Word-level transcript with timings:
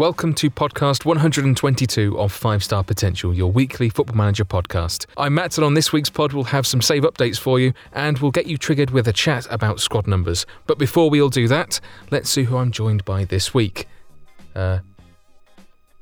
Welcome 0.00 0.32
to 0.36 0.48
podcast 0.48 1.04
122 1.04 2.18
of 2.18 2.32
Five 2.32 2.64
Star 2.64 2.82
Potential, 2.82 3.34
your 3.34 3.52
weekly 3.52 3.90
football 3.90 4.16
manager 4.16 4.46
podcast. 4.46 5.04
I'm 5.18 5.34
Matt, 5.34 5.58
and 5.58 5.64
on 5.66 5.74
this 5.74 5.92
week's 5.92 6.08
pod, 6.08 6.32
we'll 6.32 6.44
have 6.44 6.66
some 6.66 6.80
save 6.80 7.02
updates 7.02 7.38
for 7.38 7.60
you, 7.60 7.74
and 7.92 8.18
we'll 8.18 8.30
get 8.30 8.46
you 8.46 8.56
triggered 8.56 8.92
with 8.92 9.08
a 9.08 9.12
chat 9.12 9.46
about 9.50 9.78
squad 9.78 10.06
numbers. 10.06 10.46
But 10.66 10.78
before 10.78 11.10
we 11.10 11.20
all 11.20 11.28
do 11.28 11.46
that, 11.48 11.80
let's 12.10 12.30
see 12.30 12.44
who 12.44 12.56
I'm 12.56 12.70
joined 12.70 13.04
by 13.04 13.26
this 13.26 13.52
week. 13.52 13.88
Uh, 14.54 14.78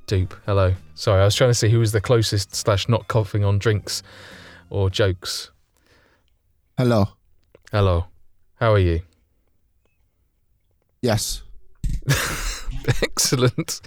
Dupe, 0.07 0.33
hello. 0.47 0.77
Sorry, 0.95 1.21
I 1.21 1.25
was 1.25 1.35
trying 1.35 1.51
to 1.51 1.55
see 1.55 1.69
who 1.69 1.81
was 1.81 1.91
the 1.91 2.01
closest 2.01 2.55
slash 2.55 2.89
not 2.89 3.09
coughing 3.09 3.43
on 3.43 3.59
drinks 3.59 4.05
or 4.71 4.91
jokes. 4.91 5.51
Hello. 6.77 7.09
Hello. 7.73 8.05
How 8.61 8.75
are 8.75 8.79
you? 8.79 9.01
Yes. 11.03 11.43
Excellent. 13.03 13.81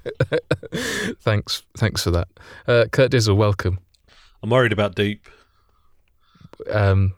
thanks. 1.22 1.64
Thanks 1.78 2.04
for 2.04 2.12
that. 2.12 2.28
Uh, 2.68 2.86
Kurt 2.92 3.12
Dizzle, 3.12 3.36
welcome. 3.36 3.80
I'm 4.44 4.50
worried 4.50 4.74
about 4.74 4.96
Deep. 4.96 5.28
Um, 6.70 7.14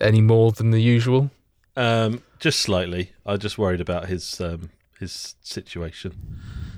any 0.00 0.20
more 0.20 0.52
than 0.52 0.70
the 0.70 0.80
usual? 0.80 1.30
Um, 1.76 2.22
just 2.38 2.60
slightly. 2.60 3.12
I'm 3.24 3.38
just 3.38 3.58
worried 3.58 3.80
about 3.80 4.06
his 4.06 4.40
um, 4.40 4.70
his 4.98 5.34
situation. 5.42 6.14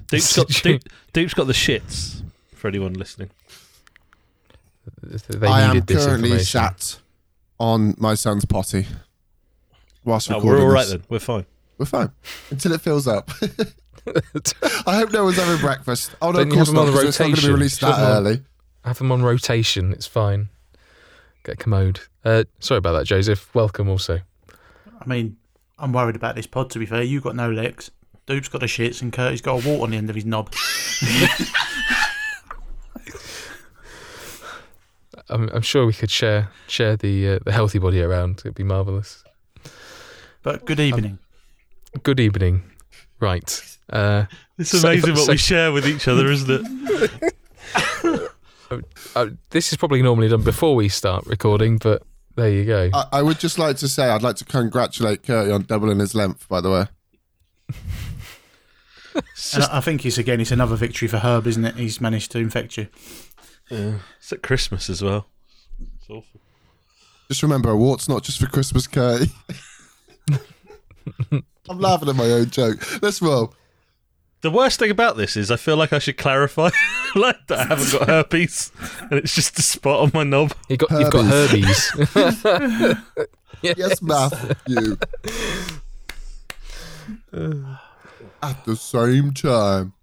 Deep's 0.09 0.35
got, 0.35 0.49
Deep, 0.49 0.83
Deep's 1.13 1.35
got 1.35 1.47
the 1.47 1.53
shits. 1.53 2.23
For 2.55 2.67
anyone 2.67 2.95
listening, 2.95 3.31
They 5.01 5.47
I 5.47 5.61
am 5.63 5.81
this 5.81 6.05
currently 6.05 6.41
sat 6.41 6.99
on 7.61 7.95
my 7.99 8.15
son's 8.15 8.45
potty 8.45 8.87
whilst 10.05 10.29
recording 10.29 10.51
we're 10.51 10.61
all 10.61 10.67
right 10.73 10.81
this. 10.83 10.91
then. 10.91 11.05
We're 11.09 11.21
fine. 11.21 11.47
We're 11.79 11.87
fine 11.87 12.11
until 12.51 12.73
it 12.73 12.81
fills 12.81 13.07
up. 13.07 13.31
I 14.87 14.97
hope 14.97 15.13
no 15.13 15.25
one's 15.25 15.37
having 15.37 15.61
breakfast. 15.61 16.15
Oh 16.23 16.31
no, 16.31 16.39
Don't 16.39 16.49
of 16.49 16.55
course 16.55 16.67
them 16.69 16.77
not. 16.77 16.89
on 16.89 17.07
It's 17.07 17.19
not 17.19 17.25
going 17.27 17.35
to 17.37 17.41
be 17.43 17.49
rotation? 17.49 17.55
released 17.55 17.81
that 17.81 17.97
they? 17.97 18.03
early. 18.31 18.43
Have 18.85 18.99
them 18.99 19.13
on 19.13 19.23
rotation. 19.23 19.93
It's 19.93 20.07
fine. 20.07 20.49
Get 21.45 21.55
a 21.55 21.57
commode. 21.57 22.01
Uh, 22.25 22.45
sorry 22.61 22.79
about 22.79 22.93
that, 22.93 23.07
Joseph. 23.07 23.55
Welcome 23.55 23.89
also. 23.89 24.21
I 25.01 25.07
mean, 25.07 25.37
I'm 25.79 25.93
worried 25.93 26.17
about 26.17 26.35
this 26.37 26.47
pod, 26.47 26.71
to 26.71 26.79
be 26.79 26.87
fair. 26.87 27.03
You've 27.03 27.23
got 27.23 27.37
no 27.37 27.51
legs. 27.51 27.91
Dupe's 28.27 28.49
got 28.49 28.61
the 28.61 28.67
shits, 28.67 29.01
and 29.01 29.13
Kurt's 29.13 29.41
got 29.41 29.65
a 29.65 29.69
wart 29.69 29.83
on 29.83 29.91
the 29.91 29.97
end 29.97 30.11
of 30.11 30.17
his 30.17 30.25
knob. 30.27 30.53
I'm, 35.31 35.49
I'm 35.51 35.63
sure 35.63 35.87
we 35.87 35.93
could 35.93 36.11
share 36.11 36.51
share 36.67 36.97
the 36.97 37.29
uh, 37.29 37.39
the 37.45 37.53
healthy 37.53 37.79
body 37.79 38.01
around. 38.03 38.41
It'd 38.41 38.55
be 38.55 38.65
marvelous. 38.65 39.25
But 40.43 40.65
good 40.65 40.81
evening. 40.81 41.19
Good 42.03 42.21
evening. 42.21 42.63
Right. 43.21 43.78
Uh, 43.91 44.25
It's 44.59 44.71
So- 44.71 44.79
amazing 44.89 45.15
what 45.15 45.25
so- 45.27 45.33
we 45.33 45.39
share 45.39 45.73
with 45.73 45.87
each 45.87 46.09
other, 46.09 46.31
isn't 46.31 46.51
it? 46.51 48.23
uh, 49.15 49.27
this 49.51 49.71
is 49.73 49.79
probably 49.79 50.03
normally 50.03 50.29
done 50.29 50.43
before 50.43 50.75
we 50.75 50.89
start 50.89 51.25
recording, 51.27 51.79
but 51.79 52.03
there 52.37 52.51
you 52.51 52.65
go. 52.65 52.91
I, 52.93 53.05
I 53.13 53.23
would 53.23 53.39
just 53.39 53.59
like 53.59 53.77
to 53.79 53.89
say 53.89 54.09
I'd 54.11 54.23
like 54.23 54.37
to 54.37 54.45
congratulate 54.45 55.23
Curty 55.23 55.51
on 55.53 55.63
doubling 55.63 55.99
his 56.01 56.15
length. 56.15 56.49
By 56.49 56.61
the 56.61 56.71
way, 56.71 56.87
just, 59.35 59.57
I 59.71 59.79
I 59.79 59.81
think 59.81 60.05
it's 60.07 60.19
again, 60.19 60.41
it's 60.41 60.51
another 60.53 60.77
victory 60.77 61.09
for 61.09 61.19
Herb, 61.19 61.47
isn't 61.47 61.65
it? 61.65 61.77
He's 61.77 62.01
managed 62.01 62.31
to 62.33 62.39
infect 62.39 62.77
you. 62.77 62.89
yeah. 63.71 63.95
it's 64.19 64.33
at 64.33 64.43
Christmas 64.43 64.89
as 64.91 65.03
well. 65.03 65.27
It's 65.81 66.11
awful. 66.11 66.41
just 67.29 67.43
remember 67.43 67.71
a 67.71 67.77
wart's 67.77 68.09
not 68.09 68.23
just 68.23 68.39
for 68.41 68.47
Christmas, 68.47 68.87
Curty. 68.87 69.31
I'm 71.71 71.79
laughing 71.81 72.09
at 72.09 72.17
my 72.17 72.31
own 72.31 72.51
joke. 72.51 73.03
Let's 73.03 73.21
roll. 73.23 73.55
The 74.41 74.51
worst 74.51 74.79
thing 74.79 74.91
about 74.91 75.17
this 75.17 75.37
is 75.37 75.51
I 75.51 75.57
feel 75.57 75.77
like 75.77 75.93
I 75.93 75.99
should 75.99 76.17
clarify 76.17 76.71
like 77.17 77.47
that 77.49 77.59
I 77.59 77.65
haven't 77.65 77.93
got 77.93 78.09
herpes 78.09 78.71
and 79.01 79.15
it's 79.15 79.35
just 79.35 79.59
a 79.59 79.63
spot 79.63 80.01
on 80.01 80.11
my 80.15 80.23
knob. 80.23 80.53
You 80.69 80.77
got 80.77 80.91
you've 80.93 81.11
got 81.11 81.25
herpes. 81.25 81.91
herbies. 81.91 83.03
Yes, 83.63 84.01
Matthew. 84.01 84.97
At 88.41 88.65
the 88.65 88.77
same 88.77 89.33
time. 89.35 89.95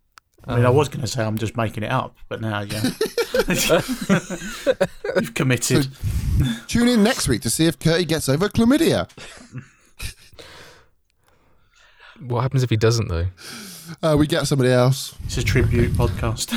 I 0.47 0.57
mean, 0.57 0.65
I 0.65 0.69
was 0.69 0.89
going 0.89 1.01
to 1.01 1.07
say 1.07 1.23
I'm 1.23 1.37
just 1.37 1.55
making 1.55 1.83
it 1.83 1.91
up, 1.91 2.15
but 2.27 2.41
now, 2.41 2.59
yeah. 2.61 2.81
You've 5.15 5.33
committed. 5.33 5.87
Tune 6.67 6.87
in 6.87 7.01
next 7.03 7.27
week 7.27 7.41
to 7.43 7.49
see 7.49 7.65
if 7.65 7.79
Curty 7.79 8.05
gets 8.05 8.27
over 8.29 8.49
chlamydia. 8.49 9.09
What 12.19 12.41
happens 12.41 12.61
if 12.61 12.69
he 12.69 12.77
doesn't 12.77 13.07
though? 13.07 13.27
Uh, 14.01 14.15
we 14.17 14.27
get 14.27 14.47
somebody 14.47 14.71
else. 14.71 15.15
It's 15.25 15.37
a 15.37 15.43
tribute 15.43 15.91
podcast. 15.93 16.53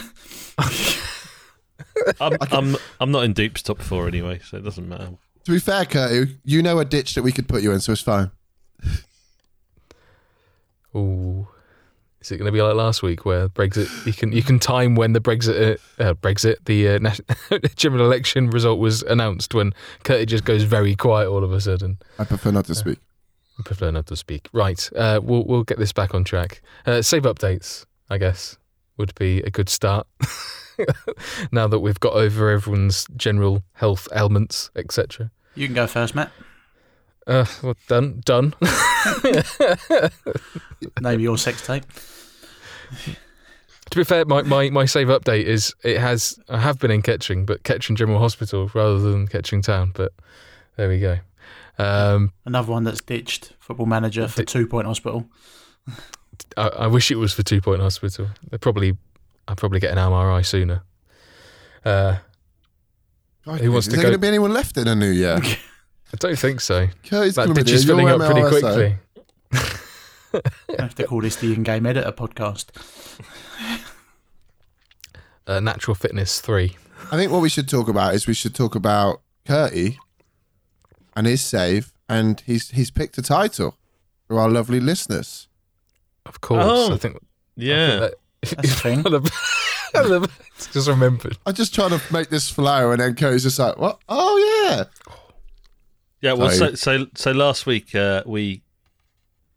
I'm, 2.20 2.36
I'm, 2.52 2.76
I'm 3.00 3.10
not 3.10 3.24
in 3.24 3.32
Deep's 3.32 3.62
top 3.62 3.80
four 3.80 4.06
anyway, 4.08 4.40
so 4.44 4.56
it 4.56 4.64
doesn't 4.64 4.88
matter. 4.88 5.10
To 5.44 5.52
be 5.52 5.58
fair, 5.58 5.84
Curty, 5.84 6.36
you 6.44 6.62
know 6.62 6.78
a 6.78 6.84
ditch 6.84 7.14
that 7.14 7.22
we 7.22 7.32
could 7.32 7.48
put 7.48 7.62
you 7.62 7.72
in, 7.72 7.80
so 7.80 7.92
it's 7.92 8.00
fine. 8.02 8.30
Ooh. 10.94 11.48
Is 12.20 12.32
it 12.32 12.38
going 12.38 12.46
to 12.46 12.52
be 12.52 12.60
like 12.60 12.74
last 12.74 13.02
week 13.02 13.24
where 13.24 13.48
Brexit? 13.48 14.04
You 14.04 14.12
can 14.12 14.32
you 14.32 14.42
can 14.42 14.58
time 14.58 14.96
when 14.96 15.12
the 15.12 15.20
Brexit 15.20 15.78
uh, 15.98 16.02
uh, 16.02 16.14
Brexit 16.14 16.56
the 16.64 16.88
uh, 16.88 16.98
nas- 16.98 17.20
general 17.76 18.04
election 18.04 18.50
result 18.50 18.80
was 18.80 19.02
announced 19.02 19.54
when 19.54 19.72
Curtis 20.02 20.26
just 20.26 20.44
goes 20.44 20.64
very 20.64 20.96
quiet 20.96 21.28
all 21.28 21.44
of 21.44 21.52
a 21.52 21.60
sudden. 21.60 21.98
I 22.18 22.24
prefer 22.24 22.50
not 22.50 22.64
to 22.66 22.74
speak. 22.74 22.98
I 23.58 23.62
prefer 23.62 23.90
not 23.90 24.06
to 24.06 24.16
speak. 24.16 24.48
Right, 24.52 24.88
uh, 24.94 25.20
we'll 25.22 25.44
we'll 25.44 25.64
get 25.64 25.78
this 25.78 25.92
back 25.92 26.14
on 26.14 26.24
track. 26.24 26.62
Uh, 26.86 27.02
save 27.02 27.22
updates, 27.22 27.84
I 28.08 28.18
guess, 28.18 28.56
would 28.96 29.14
be 29.14 29.40
a 29.40 29.50
good 29.50 29.68
start. 29.68 30.06
now 31.52 31.66
that 31.66 31.80
we've 31.80 32.00
got 32.00 32.14
over 32.14 32.50
everyone's 32.50 33.06
general 33.16 33.62
health 33.72 34.08
ailments, 34.14 34.70
etc. 34.76 35.30
You 35.54 35.66
can 35.66 35.74
go 35.74 35.86
first, 35.86 36.14
Matt. 36.14 36.30
Uh, 37.26 37.44
well, 37.62 37.74
done, 37.88 38.22
done. 38.24 38.54
Name 41.00 41.20
your 41.20 41.36
sex 41.36 41.66
tape. 41.66 41.84
To 43.90 43.96
be 43.96 44.04
fair, 44.04 44.24
my, 44.24 44.42
my, 44.42 44.70
my 44.70 44.84
save 44.84 45.08
update 45.08 45.44
is 45.44 45.74
it 45.82 45.98
has 45.98 46.38
I 46.48 46.58
have 46.58 46.78
been 46.78 46.90
in 46.90 47.02
Kettering, 47.02 47.44
but 47.44 47.64
Kettering 47.64 47.96
General 47.96 48.18
Hospital 48.18 48.70
rather 48.74 48.98
than 48.98 49.26
Kettering 49.26 49.62
Town. 49.62 49.92
But 49.94 50.12
there 50.76 50.88
we 50.88 51.00
go. 51.00 51.18
Um, 51.78 52.32
Another 52.44 52.72
one 52.72 52.84
that's 52.84 53.00
ditched 53.00 53.52
football 53.60 53.86
manager 53.86 54.26
for 54.28 54.42
Di- 54.42 54.46
Two 54.52 54.66
Point 54.66 54.86
Hospital. 54.86 55.26
I, 56.56 56.68
I 56.68 56.86
wish 56.88 57.10
it 57.10 57.16
was 57.16 57.32
for 57.32 57.42
Two 57.42 57.60
Point 57.60 57.80
Hospital. 57.80 58.28
They 58.50 58.58
probably 58.58 58.96
I'll 59.46 59.56
probably 59.56 59.80
get 59.80 59.92
an 59.92 59.98
MRI 59.98 60.44
sooner. 60.44 60.82
Uh, 61.84 62.16
Who 63.44 63.70
wants 63.72 63.86
Is 63.86 63.92
to 63.94 63.96
there 63.96 63.96
go- 63.98 64.02
going 64.08 64.12
to 64.14 64.18
be 64.18 64.28
anyone 64.28 64.52
left 64.52 64.76
in 64.76 64.88
a 64.88 64.94
new 64.94 65.08
year? 65.10 65.38
I 66.12 66.16
don't 66.18 66.38
think 66.38 66.60
so. 66.60 66.88
Curry's 67.04 67.34
That 67.36 67.54
ditch 67.54 67.70
is 67.70 67.84
filling 67.84 68.08
up 68.08 68.20
pretty 68.20 68.48
quickly. 68.48 68.96
I 69.52 70.82
have 70.82 70.94
to 70.96 71.04
call 71.04 71.20
this 71.22 71.36
the 71.36 71.52
in-game 71.54 71.86
editor 71.86 72.12
podcast. 72.12 72.66
Uh, 75.46 75.60
Natural 75.60 75.94
Fitness 75.94 76.40
three. 76.40 76.76
I 77.10 77.16
think 77.16 77.32
what 77.32 77.40
we 77.40 77.48
should 77.48 77.68
talk 77.68 77.88
about 77.88 78.14
is 78.14 78.26
we 78.26 78.34
should 78.34 78.54
talk 78.54 78.74
about 78.74 79.22
Curty 79.46 79.96
and 81.18 81.26
his 81.26 81.40
save, 81.42 81.92
and 82.08 82.40
he's 82.46 82.70
he's 82.70 82.90
picked 82.90 83.18
a 83.18 83.22
title 83.22 83.76
for 84.26 84.38
our 84.38 84.48
lovely 84.48 84.78
listeners. 84.80 85.48
Of 86.24 86.40
course, 86.40 86.64
Oh, 86.66 86.94
I 86.94 86.96
think. 86.96 87.18
Yeah. 87.56 88.08
That's 88.42 88.52
a 88.52 88.62
thing. 88.82 88.98
I 89.06 89.08
love- 89.10 89.30
I 89.94 90.00
love- 90.02 90.38
just 90.72 90.86
remembered. 90.88 91.38
I'm 91.46 91.54
just 91.54 91.74
trying 91.74 91.90
to 91.98 92.00
make 92.12 92.28
this 92.28 92.48
flow, 92.50 92.90
and 92.92 93.00
then 93.00 93.14
Curry's 93.14 93.42
just 93.44 93.58
like, 93.58 93.78
"What? 93.78 93.98
Oh 94.08 94.36
yeah." 94.68 94.84
Yeah, 96.20 96.32
well, 96.34 96.50
Sorry. 96.50 96.76
so, 96.76 96.98
so 97.04 97.06
so 97.14 97.32
last 97.32 97.64
week 97.66 97.94
uh, 97.94 98.22
we 98.26 98.62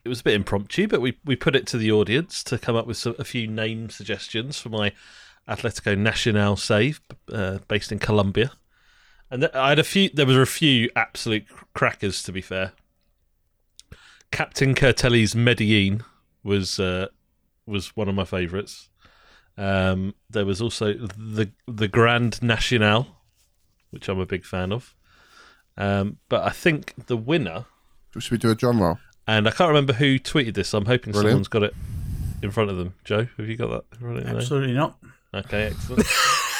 it 0.06 0.10
was 0.10 0.22
a 0.22 0.24
bit 0.24 0.34
impromptu, 0.36 0.88
but 0.88 1.02
we 1.02 1.18
we 1.26 1.36
put 1.36 1.56
it 1.56 1.68
to 1.68 1.78
the 1.78 1.92
audience 1.92 2.44
to 2.46 2.58
come 2.58 2.76
up 2.76 2.88
with 2.88 2.98
some, 2.98 3.16
a 3.20 3.24
few 3.24 3.46
name 3.48 3.90
suggestions 3.90 4.58
for 4.60 4.70
my 4.70 4.92
Atletico 5.50 5.98
Nacional 5.98 6.56
save, 6.56 7.02
uh, 7.34 7.60
based 7.68 7.92
in 7.92 8.00
Colombia, 8.00 8.52
and 9.32 9.42
th- 9.42 9.54
I 9.56 9.70
had 9.70 9.80
a 9.80 9.84
few. 9.84 10.10
There 10.14 10.26
were 10.28 10.42
a 10.42 10.48
few 10.48 10.90
absolute 10.96 11.46
crackers, 11.74 12.22
to 12.24 12.32
be 12.32 12.42
fair. 12.42 12.74
Captain 14.32 14.74
Curtelli's 14.76 15.36
Medellin 15.36 16.04
was 16.44 16.80
uh, 16.80 17.08
was 17.66 17.96
one 17.96 18.08
of 18.10 18.16
my 18.16 18.26
favourites. 18.26 18.90
Um, 19.58 20.16
there 20.30 20.46
was 20.46 20.62
also 20.62 20.94
the 20.94 21.52
the 21.68 21.88
Grand 21.88 22.42
National, 22.42 23.08
which 23.90 24.08
I'm 24.08 24.20
a 24.20 24.26
big 24.26 24.46
fan 24.46 24.72
of. 24.72 24.96
Um, 25.78 26.18
but 26.30 26.44
I 26.44 26.50
think 26.50 26.94
the 27.08 27.18
winner, 27.18 27.66
Should 28.18 28.32
we 28.32 28.38
do 28.38 28.52
a 28.52 28.56
drum 28.56 28.82
roll? 28.82 29.00
and 29.28 29.48
I 29.48 29.52
can't 29.52 29.70
remember 29.70 29.94
who 29.94 30.20
tweeted 30.20 30.54
this. 30.54 30.70
So 30.70 30.78
I'm 30.78 30.86
hoping 30.86 31.14
Brilliant. 31.14 31.32
someone's 31.32 31.48
got 31.48 31.64
it 31.64 31.74
in 32.42 32.52
front 32.52 32.70
of 32.70 32.78
them. 32.78 32.94
Joe, 33.04 33.28
have 33.38 33.48
you 33.48 33.56
got 33.56 33.70
that? 33.70 33.84
in 33.94 34.00
front 34.00 34.18
of? 34.20 34.28
Absolutely 34.28 34.74
not. 34.74 34.98
Okay, 35.34 35.68
excellent. 35.68 36.06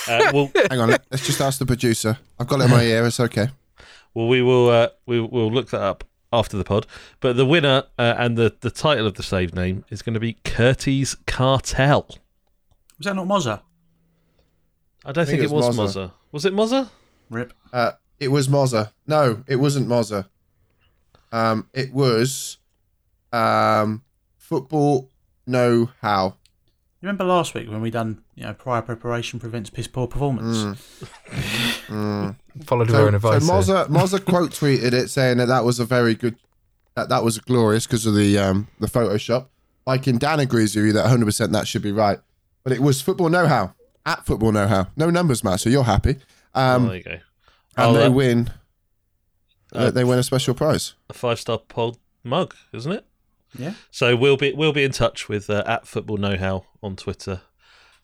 uh, 0.08 0.32
well, 0.34 0.52
Hang 0.70 0.80
on, 0.80 0.90
let- 0.90 1.06
let's 1.12 1.26
just 1.26 1.42
ask 1.42 1.60
the 1.60 1.66
producer. 1.66 2.18
I've 2.40 2.48
got 2.48 2.62
it 2.62 2.66
in 2.66 2.72
my 2.72 2.84
ear. 2.84 3.06
It's 3.06 3.20
okay. 3.20 3.50
well, 4.14 4.28
we 4.28 4.42
will 4.42 4.70
uh, 4.70 4.90
we 5.06 5.20
will 5.20 5.52
look 5.52 5.70
that 5.72 5.82
up 5.82 6.04
after 6.34 6.58
the 6.58 6.64
pod. 6.64 6.88
But 7.20 7.36
the 7.36 7.46
winner 7.46 7.84
uh, 8.00 8.16
and 8.18 8.38
the 8.38 8.56
the 8.62 8.72
title 8.72 9.06
of 9.08 9.16
the 9.16 9.24
save 9.24 9.54
name 9.54 9.86
is 9.90 10.02
going 10.02 10.14
to 10.14 10.20
be 10.20 10.34
Curtis 10.44 11.16
Cartel. 11.28 12.08
Was 12.98 13.06
that 13.06 13.16
not 13.16 13.28
Mozza? 13.28 13.62
I 15.04 15.12
don't 15.12 15.26
think, 15.26 15.40
think 15.40 15.52
it 15.52 15.52
it 15.52 15.56
was 15.56 15.76
was 15.76 15.96
Mozza. 15.96 16.06
Mozza. 16.08 16.12
Was 16.32 16.46
it 16.46 16.54
Mozza? 16.54 16.90
Rip. 17.30 17.54
Uh, 17.74 17.92
it 18.20 18.28
was 18.28 18.48
Mozza. 18.48 18.92
No, 19.08 19.44
it 19.48 19.56
wasn't 19.56 19.88
Mozza. 19.88 20.28
Um, 21.32 21.68
it 21.74 21.92
was 21.94 22.58
um, 23.34 24.04
football 24.38 25.10
know 25.48 25.90
how. 26.02 26.36
You 27.02 27.08
remember 27.08 27.24
last 27.24 27.56
week 27.56 27.68
when 27.68 27.82
we 27.82 27.90
done, 27.90 28.22
you 28.36 28.44
know, 28.44 28.54
prior 28.54 28.84
preparation 28.84 29.40
prevents 29.40 29.72
piss 29.72 29.88
poor 29.88 30.06
performance? 30.08 30.80
Mm. 31.88 32.36
Followed 32.66 32.90
her 32.90 32.94
So, 32.96 33.08
own 33.08 33.16
advice. 33.16 33.44
here. 33.44 33.52
Mozza, 33.56 33.88
Mozza 33.90 34.24
quote 34.24 34.52
tweeted 34.52 34.94
it 34.94 35.10
saying 35.10 35.38
that 35.38 35.48
that 35.48 35.64
was 35.66 35.80
a 35.80 35.86
very 35.86 36.14
good, 36.14 36.36
that 36.96 37.10
that 37.10 37.24
was 37.24 37.40
glorious 37.40 37.88
because 37.88 38.06
of 38.06 38.14
the 38.16 38.38
um, 38.38 38.68
the 38.80 38.88
Photoshop. 38.88 39.48
Like 39.88 40.08
in 40.08 40.20
Dan 40.20 40.40
agrees 40.40 40.76
with 40.76 40.86
you 40.86 40.94
that 40.94 41.02
100 41.02 41.26
percent 41.26 41.52
that 41.54 41.68
should 41.68 41.82
be 41.82 41.92
right, 41.92 42.20
but 42.64 42.72
it 42.72 42.82
was 42.82 43.02
football 43.02 43.30
know 43.30 43.48
how 43.48 43.74
at 44.06 44.24
football 44.26 44.52
know 44.52 44.68
how. 44.68 44.88
No 44.96 45.10
numbers, 45.10 45.44
matter. 45.44 45.58
So 45.58 45.70
you're 45.72 45.84
happy, 45.84 46.18
oh, 46.54 46.62
um, 46.76 46.88
there 46.88 46.98
you 46.98 47.04
go. 47.04 47.12
and 47.12 47.22
Oh, 47.78 47.94
they 47.94 48.10
win. 48.10 48.52
uh, 49.74 49.90
they 49.90 50.04
win 50.04 50.20
a 50.20 50.24
special 50.24 50.54
prize. 50.54 50.94
A 51.10 51.14
five 51.14 51.40
star 51.40 51.58
pod 51.58 51.98
mug, 52.24 52.54
isn't 52.74 52.92
it? 52.92 53.06
Yeah. 53.58 53.74
So 53.90 54.16
we'll 54.16 54.38
be 54.38 54.54
we'll 54.54 54.72
be 54.72 54.84
in 54.84 54.92
touch 54.92 55.28
with 55.28 55.50
uh, 55.50 55.64
at 55.66 55.88
Football 55.88 56.18
Know 56.18 56.38
How 56.38 56.66
on 56.84 56.96
Twitter 56.96 57.42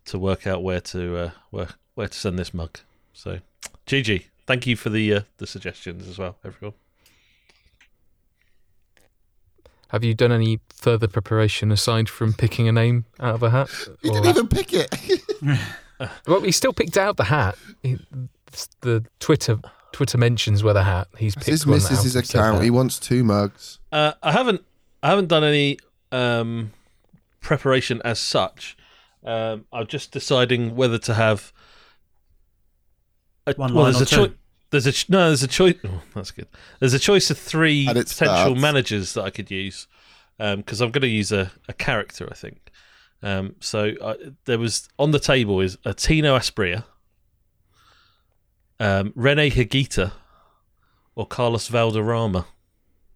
to 0.05 0.19
work 0.19 0.45
out 0.47 0.63
where 0.63 0.81
to 0.81 1.17
uh, 1.17 1.31
where 1.49 1.69
where 1.95 2.07
to 2.07 2.17
send 2.17 2.37
this 2.39 2.53
mug. 2.53 2.79
So, 3.13 3.39
GG, 3.87 4.25
thank 4.45 4.67
you 4.67 4.75
for 4.75 4.89
the 4.89 5.13
uh, 5.13 5.21
the 5.37 5.47
suggestions 5.47 6.07
as 6.07 6.17
well, 6.17 6.37
everyone. 6.45 6.75
Have 9.89 10.03
you 10.03 10.13
done 10.13 10.31
any 10.33 10.59
further 10.69 11.07
preparation 11.07 11.71
aside 11.71 12.09
from 12.09 12.33
picking 12.33 12.67
a 12.67 12.73
name 12.73 13.05
out 13.21 13.35
of 13.35 13.43
a 13.43 13.49
hat? 13.49 13.69
You 14.01 14.11
Or- 14.11 14.13
didn't 14.21 14.27
even 14.29 14.47
pick 14.49 14.73
it. 14.73 14.93
well, 16.27 16.41
he 16.41 16.51
still 16.51 16.73
picked 16.73 16.97
out 16.97 17.15
the 17.17 17.23
hat. 17.25 17.57
He, 17.83 17.97
the 18.81 19.05
Twitter 19.19 19.59
Twitter 19.93 20.17
mentions 20.17 20.61
where 20.63 20.73
the 20.73 20.83
hat. 20.83 21.07
He's 21.17 21.35
picked 21.35 21.47
His 21.47 21.65
one 21.65 21.75
missus' 21.75 22.03
his 22.03 22.15
account. 22.15 22.63
He 22.63 22.69
wants 22.69 22.99
two 22.99 23.23
mugs. 23.23 23.79
Uh, 23.91 24.11
I 24.21 24.31
haven't 24.33 24.61
I 25.01 25.09
haven't 25.09 25.27
done 25.29 25.43
any 25.45 25.79
um, 26.11 26.73
preparation 27.41 28.01
as 28.03 28.19
such. 28.19 28.77
Um, 29.25 29.65
I'm 29.73 29.87
just 29.87 30.11
deciding 30.11 30.75
whether 30.75 30.97
to 30.99 31.13
have. 31.13 31.51
A, 33.45 33.53
One 33.53 33.73
well, 33.73 33.83
line 33.85 33.93
there's 33.93 34.01
or 34.01 34.03
a 34.03 34.07
two? 34.07 34.27
choice. 34.27 34.37
There's 34.69 34.87
a 34.87 35.11
no. 35.11 35.27
There's 35.27 35.43
a 35.43 35.47
choice. 35.47 35.75
Oh, 35.85 36.01
that's 36.13 36.31
good. 36.31 36.47
There's 36.79 36.93
a 36.93 36.99
choice 36.99 37.29
of 37.29 37.37
three 37.37 37.85
potential 37.85 38.05
starts. 38.05 38.61
managers 38.61 39.13
that 39.13 39.23
I 39.23 39.29
could 39.29 39.49
use 39.49 39.87
because 40.37 40.81
I'm 40.81 40.91
going 40.91 41.01
to 41.01 41.07
use 41.07 41.31
a, 41.31 41.51
a 41.67 41.73
character. 41.73 42.27
I 42.29 42.35
think. 42.35 42.71
Um, 43.23 43.55
so 43.59 43.93
I, 44.03 44.15
there 44.45 44.59
was 44.59 44.89
on 44.99 45.11
the 45.11 45.19
table 45.19 45.61
is 45.61 45.77
a 45.85 45.93
Tino 45.93 46.37
Asprilla, 46.37 46.83
um, 48.79 49.13
Rene 49.15 49.49
Higuita, 49.49 50.11
or 51.15 51.25
Carlos 51.25 51.67
Valderrama. 51.67 52.45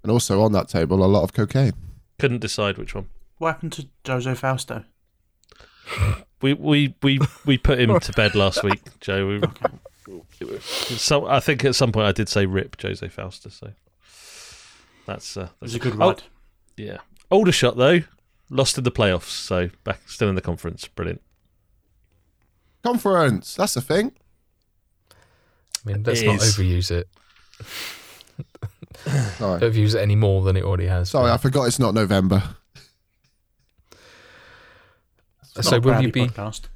And 0.04 0.12
also 0.12 0.42
on 0.42 0.54
that 0.54 0.70
table, 0.70 1.04
a 1.04 1.06
lot 1.06 1.24
of 1.24 1.34
cocaine. 1.34 1.74
Couldn't 2.18 2.40
decide 2.40 2.78
which 2.78 2.96
one. 2.96 3.10
What 3.42 3.54
happened 3.56 3.74
to 3.74 3.88
Jose 4.06 4.36
Fausto? 4.36 4.84
We 6.44 6.54
we 6.54 6.94
we 7.02 7.18
we 7.44 7.58
put 7.58 7.80
him 7.80 8.00
to 8.00 8.14
bed 8.14 8.36
last 8.36 8.64
week, 8.68 8.82
Joe. 9.00 9.42
We, 10.08 10.60
so 10.62 11.26
I 11.26 11.40
think 11.40 11.66
at 11.66 11.74
some 11.74 11.92
point 11.92 12.06
I 12.06 12.12
did 12.12 12.30
say 12.30 12.46
rip 12.46 12.80
Jose 12.80 13.04
Fausta. 13.08 13.50
So 13.50 13.72
that's 15.08 15.36
uh, 15.38 15.42
It 15.42 15.50
that's 15.60 15.62
was 15.62 15.76
a 15.76 15.80
good 15.80 15.94
Oh. 15.96 16.10
ride. 16.10 16.22
yeah. 16.78 16.98
Aldershot 17.32 17.78
though, 17.78 18.02
lost 18.52 18.78
in 18.78 18.84
the 18.84 18.92
playoffs, 18.92 19.30
so 19.32 19.72
back 19.86 20.02
still 20.08 20.30
in 20.30 20.36
the 20.36 20.42
conference. 20.42 20.88
Brilliant. 20.88 21.24
Conference. 22.84 23.56
That's 23.56 23.76
a 23.76 23.82
thing. 23.82 24.12
I 25.12 25.16
mean, 25.94 26.04
let's 26.04 26.22
It 26.22 26.28
not 26.28 26.36
is. 26.44 26.56
overuse 26.58 26.92
it. 26.92 27.10
Sorry. 29.40 29.60
Don't 29.60 29.74
overuse 29.74 29.96
it 29.96 30.00
any 30.00 30.16
more 30.16 30.44
than 30.44 30.56
it 30.56 30.64
already 30.64 30.86
has. 30.86 31.10
Sorry, 31.10 31.32
I 31.32 31.38
forgot 31.38 31.64
it's 31.64 31.80
not 31.80 31.96
November. 31.96 32.44
It's 35.56 35.68
so 35.68 35.78
not 35.78 35.86
a 35.86 35.90
will 35.90 36.02
you 36.02 36.12
be 36.12 36.28
podcast. 36.28 36.68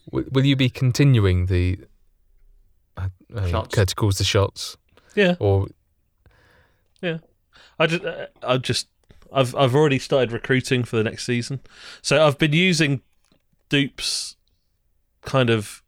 will, 0.10 0.24
will 0.30 0.44
you 0.44 0.56
be 0.56 0.68
continuing 0.68 1.46
the 1.46 1.78
uh, 2.96 3.08
uh, 3.34 3.46
Shots. 3.48 3.74
Curtis 3.74 3.94
calls 3.94 4.18
the 4.18 4.24
shots, 4.24 4.76
Yeah, 5.14 5.36
or 5.38 5.68
Yeah, 7.00 7.18
I 7.78 7.86
just 7.86 8.04
uh, 8.04 8.26
I 8.42 8.58
just 8.58 8.88
I've 9.32 9.54
I've 9.54 9.74
already 9.74 9.98
started 9.98 10.32
recruiting 10.32 10.84
for 10.84 10.96
the 10.96 11.04
next 11.04 11.24
season, 11.24 11.60
so 12.02 12.26
I've 12.26 12.38
been 12.38 12.52
using 12.52 13.02
Dupe's 13.68 14.36
kind 15.22 15.50
of 15.50 15.82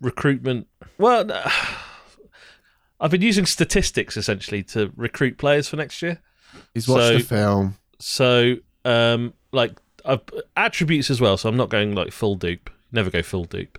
recruitment. 0.00 0.66
Well, 0.98 1.24
no, 1.24 1.42
I've 3.00 3.10
been 3.10 3.22
using 3.22 3.46
statistics 3.46 4.16
essentially 4.16 4.62
to 4.64 4.92
recruit 4.96 5.38
players 5.38 5.68
for 5.68 5.76
next 5.76 6.00
year. 6.02 6.20
He's 6.74 6.86
watched 6.86 7.02
So- 7.06 7.18
the 7.18 7.24
film. 7.24 7.76
So, 8.00 8.56
um, 8.84 9.32
like 9.52 9.78
Attributes 10.56 11.10
as 11.10 11.20
well. 11.20 11.36
So 11.36 11.48
I'm 11.48 11.56
not 11.56 11.70
going 11.70 11.94
like 11.94 12.12
full 12.12 12.34
dupe. 12.36 12.70
Never 12.92 13.10
go 13.10 13.22
full 13.22 13.44
dupe. 13.44 13.78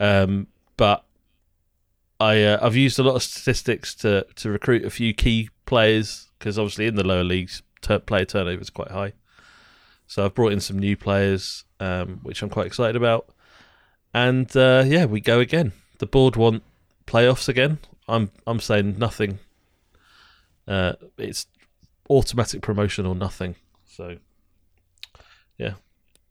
Um, 0.00 0.46
but 0.76 1.04
I 2.20 2.42
uh, 2.42 2.58
I've 2.62 2.76
used 2.76 2.98
a 2.98 3.02
lot 3.02 3.16
of 3.16 3.22
statistics 3.22 3.94
to 3.96 4.26
to 4.36 4.50
recruit 4.50 4.84
a 4.84 4.90
few 4.90 5.14
key 5.14 5.50
players 5.66 6.28
because 6.38 6.58
obviously 6.58 6.86
in 6.86 6.94
the 6.94 7.06
lower 7.06 7.24
leagues 7.24 7.62
tur 7.80 7.98
player 7.98 8.24
turnover 8.24 8.60
is 8.60 8.70
quite 8.70 8.90
high. 8.90 9.12
So 10.06 10.24
I've 10.24 10.34
brought 10.34 10.52
in 10.52 10.60
some 10.60 10.78
new 10.78 10.96
players, 10.96 11.64
um, 11.80 12.20
which 12.22 12.42
I'm 12.42 12.48
quite 12.48 12.66
excited 12.66 12.96
about. 12.96 13.28
And 14.14 14.54
uh, 14.56 14.84
yeah, 14.86 15.04
we 15.04 15.20
go 15.20 15.38
again. 15.40 15.72
The 15.98 16.06
board 16.06 16.34
want 16.34 16.62
playoffs 17.06 17.48
again. 17.48 17.78
I'm 18.08 18.30
I'm 18.46 18.60
saying 18.60 18.98
nothing. 18.98 19.38
Uh, 20.66 20.94
it's 21.16 21.46
automatic 22.08 22.62
promotion 22.62 23.06
or 23.06 23.14
nothing. 23.14 23.56
So 23.86 24.16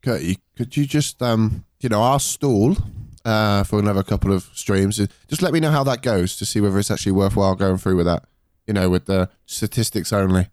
Curtie, 0.03 0.37
could 0.55 0.77
you 0.77 0.85
just, 0.85 1.21
um, 1.21 1.65
you 1.81 1.89
know, 1.89 2.01
our 2.01 2.19
stall 2.19 2.77
uh, 3.25 3.63
for 3.63 3.79
another 3.79 4.03
couple 4.03 4.31
of 4.31 4.43
streams, 4.53 4.99
uh, 4.99 5.07
just 5.27 5.41
let 5.41 5.51
me 5.53 5.59
know 5.59 5.71
how 5.71 5.83
that 5.83 6.01
goes 6.01 6.37
to 6.37 6.45
see 6.45 6.61
whether 6.61 6.77
it's 6.79 6.91
actually 6.91 7.11
worthwhile 7.11 7.55
going 7.55 7.77
through 7.77 7.97
with 7.97 8.05
that, 8.05 8.23
you 8.67 8.73
know, 8.73 8.89
with 8.89 9.05
the 9.05 9.29
statistics 9.45 10.13
only. 10.13 10.47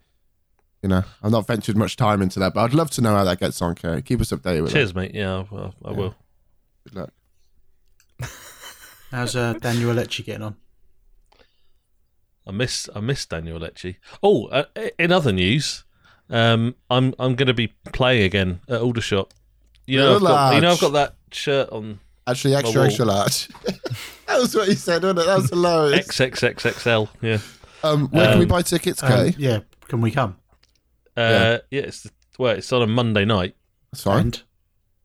You 0.81 0.89
know, 0.89 1.03
I've 1.23 1.31
not 1.31 1.47
ventured 1.47 1.77
much 1.77 1.95
time 1.95 2.21
into 2.21 2.39
that, 2.39 2.53
but 2.53 2.61
I'd 2.63 2.73
love 2.73 2.91
to 2.91 3.01
know 3.01 3.15
how 3.15 3.23
that 3.23 3.39
gets 3.39 3.61
on, 3.61 3.75
Curtie. 3.75 4.03
Keep 4.03 4.21
us 4.21 4.31
updated 4.31 4.63
with 4.63 4.71
cheers, 4.73 4.93
mate. 4.93 5.11
Yeah, 5.13 5.43
I, 5.51 5.55
I 5.57 5.71
Yeah. 5.85 5.91
will. 5.91 6.15
Good 6.83 6.95
luck. 6.95 7.09
How's 9.11 9.35
uh, 9.35 9.53
Daniel 9.53 9.93
Alecci 9.93 10.25
getting 10.25 10.43
on? 10.43 10.55
I 12.47 12.51
miss 12.51 12.87
I 12.95 12.99
miss 12.99 13.25
Daniel 13.25 13.59
Lecce. 13.59 13.95
Oh, 14.21 14.45
uh, 14.47 14.65
in 14.99 15.11
other 15.11 15.31
news, 15.31 15.83
um, 16.29 16.75
I'm 16.89 17.13
I'm 17.19 17.35
going 17.35 17.47
to 17.47 17.53
be 17.53 17.67
playing 17.93 18.23
again 18.23 18.61
at 18.69 18.81
Aldershot. 18.81 19.33
You 19.85 19.99
know, 19.99 20.15
I've 20.15 20.21
got, 20.21 20.55
you 20.55 20.61
know, 20.61 20.71
I've 20.71 20.79
got 20.81 20.93
that 20.93 21.15
shirt 21.31 21.69
on 21.69 21.99
Actually, 22.27 22.55
extra, 22.55 22.85
extra 22.85 23.05
large. 23.05 23.47
that 24.27 24.39
was 24.39 24.55
what 24.55 24.67
you 24.67 24.73
said, 24.73 25.03
wasn't 25.03 25.19
it? 25.19 25.25
That 25.27 25.37
was 25.37 25.49
hilarious. 25.49 26.07
XXXXL. 26.07 27.07
Yeah, 27.21 27.37
Um, 27.83 28.07
where 28.09 28.29
can 28.29 28.39
we 28.39 28.45
Um, 28.45 28.49
buy 28.49 28.61
tickets, 28.63 29.03
Um, 29.03 29.09
Curtie? 29.11 29.35
yeah, 29.37 29.59
can 29.87 30.01
we 30.01 30.09
come? 30.11 30.37
uh, 31.15 31.59
yeah. 31.69 31.81
It's 31.81 32.01
the, 32.01 32.11
well, 32.39 32.55
it's 32.57 32.73
on 32.73 32.81
a 32.81 32.87
Monday 32.87 33.25
night, 33.25 33.55
That's 33.91 34.03
fine. 34.03 34.19
And 34.19 34.41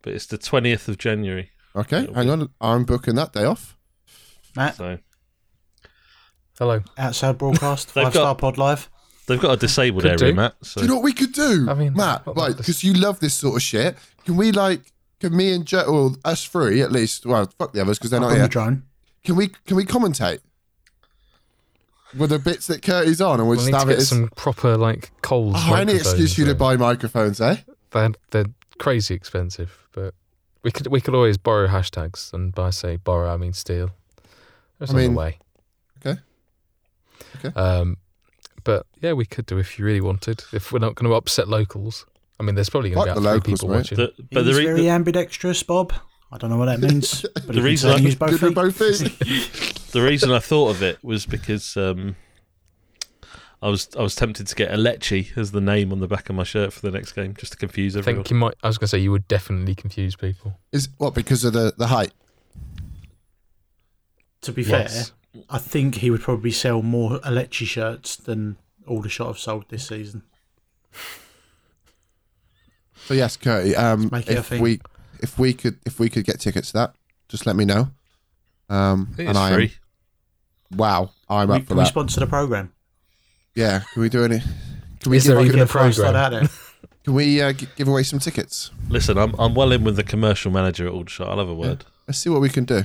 but 0.03 0.15
it's 0.15 0.25
the 0.27 0.39
twentieth 0.39 0.89
of 0.89 0.97
January. 0.97 1.51
Okay, 1.77 2.05
It'll 2.05 2.15
hang 2.15 2.27
be- 2.27 2.33
on. 2.33 2.49
I'm 2.61 2.85
booking 2.85 3.17
that 3.17 3.33
day 3.35 3.45
off. 3.45 3.77
Matt, 4.57 4.77
So 4.77 4.99
hello. 6.59 6.83
outside 6.99 7.39
broadcast, 7.39 7.95
They've 7.95 8.05
five 8.05 8.13
star 8.15 8.35
pod 8.35 8.59
live. 8.59 8.89
They've 9.31 9.41
got 9.41 9.53
a 9.53 9.57
disabled 9.57 10.03
Could 10.03 10.21
area, 10.23 10.33
do. 10.33 10.37
Matt. 10.37 10.55
So 10.63 10.81
Do 10.81 10.85
you 10.85 10.89
know 10.89 10.97
what 10.97 11.05
we 11.05 11.13
could 11.13 11.33
do, 11.33 11.67
I 11.71 11.75
mean, 11.75 11.95
Matt? 11.95 12.27
what 12.27 12.37
Right, 12.37 12.57
because 12.57 12.85
you 12.85 12.93
love 12.95 13.21
this 13.21 13.35
sort 13.35 13.57
of 13.57 13.63
shit. 13.63 13.97
Can 14.25 14.37
we 14.37 14.53
like? 14.53 14.81
Can 15.21 15.37
me 15.37 15.53
and 15.53 15.67
Joe, 15.67 15.85
or 15.85 16.11
us 16.25 16.45
three 16.45 16.81
at 16.83 16.91
least? 16.93 17.27
Well, 17.27 17.51
fuck 17.59 17.73
the 17.73 17.81
others 17.81 17.99
because 17.99 18.11
they're 18.11 18.21
not 18.21 18.29
bring 18.29 18.39
the 18.39 18.45
here. 18.45 18.49
drone. 18.49 18.83
Can 19.25 19.37
we? 19.37 19.49
Can 19.67 19.77
we 19.77 19.85
commentate 19.85 20.41
with 22.19 22.31
the 22.31 22.39
bits 22.39 22.67
that 22.67 22.83
Curtie's 22.83 23.21
on, 23.21 23.39
and 23.41 23.49
we'll 23.49 23.57
We'll 23.57 23.59
just 23.59 23.67
need 23.67 23.73
to 23.73 23.79
have 23.79 23.89
get 23.89 23.95
it? 23.99 24.01
As, 24.01 24.09
some 24.09 24.29
proper 24.37 24.77
like 24.77 25.11
Coles. 25.23 25.55
oh, 25.59 25.75
any 25.75 25.95
excuse 25.95 26.37
you 26.39 26.45
to 26.47 26.55
buy 26.55 26.77
microphones, 26.77 27.41
eh? 27.41 27.57
They're 27.91 28.11
they're 28.31 28.47
crazy 28.79 29.15
expensive, 29.15 29.89
but 29.93 30.15
we 30.63 30.71
could 30.71 30.87
we 30.89 31.01
could 31.01 31.15
always 31.15 31.39
borrow 31.39 31.69
hashtags, 31.69 32.33
and 32.33 32.55
by 32.55 32.71
say 32.71 32.97
borrow 32.97 33.33
I 33.33 33.37
mean 33.37 33.53
steal. 33.53 33.91
There's 34.79 34.91
I 34.91 34.95
mean, 34.95 35.15
way. 35.15 35.39
okay. 36.05 36.19
Okay. 37.45 37.59
Um, 37.61 37.99
but 38.65 38.87
yeah, 39.01 39.13
we 39.13 39.25
could 39.27 39.47
do 39.47 39.59
if 39.59 39.79
you 39.79 39.85
really 39.85 40.01
wanted. 40.01 40.45
If 40.53 40.73
we're 40.73 40.79
not 40.79 40.95
going 40.95 41.09
to 41.11 41.15
upset 41.17 41.49
locals, 41.49 42.07
I 42.39 42.43
mean, 42.43 42.55
there's 42.55 42.71
probably 42.71 42.91
going 42.91 43.07
to 43.09 43.15
be 43.15 43.21
the 43.21 43.29
about 43.29 43.45
three 43.45 43.53
locals, 43.53 43.61
people 43.61 43.69
mate. 43.69 43.77
watching. 43.77 43.97
the, 43.99 44.13
but 44.33 44.45
the, 44.45 44.51
He's 44.51 44.59
re- 44.59 44.65
very 44.67 44.81
the, 44.83 44.89
ambidextrous, 44.91 45.63
Bob. 45.63 45.93
I 46.33 46.39
don't 46.39 46.51
know 46.51 46.57
what 46.59 46.67
that 46.67 46.81
means. 46.89 47.23
But 47.35 47.47
The 47.55 47.63
reason 47.63 47.91
I- 47.91 47.97
use 47.97 48.15
both 48.15 48.31
Good 48.31 48.41
feet. 48.41 48.55
both 48.55 48.77
feet. 48.77 49.19
the 49.93 50.03
reason 50.03 50.31
I 50.33 50.39
thought 50.39 50.71
of 50.71 50.83
it 50.83 51.03
was 51.03 51.27
because 51.27 51.77
um, 51.77 52.17
I 53.63 53.69
was 53.69 53.89
I 53.99 54.03
was 54.03 54.15
tempted 54.15 54.47
to 54.47 54.55
get 54.55 54.71
Alechi 54.71 55.37
as 55.37 55.51
the 55.53 55.61
name 55.61 55.93
on 55.93 56.01
the 56.01 56.07
back 56.09 56.31
of 56.31 56.37
my 56.37 56.45
shirt 56.45 56.73
for 56.73 56.81
the 56.81 56.91
next 56.91 57.13
game, 57.13 57.35
just 57.35 57.53
to 57.53 57.59
confuse 57.59 57.97
I 57.97 57.99
everyone. 57.99 58.23
think 58.25 58.31
you 58.31 58.37
might. 58.37 58.55
I 58.63 58.69
was 58.69 58.79
going 58.79 58.85
to 58.87 58.91
say 58.91 58.99
you 58.99 59.11
would 59.11 59.27
definitely 59.29 59.75
confuse 59.75 60.15
people. 60.17 60.59
Is 60.73 60.89
what 60.99 61.15
because 61.15 61.45
of 61.45 61.53
the 61.53 61.75
the 61.77 61.89
height? 61.89 62.13
To 64.43 64.53
be 64.53 64.63
Yes. 64.63 65.11
fair, 65.11 65.17
I 65.49 65.59
think 65.59 65.97
he 65.97 66.11
would 66.11 66.23
probably 66.23 66.51
sell 66.51 66.83
more 66.83 67.19
Alecci 67.21 67.67
shirts 67.67 68.17
than 68.17 68.57
Aldershot 68.87 69.27
have 69.29 69.39
sold 69.39 69.65
this 69.69 69.87
season. 69.87 70.23
So 73.07 73.15
yes, 73.15 73.37
Curtie. 73.37 73.77
Um, 73.77 74.03
Let's 74.03 74.13
make 74.13 74.29
it 74.29 74.37
a 74.37 74.39
if 74.41 74.51
we 74.61 74.81
if 75.21 75.39
we 75.39 75.53
could 75.55 75.79
if 75.87 75.99
we 75.99 76.09
could 76.09 76.25
get 76.25 76.41
tickets 76.41 76.69
to 76.73 76.79
that, 76.79 76.95
just 77.29 77.47
let 77.47 77.57
me 77.57 77.65
know. 77.65 77.91
Um, 78.69 79.15
I 79.19 79.21
and 79.23 79.31
it's 79.31 79.39
I 79.39 79.49
am, 79.51 79.55
free. 79.55 79.73
wow, 80.77 81.11
I'm 81.29 81.49
We, 81.49 81.57
up 81.57 81.63
for 81.63 81.69
can 81.69 81.77
we 81.79 81.85
sponsor 81.87 82.21
the 82.21 82.27
program? 82.27 82.73
yeah, 83.55 83.81
can 83.93 84.03
we 84.03 84.09
do 84.09 84.25
any? 84.25 84.41
Can 85.01 85.11
we 85.11 85.17
Is 85.17 85.25
give, 85.27 85.37
there 85.37 85.45
even 85.45 85.61
a 85.61 85.67
program? 85.67 86.15
out 86.15 86.31
there. 86.31 86.49
can 87.05 87.15
we 87.15 87.41
uh, 87.41 87.53
g- 87.53 87.67
give 87.77 87.89
away 87.89 88.03
some 88.05 88.19
tickets? 88.21 88.71
Listen, 88.89 89.19
I'm 89.19 89.35
I'm 89.39 89.55
well 89.55 89.73
in 89.73 89.83
with 89.83 89.97
the 89.97 90.05
commercial 90.05 90.53
manager 90.53 90.87
at 90.87 90.93
Aldershot. 90.93 91.29
I'll 91.29 91.39
have 91.39 91.49
a 91.49 91.55
word. 91.55 91.85
Let's 92.07 92.19
see 92.19 92.31
what 92.31 92.41
we 92.41 92.49
can 92.49 92.65
do. 92.65 92.85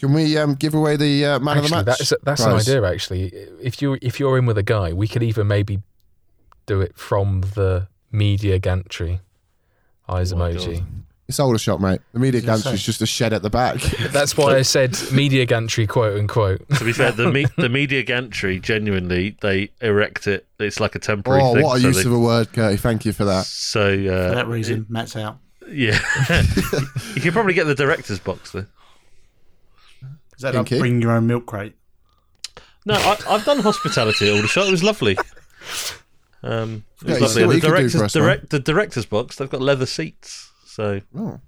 Can 0.00 0.12
we 0.12 0.36
um, 0.36 0.54
give 0.54 0.74
away 0.74 0.96
the 0.96 1.24
uh, 1.24 1.38
man 1.38 1.58
of 1.58 1.62
the 1.62 1.76
Actually, 1.76 1.76
match? 1.84 1.98
that's 1.98 2.12
that's 2.24 2.40
an 2.42 2.52
idea. 2.52 2.82
Actually, 2.84 3.26
if 3.62 3.80
you 3.80 3.96
if 4.02 4.18
you're 4.20 4.36
in 4.38 4.46
with 4.46 4.58
a 4.58 4.62
guy, 4.62 4.92
we 4.92 5.06
could 5.08 5.22
even 5.22 5.46
maybe 5.46 5.80
do 6.66 6.80
it 6.80 6.96
from 6.96 7.42
the 7.54 7.88
media 8.10 8.58
gantry. 8.58 9.20
Eyes 10.08 10.32
Oh 10.32 10.36
emoji. 10.36 10.78
God. 10.78 10.86
It's 11.26 11.40
Aldershot, 11.40 11.80
mate. 11.80 12.02
The 12.12 12.18
media 12.18 12.42
gantry 12.42 12.72
is 12.72 12.82
just 12.82 13.00
a 13.00 13.06
shed 13.06 13.32
at 13.32 13.40
the 13.40 13.48
back. 13.48 13.76
That's 14.10 14.36
why 14.36 14.56
I 14.56 14.62
said 14.62 14.94
media 15.10 15.46
gantry, 15.46 15.86
quote 15.86 16.18
unquote. 16.18 16.68
To 16.76 16.84
be 16.84 16.92
fair, 16.92 17.12
the 17.12 17.30
me- 17.32 17.46
the 17.56 17.70
media 17.70 18.02
gantry 18.02 18.60
genuinely 18.60 19.36
they 19.40 19.70
erect 19.80 20.26
it. 20.26 20.46
It's 20.58 20.80
like 20.80 20.94
a 20.94 20.98
temporary 20.98 21.40
oh, 21.42 21.54
thing. 21.54 21.62
what 21.62 21.78
a 21.78 21.80
so 21.80 21.86
use 21.86 21.96
they- 22.02 22.10
of 22.10 22.12
a 22.12 22.18
word, 22.18 22.48
Curtie. 22.52 22.78
Thank 22.78 23.06
you 23.06 23.12
for 23.14 23.24
that. 23.24 23.46
So 23.46 23.80
uh, 23.92 24.28
For 24.28 24.34
that 24.34 24.48
reason, 24.48 24.84
Matt's 24.90 25.16
out. 25.16 25.38
yeah, 25.66 25.98
you 27.14 27.22
can 27.22 27.32
probably 27.32 27.54
get 27.54 27.64
the 27.64 27.74
director's 27.74 28.18
box 28.18 28.52
there. 28.52 28.66
Is 30.36 30.42
that 30.42 30.54
like 30.54 30.68
bring 30.68 31.00
your 31.02 31.12
own 31.12 31.26
milk 31.26 31.46
crate? 31.46 31.74
No, 32.86 32.94
I, 32.94 33.16
I've 33.28 33.44
done 33.44 33.60
hospitality 33.60 34.28
at 34.28 34.34
Aldershot. 34.36 34.68
It 34.68 34.70
was 34.72 34.82
lovely. 34.82 35.16
Um, 36.42 36.84
it 37.02 37.20
was 37.20 37.36
you 37.36 37.42
lovely. 37.42 37.42
And 37.42 37.50
the 37.50 37.54
you 37.56 37.60
can 37.60 37.70
do 37.70 37.76
director's 37.76 38.02
us, 38.02 38.12
direct, 38.12 38.50
the 38.50 38.58
director's 38.60 39.06
box. 39.06 39.36
They've 39.36 39.48
got 39.48 39.62
leather 39.62 39.86
seats. 39.86 40.50
So, 40.66 41.00
Oh. 41.16 41.40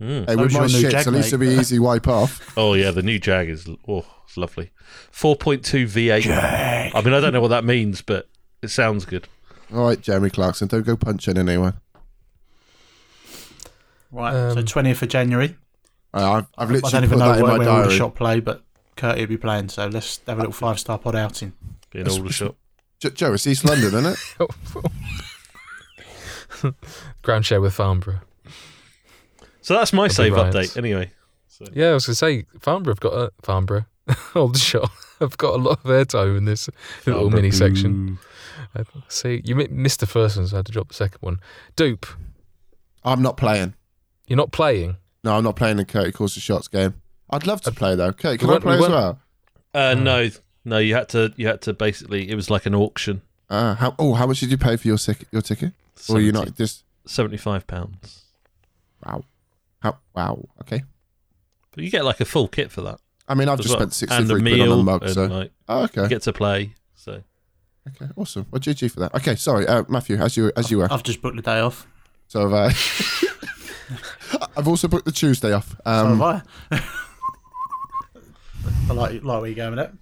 mm. 0.00 0.26
Hey, 0.28 0.36
with 0.36 0.52
my 0.52 0.60
your 0.60 0.68
new 0.68 0.82
shits, 0.86 0.90
Jag, 0.90 1.06
at 1.06 1.12
least 1.12 1.32
mate. 1.32 1.34
it'll 1.34 1.38
be 1.40 1.60
easy 1.60 1.78
wipe 1.80 2.06
off. 2.06 2.52
oh 2.56 2.74
yeah, 2.74 2.90
the 2.92 3.02
new 3.02 3.18
Jag 3.18 3.48
is 3.48 3.66
oh, 3.88 4.04
it's 4.24 4.36
lovely. 4.36 4.70
Four 5.10 5.34
point 5.36 5.64
two 5.64 5.86
V8. 5.86 6.26
I 6.94 7.00
mean, 7.02 7.12
I 7.14 7.20
don't 7.20 7.32
know 7.32 7.40
what 7.40 7.48
that 7.48 7.64
means, 7.64 8.00
but 8.02 8.28
it 8.62 8.68
sounds 8.68 9.04
good. 9.04 9.26
All 9.74 9.86
right, 9.88 10.00
Jeremy 10.00 10.30
Clarkson, 10.30 10.68
don't 10.68 10.86
go 10.86 10.96
punching 10.96 11.36
anyone. 11.38 11.74
Right. 14.12 14.32
so 14.52 14.58
Um, 14.60 14.64
20th 14.64 15.02
of 15.02 15.08
January. 15.08 15.56
Uh, 16.14 16.32
I've, 16.32 16.46
I've 16.56 16.70
I 16.70 16.72
literally 16.74 16.92
don't 16.92 17.00
put 17.00 17.04
even 17.04 17.18
know 17.18 17.28
that 17.32 17.38
in 17.38 17.42
where, 17.44 17.52
my 17.52 17.58
where 17.58 17.68
all 17.68 17.76
the 17.78 17.82
diary. 17.84 17.96
shot 17.98 18.14
play, 18.14 18.40
but 18.40 18.62
Curtie 18.96 19.20
will 19.20 19.26
be 19.26 19.36
playing. 19.36 19.68
So 19.68 19.86
let's 19.88 20.20
have 20.26 20.38
a 20.38 20.42
little 20.42 20.52
five 20.52 20.78
star 20.78 20.98
pod 20.98 21.16
outing. 21.16 21.52
Being 21.90 22.06
It's- 22.06 22.18
Aldershot. 22.18 22.54
Jo- 23.00 23.10
Joe, 23.10 23.32
it's 23.34 23.46
East 23.46 23.64
London, 23.64 23.94
isn't 23.94 24.16
it? 24.40 24.50
Ground 27.22 27.44
share 27.44 27.60
with 27.60 27.74
Farnborough. 27.74 28.20
So 29.60 29.74
that's 29.74 29.92
my 29.92 30.04
That'd 30.08 30.16
save 30.16 30.32
update. 30.34 30.76
Anyway, 30.76 31.10
Yeah, 31.72 31.90
I 31.90 31.94
was 31.94 32.06
going 32.06 32.12
to 32.12 32.14
say 32.14 32.44
Farnborough 32.60 32.94
have 32.94 33.00
got 33.00 33.14
a 33.14 33.32
Farnborough. 33.42 33.86
Aldershot 34.34 34.90
have 35.20 35.36
got 35.38 35.54
a 35.54 35.62
lot 35.62 35.78
of 35.84 35.90
airtime 35.90 36.36
in 36.38 36.44
this 36.44 36.68
little 37.06 37.22
Farnborough, 37.22 37.40
mini 37.42 37.50
section. 37.50 38.18
I 38.76 38.82
see 39.08 39.40
you 39.44 39.54
mi- 39.56 39.68
missed 39.70 40.00
the 40.00 40.06
first 40.06 40.36
one, 40.36 40.46
so 40.46 40.56
I 40.56 40.58
had 40.58 40.66
to 40.66 40.72
drop 40.72 40.88
the 40.88 40.94
second 40.94 41.18
one. 41.20 41.40
Dupe, 41.76 42.06
I'm 43.04 43.22
not 43.22 43.36
playing. 43.36 43.74
you're 44.26 44.36
not 44.36 44.52
playing. 44.52 44.96
No, 45.24 45.36
I'm 45.36 45.42
not 45.44 45.56
playing 45.56 45.78
the 45.78 45.84
Curtie 45.86 46.12
Calls 46.12 46.34
the 46.34 46.40
Shots 46.40 46.68
game. 46.68 46.94
I'd 47.30 47.46
love 47.46 47.62
to 47.62 47.72
play 47.72 47.96
though. 47.96 48.12
Curtie, 48.12 48.38
can 48.38 48.48
we 48.48 48.54
I 48.54 48.58
play 48.58 48.78
we 48.78 48.84
as 48.84 48.90
well? 48.90 49.20
Uh, 49.72 49.94
Oh. 49.96 50.00
no, 50.00 50.30
no, 50.64 50.78
you 50.78 50.94
had 50.94 51.08
to. 51.10 51.32
You 51.36 51.48
had 51.48 51.62
to 51.62 51.72
basically. 51.72 52.30
It 52.30 52.34
was 52.36 52.50
like 52.50 52.66
an 52.66 52.74
auction. 52.74 53.22
Uh, 53.50 53.74
how, 53.74 53.94
oh, 53.98 54.14
how 54.14 54.26
much 54.26 54.40
did 54.40 54.50
you 54.50 54.58
pay 54.58 54.76
for 54.76 54.86
your, 54.86 54.98
sick, 54.98 55.24
your 55.32 55.42
ticket? 55.42 55.72
Or 56.08 56.20
you 56.20 56.32
not 56.32 56.54
just 56.56 56.84
seventy-five 57.06 57.66
pounds? 57.66 58.24
wow, 59.04 59.24
how 59.80 59.98
wow? 60.14 60.44
Okay. 60.62 60.82
But 61.72 61.84
you 61.84 61.90
get 61.90 62.04
like 62.04 62.20
a 62.20 62.24
full 62.24 62.48
kit 62.48 62.70
for 62.70 62.82
that. 62.82 63.00
I 63.26 63.34
mean, 63.34 63.48
I've 63.48 63.58
just 63.58 63.70
well. 63.70 63.90
spent 63.90 64.10
and 64.12 64.30
a 64.30 64.34
63 64.34 64.56
quid 64.58 64.68
on 64.68 64.80
a 64.80 64.82
mug, 64.82 65.08
so 65.08 65.24
like, 65.26 65.50
oh, 65.68 65.78
you 65.78 65.84
okay, 65.84 66.08
get 66.08 66.22
to 66.22 66.32
play. 66.32 66.74
So 66.94 67.22
okay, 67.88 68.12
awesome. 68.16 68.46
Well, 68.50 68.60
GG 68.60 68.90
for 68.90 69.00
that. 69.00 69.14
Okay, 69.14 69.34
sorry, 69.36 69.66
uh, 69.66 69.84
Matthew, 69.88 70.16
as 70.16 70.36
you 70.36 70.52
as 70.56 70.70
you 70.70 70.78
were. 70.78 70.92
I've 70.92 71.02
just 71.02 71.22
booked 71.22 71.36
the 71.36 71.42
day 71.42 71.60
off. 71.60 71.86
So 72.28 72.48
have 72.48 72.52
I. 72.52 72.74
I've 74.56 74.68
also 74.68 74.88
booked 74.88 75.04
the 75.04 75.12
Tuesday 75.12 75.52
off. 75.52 75.74
Um, 75.84 76.18
so 76.18 76.24
have 76.24 76.44
I. 76.70 76.80
I 78.88 78.92
like, 78.92 79.24
like 79.24 79.40
where 79.40 79.46
you're 79.46 79.56
going 79.56 79.76
with 79.76 79.78
that. 79.78 79.92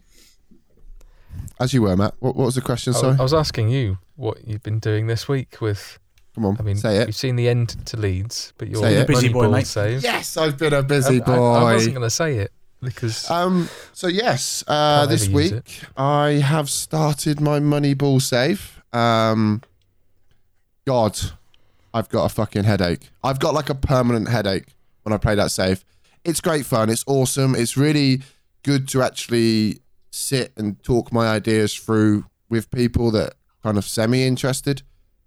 as 1.60 1.72
you 1.72 1.82
were, 1.82 1.96
Matt. 1.96 2.14
What, 2.20 2.36
what 2.36 2.46
was 2.46 2.54
the 2.54 2.60
question? 2.60 2.94
I, 2.94 3.00
Sorry, 3.00 3.16
I 3.18 3.22
was 3.22 3.34
asking 3.34 3.68
you 3.70 3.98
what 4.16 4.46
you've 4.46 4.62
been 4.62 4.78
doing 4.78 5.06
this 5.06 5.28
week 5.28 5.60
with. 5.60 5.98
come 6.34 6.44
on, 6.46 6.56
I 6.58 6.62
mean, 6.62 6.76
say 6.76 6.98
it. 6.98 7.08
you've 7.08 7.16
seen 7.16 7.36
the 7.36 7.48
end 7.48 7.70
to 7.86 7.96
Leeds, 7.96 8.52
but 8.58 8.68
you're 8.68 8.82
Say 8.82 8.94
it. 8.96 9.06
Busy 9.06 9.28
money 9.28 9.32
boy, 9.32 9.42
ball 9.44 9.52
mate. 9.52 9.66
save. 9.66 10.02
Yes, 10.02 10.36
I've 10.36 10.58
been 10.58 10.72
a 10.72 10.82
busy 10.82 11.20
I, 11.20 11.24
boy. 11.24 11.32
I, 11.32 11.70
I 11.70 11.74
wasn't 11.74 11.94
going 11.94 12.06
to 12.06 12.10
say 12.10 12.38
it 12.38 12.52
because 12.80 13.30
Um, 13.30 13.68
so 13.92 14.08
yes, 14.08 14.64
uh, 14.66 15.06
this 15.06 15.28
ever 15.28 15.40
use 15.40 15.52
week 15.52 15.80
I 15.96 16.30
have 16.32 16.68
started 16.68 17.40
my 17.40 17.60
Moneyball 17.60 18.20
save. 18.20 18.82
Um, 18.92 19.62
God, 20.84 21.18
I've 21.94 22.08
got 22.08 22.24
a 22.24 22.28
fucking 22.28 22.64
headache. 22.64 23.10
I've 23.22 23.38
got 23.38 23.54
like 23.54 23.68
a 23.68 23.74
permanent 23.74 24.28
headache 24.28 24.66
when 25.02 25.12
I 25.12 25.18
play 25.18 25.34
that 25.34 25.50
save. 25.50 25.84
It's 26.24 26.40
great 26.40 26.64
fun. 26.64 26.88
It's 26.88 27.04
awesome. 27.06 27.54
It's 27.54 27.76
really 27.76 28.22
good 28.62 28.88
to 28.88 29.02
actually 29.02 29.80
sit 30.10 30.52
and 30.56 30.82
talk 30.82 31.12
my 31.12 31.28
ideas 31.28 31.74
through 31.74 32.24
with 32.48 32.70
people 32.70 33.10
that 33.12 33.34
kind 33.62 33.78
of 33.78 33.84
semi 33.84 34.24
interested. 34.24 34.82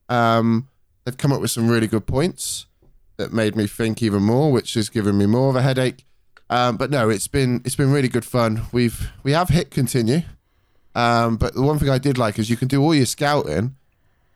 Um, 0.09 0.69
they've 1.03 1.17
come 1.17 1.31
up 1.31 1.41
with 1.41 1.51
some 1.51 1.67
really 1.67 1.87
good 1.87 2.05
points 2.05 2.65
that 3.17 3.33
made 3.33 3.55
me 3.55 3.67
think 3.67 4.01
even 4.01 4.23
more, 4.23 4.51
which 4.51 4.73
has 4.73 4.89
given 4.89 5.17
me 5.17 5.25
more 5.25 5.49
of 5.49 5.55
a 5.55 5.61
headache. 5.61 6.05
Um, 6.49 6.77
but 6.77 6.91
no, 6.91 7.09
it's 7.09 7.27
been 7.27 7.61
it's 7.65 7.75
been 7.75 7.91
really 7.91 8.07
good 8.07 8.25
fun. 8.25 8.61
We've 8.71 9.11
we 9.23 9.31
have 9.31 9.49
hit 9.49 9.71
continue, 9.71 10.21
um, 10.93 11.37
but 11.37 11.55
the 11.55 11.63
one 11.63 11.79
thing 11.79 11.89
I 11.89 11.97
did 11.97 12.17
like 12.17 12.37
is 12.37 12.49
you 12.49 12.57
can 12.57 12.67
do 12.67 12.81
all 12.83 12.93
your 12.93 13.07
scouting, 13.07 13.75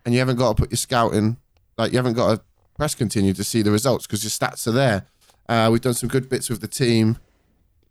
and 0.04 0.14
you 0.14 0.20
haven't 0.20 0.38
got 0.38 0.58
to 0.58 0.62
put 0.64 0.72
your 0.72 0.78
scouting 0.78 1.38
like 1.80 1.92
you 1.92 1.98
haven't 1.98 2.14
got 2.14 2.36
to 2.36 2.42
press 2.78 2.94
continue 2.94 3.34
to 3.34 3.44
see 3.44 3.62
the 3.62 3.72
results 3.72 4.06
because 4.06 4.24
your 4.24 4.30
stats 4.30 4.68
are 4.68 4.72
there. 4.72 5.06
Uh, 5.48 5.70
we've 5.72 5.82
done 5.82 5.96
some 5.96 6.10
good 6.10 6.30
bits 6.30 6.50
with 6.50 6.62
the 6.62 6.68
team, 6.68 7.18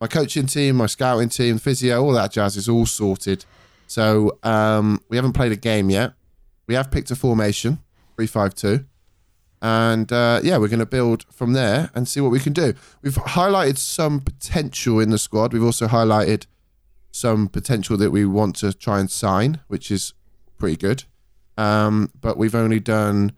my 0.01 0.07
coaching 0.07 0.47
team, 0.47 0.77
my 0.77 0.87
scouting 0.87 1.29
team, 1.29 1.59
physio, 1.59 2.03
all 2.05 2.13
that 2.13 2.31
jazz 2.31 2.57
is 2.57 2.69
all 2.69 2.87
sorted. 2.87 3.45
So 3.89 4.39
um, 4.45 5.01
we 5.09 5.17
haven't 5.17 5.33
played 5.33 5.51
a 5.51 5.57
game 5.57 5.91
yet. 5.91 6.13
We 6.69 6.75
have 6.75 6.91
picked 6.91 7.11
a 7.11 7.17
formation, 7.17 7.79
three 8.15 8.29
five 8.29 8.55
two 8.55 8.85
and 9.61 10.13
uh, 10.13 10.41
yeah, 10.43 10.59
we're 10.59 10.69
going 10.69 10.79
to 10.79 10.87
build 10.87 11.25
from 11.33 11.53
there 11.53 11.91
and 11.95 12.07
see 12.07 12.21
what 12.21 12.31
we 12.31 12.41
can 12.41 12.53
do. 12.53 12.75
We've 13.03 13.15
highlighted 13.15 13.79
some 13.79 14.21
potential 14.21 15.01
in 15.01 15.11
the 15.11 15.19
squad. 15.19 15.53
We've 15.53 15.65
also 15.65 15.89
highlighted 15.89 16.47
some 17.11 17.49
potential 17.49 17.97
that 17.97 18.11
we 18.11 18.25
want 18.25 18.57
to 18.57 18.73
try 18.73 19.01
and 19.01 19.11
sign, 19.11 19.61
which 19.67 19.91
is 19.91 20.15
pretty 20.59 20.77
good. 20.77 21.05
Um, 21.57 22.13
but 22.21 22.37
we've 22.37 22.55
only 22.55 22.79
done 22.79 23.33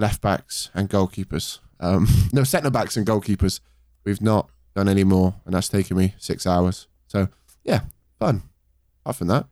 left 0.00 0.20
backs 0.20 0.70
and 0.74 0.88
goalkeepers. 0.88 1.60
Um, 1.78 2.08
no, 2.32 2.42
centre 2.44 2.70
backs 2.70 2.96
and 2.96 3.06
goalkeepers. 3.06 3.60
We've 4.04 4.22
not 4.22 4.50
done 4.74 4.88
any 4.88 5.04
more, 5.04 5.34
and 5.44 5.54
that's 5.54 5.68
taken 5.68 5.96
me 5.96 6.14
six 6.18 6.46
hours. 6.46 6.88
So 7.06 7.28
yeah, 7.64 7.82
fun. 8.18 8.42
Apart 9.04 9.16
from 9.16 9.28
that, 9.28 9.46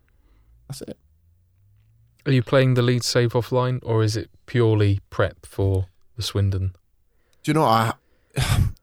that's 0.68 0.82
it. 0.82 0.98
are 2.26 2.32
you 2.32 2.42
playing 2.42 2.74
the 2.74 2.82
lead 2.82 3.02
save 3.02 3.32
offline 3.32 3.80
or 3.82 4.02
is 4.02 4.16
it 4.16 4.30
purely 4.46 5.00
prep 5.10 5.46
for 5.46 5.86
the 6.16 6.22
Swindon? 6.22 6.74
Do 7.42 7.50
you 7.50 7.54
know 7.54 7.62
what 7.62 7.96
I? 8.36 8.68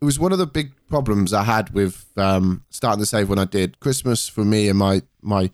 It 0.00 0.04
was 0.04 0.18
one 0.18 0.32
of 0.32 0.38
the 0.38 0.48
big 0.48 0.72
problems 0.88 1.32
I 1.32 1.44
had 1.44 1.70
with 1.70 2.06
um, 2.16 2.64
starting 2.70 2.98
the 2.98 3.06
save 3.06 3.28
when 3.28 3.38
I 3.38 3.44
did. 3.44 3.78
Christmas 3.78 4.28
for 4.28 4.44
me 4.44 4.68
and 4.68 4.76
my 4.76 5.02
my 5.20 5.52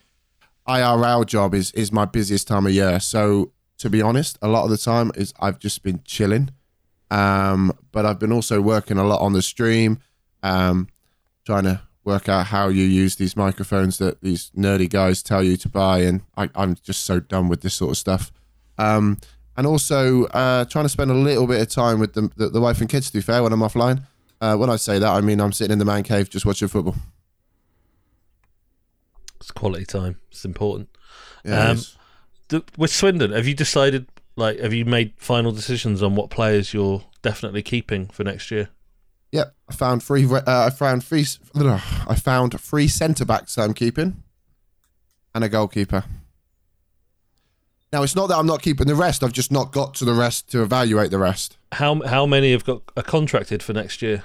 IRL 0.66 1.26
job 1.26 1.54
is 1.54 1.70
is 1.72 1.92
my 1.92 2.06
busiest 2.06 2.48
time 2.48 2.64
of 2.64 2.72
year. 2.72 2.98
So 2.98 3.52
to 3.78 3.88
be 3.88 4.02
honest, 4.02 4.38
a 4.42 4.48
lot 4.48 4.64
of 4.64 4.70
the 4.70 4.78
time 4.78 5.12
is 5.14 5.32
I've 5.40 5.58
just 5.58 5.82
been 5.82 6.00
chilling. 6.04 6.50
Um, 7.10 7.72
but 7.92 8.04
I've 8.04 8.18
been 8.18 8.32
also 8.32 8.60
working 8.60 8.98
a 8.98 9.04
lot 9.04 9.20
on 9.20 9.32
the 9.32 9.42
stream, 9.42 10.00
um, 10.42 10.88
trying 11.46 11.64
to 11.64 11.80
work 12.04 12.28
out 12.28 12.46
how 12.46 12.68
you 12.68 12.84
use 12.84 13.16
these 13.16 13.36
microphones 13.36 13.98
that 13.98 14.20
these 14.20 14.50
nerdy 14.56 14.88
guys 14.88 15.22
tell 15.22 15.42
you 15.42 15.56
to 15.58 15.68
buy, 15.68 16.00
and 16.00 16.22
I, 16.36 16.50
I'm 16.54 16.74
just 16.76 17.04
so 17.04 17.20
done 17.20 17.48
with 17.48 17.62
this 17.62 17.74
sort 17.74 17.92
of 17.92 17.96
stuff. 17.96 18.32
Um, 18.76 19.18
and 19.56 19.66
also 19.66 20.24
uh, 20.26 20.64
trying 20.66 20.84
to 20.84 20.88
spend 20.88 21.10
a 21.10 21.14
little 21.14 21.46
bit 21.46 21.60
of 21.60 21.68
time 21.68 21.98
with 21.98 22.14
the, 22.14 22.30
the, 22.36 22.48
the 22.48 22.60
wife 22.60 22.80
and 22.80 22.88
kids. 22.88 23.10
To 23.10 23.18
be 23.18 23.22
fair, 23.22 23.42
when 23.42 23.52
I'm 23.52 23.60
offline, 23.60 24.02
uh, 24.40 24.56
when 24.56 24.70
I 24.70 24.76
say 24.76 24.98
that, 24.98 25.08
I 25.08 25.20
mean 25.20 25.40
I'm 25.40 25.52
sitting 25.52 25.72
in 25.72 25.78
the 25.78 25.84
man 25.84 26.02
cave 26.02 26.30
just 26.30 26.46
watching 26.46 26.68
football. 26.68 26.94
it's 29.40 29.50
quality 29.50 29.84
time. 29.84 30.20
It's 30.30 30.44
important. 30.44 30.88
Yeah, 31.44 31.72
it 31.72 31.97
With 32.76 32.90
Swindon, 32.90 33.32
have 33.32 33.46
you 33.46 33.54
decided? 33.54 34.06
Like, 34.36 34.60
have 34.60 34.72
you 34.72 34.84
made 34.84 35.14
final 35.16 35.50
decisions 35.52 36.02
on 36.02 36.14
what 36.14 36.30
players 36.30 36.72
you're 36.72 37.02
definitely 37.22 37.62
keeping 37.62 38.06
for 38.06 38.24
next 38.24 38.50
year? 38.50 38.68
yeah. 39.32 39.44
I 39.68 39.74
found 39.74 40.02
three. 40.02 40.24
Uh, 40.24 40.42
I 40.46 40.70
found 40.70 41.04
three. 41.04 41.26
I 41.54 42.14
found 42.14 42.58
three 42.58 42.88
centre 42.88 43.24
backs 43.24 43.56
that 43.56 43.62
I'm 43.62 43.74
keeping, 43.74 44.22
and 45.34 45.44
a 45.44 45.48
goalkeeper. 45.48 46.04
Now 47.92 48.02
it's 48.02 48.16
not 48.16 48.28
that 48.28 48.36
I'm 48.36 48.46
not 48.46 48.62
keeping 48.62 48.86
the 48.86 48.94
rest. 48.94 49.22
I've 49.22 49.32
just 49.32 49.52
not 49.52 49.72
got 49.72 49.94
to 49.96 50.04
the 50.04 50.14
rest 50.14 50.50
to 50.52 50.62
evaluate 50.62 51.10
the 51.10 51.18
rest. 51.18 51.58
How 51.72 52.00
how 52.02 52.26
many 52.26 52.52
have 52.52 52.64
got 52.64 52.82
are 52.96 53.02
contracted 53.02 53.62
for 53.62 53.72
next 53.72 54.02
year? 54.02 54.24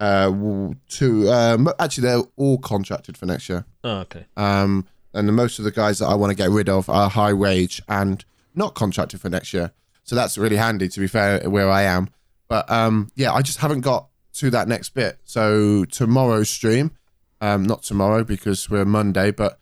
Uh, 0.00 0.70
two. 0.88 1.30
Um, 1.30 1.68
actually, 1.78 2.02
they're 2.02 2.22
all 2.36 2.58
contracted 2.58 3.16
for 3.16 3.26
next 3.26 3.48
year. 3.48 3.64
Oh, 3.82 3.98
okay. 4.00 4.26
Um, 4.36 4.86
and 5.14 5.28
the, 5.28 5.32
most 5.32 5.58
of 5.58 5.64
the 5.64 5.70
guys 5.70 5.98
that 5.98 6.06
I 6.06 6.14
want 6.14 6.30
to 6.30 6.36
get 6.36 6.50
rid 6.50 6.68
of 6.68 6.88
are 6.88 7.10
high 7.10 7.32
wage 7.32 7.82
and 7.88 8.24
not 8.54 8.74
contracted 8.74 9.20
for 9.20 9.28
next 9.28 9.52
year. 9.52 9.72
So 10.04 10.16
that's 10.16 10.38
really 10.38 10.56
handy, 10.56 10.88
to 10.88 11.00
be 11.00 11.06
fair, 11.06 11.48
where 11.48 11.70
I 11.70 11.82
am. 11.82 12.08
But 12.48 12.70
um, 12.70 13.10
yeah, 13.14 13.32
I 13.32 13.42
just 13.42 13.58
haven't 13.58 13.82
got 13.82 14.08
to 14.34 14.50
that 14.50 14.68
next 14.68 14.90
bit. 14.90 15.18
So 15.24 15.84
tomorrow's 15.84 16.48
stream, 16.48 16.92
um, 17.40 17.62
not 17.62 17.82
tomorrow 17.82 18.24
because 18.24 18.70
we're 18.70 18.84
Monday, 18.84 19.30
but 19.30 19.60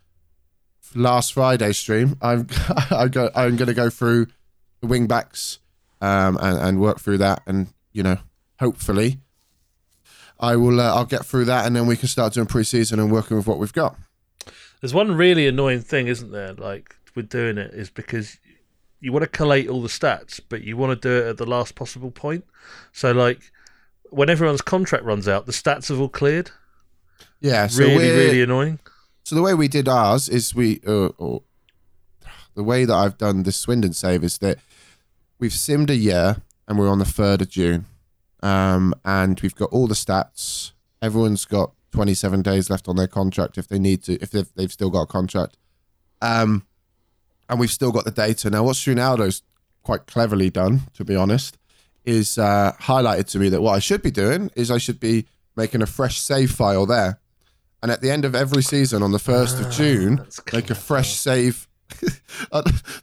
last 0.95 1.33
Friday's 1.33 1.79
stream, 1.79 2.17
I'm 2.23 2.47
I 2.91 3.09
go, 3.09 3.31
I'm 3.35 3.57
going 3.57 3.69
to 3.69 3.75
go 3.75 3.91
through 3.91 4.26
the 4.81 4.87
wing 4.87 5.07
backs 5.07 5.59
um, 6.00 6.38
and, 6.41 6.59
and 6.59 6.81
work 6.81 7.00
through 7.00 7.19
that, 7.19 7.43
and 7.47 7.69
you 7.93 8.03
know, 8.03 8.19
hopefully, 8.61 9.19
I 10.38 10.57
will. 10.57 10.81
Uh, 10.81 10.95
I'll 10.95 11.07
get 11.07 11.25
through 11.25 11.47
that, 11.47 11.67
and 11.67 11.75
then 11.75 11.87
we 11.87 11.97
can 11.97 12.09
start 12.09 12.35
doing 12.35 12.47
pre-season 12.47 13.00
and 13.00 13.11
working 13.11 13.37
with 13.37 13.47
what 13.47 13.59
we've 13.59 13.73
got. 13.73 13.97
There's 14.87 14.95
one 14.95 15.16
really 15.16 15.49
annoying 15.49 15.81
thing, 15.81 16.07
isn't 16.07 16.31
there? 16.31 16.55
Like 16.55 16.95
with 17.16 17.28
doing 17.28 17.59
it, 17.59 17.75
is 17.75 17.90
because 17.90 18.38
you 19.00 19.11
want 19.11 19.25
to 19.25 19.28
collate 19.28 19.69
all 19.69 19.83
the 19.83 19.88
stats, 19.88 20.38
but 20.49 20.62
you 20.62 20.76
want 20.76 20.93
to 20.93 21.09
do 21.09 21.26
it 21.26 21.28
at 21.28 21.38
the 21.38 21.45
last 21.45 21.75
possible 21.75 22.12
point. 22.12 22.45
So, 22.93 23.11
like 23.11 23.50
when 24.11 24.31
everyone's 24.31 24.62
contract 24.62 25.02
runs 25.02 25.26
out, 25.26 25.47
the 25.47 25.50
stats 25.50 25.88
have 25.88 26.00
all 26.00 26.09
cleared. 26.09 26.52
Yeah, 27.40 27.66
so 27.66 27.83
really, 27.83 28.11
really 28.11 28.43
annoying. 28.43 28.78
So 29.25 29.35
the 29.35 29.43
way 29.43 29.55
we 29.55 29.66
did 29.66 29.88
ours 29.88 30.28
is 30.28 30.55
we, 30.55 30.81
uh, 30.87 31.09
or 31.19 31.43
the 32.55 32.62
way 32.62 32.85
that 32.85 32.95
I've 32.95 33.19
done 33.19 33.43
this 33.43 33.57
Swindon 33.57 33.93
save 33.93 34.23
is 34.23 34.38
that 34.38 34.59
we've 35.40 35.50
simmed 35.50 35.90
a 35.90 35.97
year 35.97 36.37
and 36.69 36.78
we're 36.78 36.88
on 36.88 37.00
the 37.00 37.05
third 37.05 37.43
of 37.43 37.49
June, 37.49 37.87
um, 38.40 38.95
and 39.05 39.40
we've 39.40 39.57
got 39.57 39.71
all 39.73 39.88
the 39.88 39.95
stats. 39.95 40.71
Everyone's 41.02 41.45
got 41.45 41.73
27 41.97 42.43
days 42.43 42.69
left 42.69 42.88
on 42.88 42.97
their 42.97 43.07
contract 43.07 43.57
if 43.57 43.69
they 43.69 43.79
need 43.79 44.03
to, 44.03 44.21
if 44.21 44.31
they've, 44.31 44.53
they've 44.55 44.71
still 44.71 44.91
got 44.91 45.00
a 45.00 45.07
contract, 45.07 45.57
um, 46.21 46.67
and 47.49 47.59
we've 47.59 47.71
still 47.71 47.91
got 47.91 48.05
the 48.05 48.11
data. 48.11 48.50
Now, 48.50 48.65
what 48.65 48.76
Ronaldo's 48.76 49.43
quite 49.83 50.07
cleverly 50.07 50.50
done, 50.50 50.83
to 50.93 51.05
be 51.07 51.17
honest, 51.17 51.57
is 52.05 52.37
uh, 52.37 52.73
highlighted 52.83 53.29
to 53.29 53.38
me 53.38 53.49
that 53.49 53.62
what 53.62 53.75
I 53.75 53.79
should 53.79 54.03
be 54.03 54.11
doing 54.11 54.50
is 54.55 54.71
I 54.71 54.76
should 54.76 55.00
be 55.00 55.25
making 55.57 55.81
a 55.81 55.87
fresh 55.87 56.21
save 56.21 56.50
file 56.50 56.85
there. 56.85 57.19
And 57.83 57.91
at 57.91 58.03
the 58.03 58.11
end 58.11 58.26
of 58.26 58.35
every 58.35 58.62
season 58.62 59.03
on 59.03 59.12
the 59.12 59.19
1st 59.19 59.65
of 59.65 59.73
June, 59.73 60.26
make 60.52 60.69
a 60.69 60.75
fresh 60.75 61.15
save. 61.15 61.67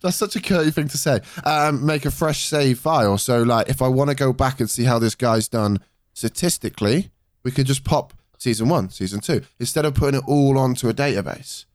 That's 0.01 0.17
such 0.17 0.35
a 0.35 0.41
curly 0.41 0.69
thing 0.69 0.87
to 0.89 0.99
say. 0.99 1.21
Um, 1.45 1.83
make 1.83 2.05
a 2.05 2.11
fresh 2.11 2.45
save 2.45 2.77
file. 2.77 3.17
So, 3.17 3.41
like, 3.41 3.69
if 3.69 3.81
I 3.81 3.87
want 3.87 4.11
to 4.11 4.15
go 4.15 4.33
back 4.33 4.59
and 4.59 4.69
see 4.69 4.83
how 4.83 4.99
this 4.99 5.15
guy's 5.15 5.47
done 5.47 5.79
statistically, 6.13 7.09
we 7.43 7.49
could 7.49 7.65
just 7.65 7.83
pop 7.83 8.13
season 8.43 8.67
one, 8.69 8.89
season 8.89 9.19
two, 9.21 9.39
instead 9.59 9.85
of 9.85 9.93
putting 9.95 10.19
it 10.19 10.23
all 10.27 10.57
onto 10.57 10.89
a 10.89 10.93
database 10.93 11.65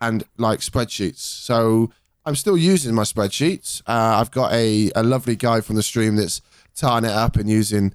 and 0.00 0.24
like 0.36 0.58
spreadsheets. 0.60 1.18
So, 1.48 1.92
I'm 2.24 2.36
still 2.36 2.56
using 2.56 2.94
my 2.94 3.02
spreadsheets. 3.04 3.82
Uh, 3.86 4.20
I've 4.20 4.30
got 4.30 4.52
a, 4.52 4.90
a 4.94 5.02
lovely 5.02 5.36
guy 5.36 5.60
from 5.60 5.76
the 5.76 5.82
stream 5.82 6.16
that's 6.16 6.40
tying 6.74 7.04
it 7.04 7.10
up 7.10 7.36
and 7.36 7.48
using 7.50 7.92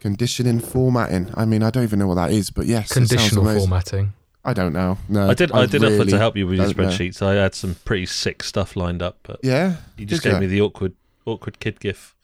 conditioning 0.00 0.60
formatting. 0.60 1.30
I 1.34 1.44
mean, 1.44 1.62
I 1.62 1.70
don't 1.70 1.82
even 1.82 1.98
know 1.98 2.06
what 2.06 2.14
that 2.16 2.30
is, 2.30 2.50
but 2.50 2.66
yes, 2.66 2.92
Conditional 2.92 3.42
amazing. 3.42 3.60
formatting. 3.68 4.12
I 4.44 4.52
don't 4.52 4.72
know. 4.72 4.96
No, 5.08 5.28
I 5.28 5.34
did. 5.34 5.50
I, 5.52 5.66
did 5.66 5.82
offer 5.84 6.08
to 6.08 6.18
help 6.18 6.36
you 6.36 6.46
with 6.46 6.58
your 6.58 6.66
don't 6.68 6.76
know. 6.78 6.88
spreadsheets. 6.88 7.20
I 7.20 7.34
had 7.34 7.54
some 7.54 7.74
pretty 7.84 8.06
sick 8.06 8.42
stuff 8.44 8.76
lined 8.76 9.02
up, 9.02 9.18
but 9.24 9.40
Yeah, 9.42 9.76
you 9.98 10.06
just 10.06 10.22
Did 10.22 10.30
gave 10.32 10.40
me 10.40 10.46
the 10.46 10.60
awkward, 10.60 10.92
awkward 11.24 11.58
kid 11.58 11.80
gif. 11.80 12.14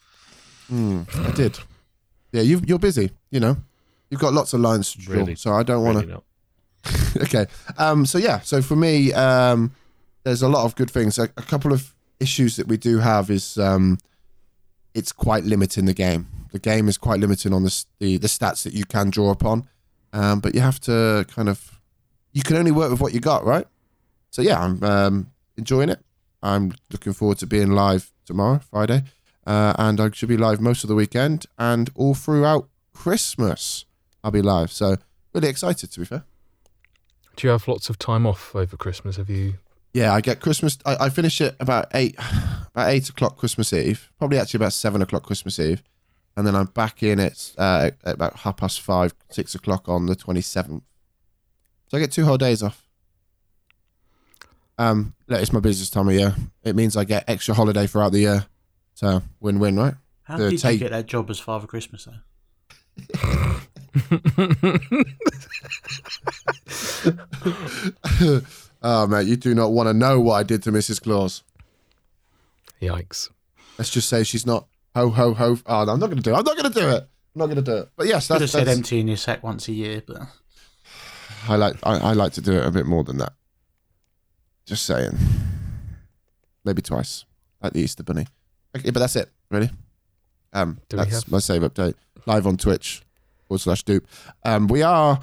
Mm, 0.72 1.04
I 1.28 1.32
did. 1.32 1.58
Yeah, 2.32 2.42
you 2.42 2.62
you're 2.64 2.78
busy. 2.78 3.10
You 3.30 3.40
know, 3.40 3.56
you've 4.12 4.20
got 4.20 4.34
lots 4.34 4.52
of 4.52 4.60
lines 4.60 4.92
to 4.92 4.98
draw, 4.98 5.16
Really- 5.16 5.34
so 5.34 5.52
I 5.54 5.62
don't 5.62 5.82
want 5.82 6.00
to. 6.00 6.06
not. 6.06 6.24
okay. 7.22 7.46
Um. 7.78 8.04
So 8.06 8.18
yeah. 8.18 8.40
So 8.40 8.60
for 8.60 8.76
me, 8.76 9.12
um, 9.14 9.72
there's 10.24 10.42
a 10.42 10.48
lot 10.48 10.64
of 10.66 10.74
good 10.76 10.90
things. 10.90 11.18
A, 11.18 11.24
a 11.36 11.42
couple 11.42 11.72
of 11.72 11.94
issues 12.20 12.56
that 12.56 12.68
we 12.68 12.76
do 12.76 12.98
have 12.98 13.30
is 13.30 13.56
um, 13.56 13.98
it's 14.94 15.12
quite 15.12 15.44
limiting 15.44 15.86
the 15.86 15.94
game. 15.94 16.26
The 16.52 16.58
game 16.58 16.88
is 16.88 16.98
quite 16.98 17.20
limiting 17.20 17.54
on 17.54 17.62
the 17.62 17.84
the, 18.00 18.18
the 18.18 18.26
stats 18.28 18.64
that 18.64 18.74
you 18.74 18.84
can 18.84 19.10
draw 19.10 19.30
upon. 19.30 19.68
Um, 20.12 20.40
but 20.40 20.54
you 20.54 20.60
have 20.60 20.78
to 20.80 21.24
kind 21.34 21.48
of 21.48 21.80
you 22.32 22.42
can 22.42 22.56
only 22.56 22.72
work 22.72 22.90
with 22.90 23.00
what 23.00 23.14
you 23.14 23.20
got, 23.20 23.44
right? 23.46 23.66
So 24.30 24.42
yeah, 24.42 24.60
I'm 24.60 24.82
um, 24.82 25.30
enjoying 25.56 25.88
it. 25.88 26.00
I'm 26.42 26.74
looking 26.90 27.12
forward 27.12 27.38
to 27.38 27.46
being 27.46 27.70
live 27.70 28.10
tomorrow, 28.26 28.60
Friday, 28.70 29.04
uh, 29.46 29.74
and 29.78 30.00
I 30.00 30.10
should 30.10 30.28
be 30.28 30.36
live 30.36 30.60
most 30.60 30.82
of 30.84 30.88
the 30.88 30.94
weekend 30.96 31.46
and 31.58 31.90
all 31.94 32.14
throughout 32.14 32.68
Christmas. 32.92 33.84
I'll 34.24 34.30
be 34.30 34.42
live, 34.42 34.70
so 34.72 34.96
really 35.34 35.48
excited 35.48 35.90
to 35.92 36.00
be 36.00 36.06
fair. 36.06 36.24
Do 37.36 37.46
you 37.46 37.50
have 37.50 37.66
lots 37.66 37.88
of 37.90 37.98
time 37.98 38.26
off 38.26 38.54
over 38.54 38.76
Christmas? 38.76 39.16
Have 39.16 39.30
you? 39.30 39.54
Yeah, 39.94 40.12
I 40.14 40.20
get 40.20 40.40
Christmas. 40.40 40.78
I, 40.86 40.96
I 41.06 41.08
finish 41.08 41.40
it 41.40 41.56
about 41.60 41.86
eight, 41.94 42.14
about 42.74 42.90
eight 42.90 43.08
o'clock 43.08 43.36
Christmas 43.38 43.72
Eve. 43.72 44.10
Probably 44.18 44.38
actually 44.38 44.58
about 44.58 44.72
seven 44.74 45.02
o'clock 45.02 45.22
Christmas 45.24 45.58
Eve, 45.58 45.82
and 46.36 46.46
then 46.46 46.54
I'm 46.54 46.66
back 46.66 47.02
in 47.02 47.18
at, 47.20 47.52
uh, 47.58 47.90
at 48.04 48.14
about 48.14 48.36
half 48.36 48.56
past 48.58 48.80
five, 48.80 49.14
six 49.30 49.54
o'clock 49.54 49.88
on 49.88 50.06
the 50.06 50.14
twenty 50.14 50.40
seventh. 50.42 50.82
So 51.88 51.96
I 51.96 52.00
get 52.00 52.12
two 52.12 52.24
whole 52.24 52.38
days 52.38 52.62
off. 52.62 52.86
Um, 54.78 55.14
look, 55.28 55.40
it's 55.40 55.52
my 55.52 55.60
busiest 55.60 55.92
time 55.92 56.08
of 56.08 56.14
year. 56.14 56.34
It 56.64 56.74
means 56.74 56.96
I 56.96 57.04
get 57.04 57.24
extra 57.28 57.54
holiday 57.54 57.86
throughout 57.86 58.12
the 58.12 58.20
year. 58.20 58.46
So 58.94 59.22
win-win, 59.40 59.76
right? 59.78 59.94
How 60.24 60.38
The 60.38 60.50
did 60.50 60.60
take- 60.60 60.72
you 60.74 60.78
get 60.80 60.90
that 60.92 61.06
job 61.06 61.28
as 61.30 61.38
Father 61.38 61.66
Christmas 61.66 62.06
though? 62.06 63.20
oh 68.82 69.06
mate, 69.06 69.26
you 69.26 69.36
do 69.36 69.54
not 69.54 69.72
want 69.72 69.88
to 69.88 69.92
know 69.94 70.20
what 70.20 70.34
I 70.34 70.42
did 70.42 70.62
to 70.64 70.72
Mrs. 70.72 71.02
Claus. 71.02 71.42
Yikes! 72.80 73.30
Let's 73.78 73.90
just 73.90 74.08
say 74.08 74.24
she's 74.24 74.46
not 74.46 74.66
ho 74.94 75.10
ho 75.10 75.34
ho. 75.34 75.56
Oh, 75.66 75.84
no, 75.84 75.92
I'm 75.92 76.00
not 76.00 76.06
going 76.08 76.16
to 76.16 76.22
do 76.22 76.30
it. 76.34 76.36
I'm 76.38 76.44
not 76.44 76.56
going 76.56 76.72
to 76.72 76.80
do 76.80 76.88
it. 76.88 77.08
I'm 77.34 77.38
not 77.38 77.46
going 77.46 77.56
to 77.56 77.62
do 77.62 77.76
it. 77.78 77.88
But 77.96 78.06
yes, 78.06 78.26
Could 78.26 78.34
have 78.34 78.40
that's, 78.40 78.52
said 78.52 78.66
that's 78.66 78.76
empty 78.78 79.00
in 79.00 79.08
your 79.08 79.16
sack 79.16 79.42
once 79.42 79.68
a 79.68 79.72
year, 79.72 80.02
but 80.06 80.18
I 81.48 81.56
like 81.56 81.76
I, 81.82 81.96
I 81.98 82.12
like 82.12 82.32
to 82.34 82.40
do 82.40 82.52
it 82.52 82.64
a 82.66 82.70
bit 82.70 82.86
more 82.86 83.04
than 83.04 83.18
that. 83.18 83.32
Just 84.66 84.84
saying. 84.84 85.16
Maybe 86.64 86.80
twice, 86.82 87.24
like 87.60 87.72
the 87.72 87.80
Easter 87.80 88.04
Bunny. 88.04 88.26
Okay, 88.76 88.90
but 88.90 89.00
that's 89.00 89.16
it, 89.16 89.28
really. 89.50 89.68
Um, 90.52 90.78
Do 90.88 90.96
we 90.96 91.02
that's 91.04 91.14
have- 91.24 91.32
my 91.32 91.38
save 91.40 91.62
update 91.62 91.94
live 92.26 92.46
on 92.46 92.56
Twitch 92.56 93.02
forward 93.52 93.60
slash 93.60 93.82
dupe. 93.82 94.06
Um, 94.44 94.66
we 94.66 94.82
are 94.82 95.20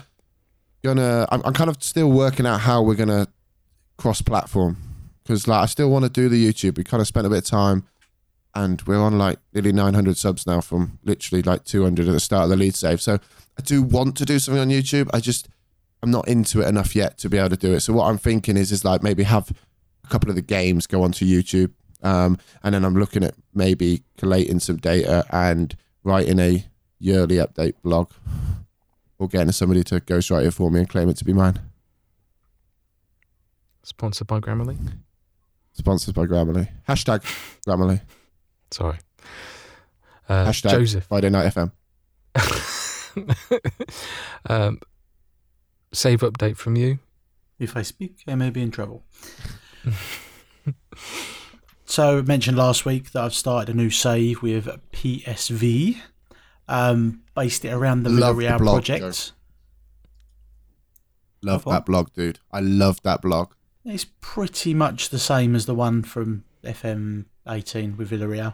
gonna. 0.83 1.27
I'm, 1.31 1.41
I'm 1.43 1.53
kind 1.53 1.69
of 1.69 1.81
still 1.81 2.09
working 2.09 2.45
out 2.45 2.61
how 2.61 2.81
we're 2.81 2.95
gonna 2.95 3.27
cross 3.97 4.21
platform 4.21 4.77
because 5.23 5.47
like 5.47 5.61
I 5.61 5.65
still 5.65 5.89
want 5.89 6.05
to 6.05 6.09
do 6.09 6.29
the 6.29 6.51
YouTube. 6.51 6.77
We 6.77 6.83
kind 6.83 7.01
of 7.01 7.07
spent 7.07 7.25
a 7.25 7.29
bit 7.29 7.39
of 7.39 7.45
time, 7.45 7.85
and 8.55 8.81
we're 8.83 8.99
on 8.99 9.17
like 9.17 9.39
nearly 9.53 9.71
900 9.71 10.17
subs 10.17 10.45
now 10.45 10.61
from 10.61 10.99
literally 11.03 11.41
like 11.41 11.65
200 11.65 12.07
at 12.07 12.11
the 12.11 12.19
start 12.19 12.43
of 12.43 12.49
the 12.49 12.57
lead 12.57 12.75
save. 12.75 13.01
So 13.01 13.19
I 13.57 13.61
do 13.63 13.81
want 13.81 14.15
to 14.17 14.25
do 14.25 14.39
something 14.39 14.61
on 14.61 14.69
YouTube. 14.69 15.09
I 15.13 15.19
just 15.19 15.49
I'm 16.03 16.11
not 16.11 16.27
into 16.27 16.61
it 16.61 16.67
enough 16.67 16.95
yet 16.95 17.17
to 17.19 17.29
be 17.29 17.37
able 17.37 17.49
to 17.49 17.57
do 17.57 17.73
it. 17.73 17.81
So 17.81 17.93
what 17.93 18.05
I'm 18.07 18.17
thinking 18.17 18.57
is 18.57 18.71
is 18.71 18.85
like 18.85 19.01
maybe 19.01 19.23
have 19.23 19.51
a 20.03 20.07
couple 20.07 20.29
of 20.29 20.35
the 20.35 20.41
games 20.41 20.85
go 20.85 21.01
onto 21.01 21.25
YouTube, 21.25 21.73
um, 22.03 22.37
and 22.63 22.75
then 22.75 22.85
I'm 22.85 22.95
looking 22.95 23.23
at 23.23 23.33
maybe 23.55 24.03
collating 24.17 24.59
some 24.59 24.77
data 24.77 25.25
and 25.31 25.75
writing 26.03 26.39
a 26.39 26.68
yearly 26.99 27.37
update 27.37 27.73
blog, 27.83 28.11
or 29.17 29.27
getting 29.27 29.51
somebody 29.51 29.83
to 29.85 29.99
ghostwrite 29.99 30.45
it 30.45 30.51
for 30.51 30.69
me 30.69 30.79
and 30.79 30.89
claim 30.89 31.09
it 31.09 31.17
to 31.17 31.25
be 31.25 31.33
mine. 31.33 31.59
Sponsored 33.83 34.27
by 34.27 34.39
Grammarly. 34.39 34.77
Sponsored 35.73 36.13
by 36.13 36.25
Grammarly. 36.25 36.69
Hashtag 36.87 37.23
Grammarly. 37.67 38.01
Sorry. 38.71 38.97
Uh, 40.27 40.45
Hashtag 40.45 40.71
Joseph. 40.71 41.05
Friday 41.05 41.29
Night 41.29 41.53
FM. 41.53 41.71
um, 44.45 44.79
save 45.91 46.21
update 46.21 46.57
from 46.57 46.75
you. 46.75 46.99
if 47.57 47.75
I 47.75 47.81
speak, 47.81 48.23
I 48.27 48.35
may 48.35 48.51
be 48.51 48.61
in 48.61 48.71
trouble. 48.71 49.03
so, 51.85 52.21
mentioned 52.21 52.57
last 52.57 52.85
week 52.85 53.11
that 53.11 53.23
I've 53.23 53.33
started 53.33 53.73
a 53.73 53.77
new 53.77 53.89
save 53.89 54.41
with 54.41 54.67
PSV, 54.91 55.97
um, 56.69 57.23
based 57.35 57.65
it 57.65 57.73
around 57.73 58.03
the 58.03 58.09
Love 58.09 58.37
Middle 58.37 58.57
the 58.57 58.63
blog, 58.63 58.75
project. 58.75 59.33
Love 61.41 61.65
that 61.65 61.85
blog, 61.85 62.13
dude. 62.13 62.39
I 62.51 62.59
love 62.59 63.01
that 63.01 63.21
blog. 63.21 63.53
It's 63.83 64.05
pretty 64.21 64.73
much 64.73 65.09
the 65.09 65.19
same 65.19 65.55
as 65.55 65.65
the 65.65 65.73
one 65.73 66.03
from 66.03 66.43
FM 66.63 67.25
18 67.47 67.97
with 67.97 68.11
Villarreal, 68.11 68.53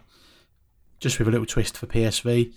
just 0.99 1.19
with 1.19 1.27
a 1.27 1.31
little 1.31 1.45
twist 1.45 1.77
for 1.77 1.87
PSV. 1.87 2.53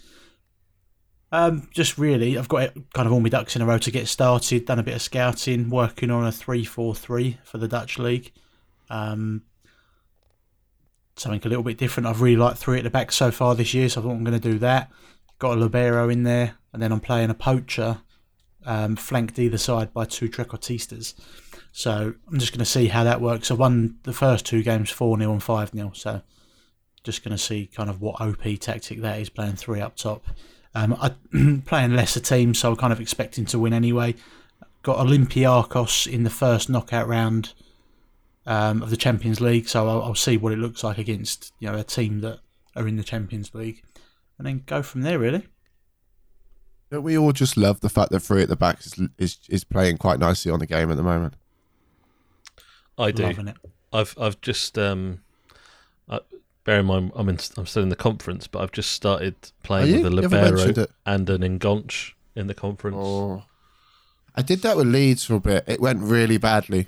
Um, 1.32 1.68
just 1.74 1.98
really, 1.98 2.38
I've 2.38 2.48
got 2.48 2.62
it- 2.62 2.92
kind 2.94 3.06
of 3.06 3.12
all 3.12 3.20
my 3.20 3.28
ducks 3.28 3.56
in 3.56 3.62
a 3.62 3.66
row 3.66 3.78
to 3.78 3.90
get 3.90 4.06
started. 4.06 4.64
Done 4.66 4.78
a 4.78 4.82
bit 4.82 4.94
of 4.94 5.02
scouting, 5.02 5.70
working 5.70 6.10
on 6.10 6.24
a 6.24 6.32
three-four-three 6.32 7.38
for 7.42 7.58
the 7.58 7.68
Dutch 7.68 7.98
league. 7.98 8.32
Um, 8.90 9.42
something 11.16 11.40
a 11.44 11.48
little 11.48 11.64
bit 11.64 11.78
different. 11.78 12.06
I've 12.06 12.22
really 12.22 12.36
liked 12.36 12.58
three 12.58 12.78
at 12.78 12.84
the 12.84 12.90
back 12.90 13.10
so 13.12 13.30
far 13.30 13.54
this 13.54 13.74
year, 13.74 13.88
so 13.88 14.00
I 14.00 14.04
thought 14.04 14.12
I'm 14.12 14.24
going 14.24 14.40
to 14.40 14.52
do 14.52 14.58
that. 14.60 14.90
Got 15.38 15.56
a 15.56 15.60
libero 15.60 16.08
in 16.08 16.24
there, 16.24 16.56
and 16.72 16.82
then 16.82 16.92
I'm 16.92 17.00
playing 17.00 17.30
a 17.30 17.34
poacher, 17.34 17.98
um, 18.66 18.96
flanked 18.96 19.38
either 19.38 19.58
side 19.58 19.92
by 19.92 20.04
two 20.04 20.28
trequartistas. 20.28 21.14
So 21.72 22.14
I'm 22.30 22.38
just 22.38 22.52
going 22.52 22.58
to 22.58 22.64
see 22.64 22.88
how 22.88 23.04
that 23.04 23.20
works. 23.20 23.50
I 23.50 23.54
won 23.54 23.98
the 24.02 24.12
first 24.12 24.46
two 24.46 24.62
games 24.62 24.90
4 24.90 25.18
0 25.18 25.32
and 25.32 25.42
5 25.42 25.70
0. 25.70 25.92
So 25.94 26.22
just 27.04 27.24
going 27.24 27.36
to 27.36 27.42
see 27.42 27.70
kind 27.72 27.88
of 27.88 28.00
what 28.00 28.20
OP 28.20 28.42
tactic 28.60 29.00
that 29.00 29.20
is 29.20 29.30
playing 29.30 29.56
three 29.56 29.80
up 29.80 29.96
top. 29.96 30.24
Um, 30.74 30.96
I 31.00 31.12
playing 31.66 31.94
lesser 31.94 32.20
teams, 32.20 32.58
so 32.58 32.70
I'm 32.70 32.76
kind 32.76 32.92
of 32.92 33.00
expecting 33.00 33.46
to 33.46 33.58
win 33.58 33.72
anyway. 33.72 34.14
Got 34.82 34.98
Olympiacos 34.98 36.06
in 36.06 36.24
the 36.24 36.30
first 36.30 36.68
knockout 36.68 37.08
round 37.08 37.54
um, 38.46 38.82
of 38.82 38.90
the 38.90 38.96
Champions 38.96 39.40
League, 39.40 39.68
so 39.68 39.88
I'll, 39.88 40.02
I'll 40.02 40.14
see 40.14 40.36
what 40.36 40.52
it 40.52 40.58
looks 40.58 40.84
like 40.84 40.98
against 40.98 41.52
you 41.58 41.70
know 41.70 41.78
a 41.78 41.84
team 41.84 42.20
that 42.20 42.40
are 42.76 42.86
in 42.86 42.96
the 42.96 43.02
Champions 43.02 43.54
League, 43.54 43.82
and 44.38 44.46
then 44.46 44.62
go 44.66 44.82
from 44.82 45.02
there. 45.02 45.18
Really, 45.18 45.46
Don't 46.90 47.02
we 47.02 47.18
all 47.18 47.32
just 47.32 47.56
love 47.56 47.80
the 47.80 47.88
fact 47.88 48.10
that 48.12 48.20
three 48.20 48.42
at 48.42 48.48
the 48.48 48.56
back 48.56 48.80
is 48.80 49.00
is, 49.18 49.38
is 49.48 49.64
playing 49.64 49.98
quite 49.98 50.18
nicely 50.18 50.50
on 50.50 50.58
the 50.58 50.66
game 50.66 50.90
at 50.90 50.96
the 50.96 51.02
moment? 51.02 51.34
I 52.96 53.10
do. 53.10 53.24
loving 53.24 53.48
it. 53.48 53.56
I've 53.92 54.14
I've 54.18 54.40
just 54.40 54.78
um, 54.78 55.20
I, 56.08 56.20
bear 56.64 56.80
in 56.80 56.86
mind 56.86 57.12
I'm 57.14 57.28
in, 57.28 57.38
I'm 57.56 57.66
still 57.66 57.82
in 57.82 57.88
the 57.88 57.96
conference, 57.96 58.46
but 58.46 58.60
I've 58.60 58.72
just 58.72 58.92
started 58.92 59.34
playing 59.62 59.94
Are 59.94 60.02
with 60.02 60.12
a 60.12 60.16
You 60.16 60.28
libero 60.28 60.86
and 61.06 61.30
an 61.30 61.42
enganche 61.42 62.12
in 62.34 62.46
the 62.46 62.54
conference. 62.54 62.96
Oh. 62.98 63.44
I 64.34 64.42
did 64.42 64.62
that 64.62 64.76
with 64.76 64.86
Leeds 64.86 65.24
for 65.24 65.34
a 65.34 65.40
bit. 65.40 65.64
It 65.66 65.80
went 65.80 66.00
really 66.00 66.38
badly. 66.38 66.86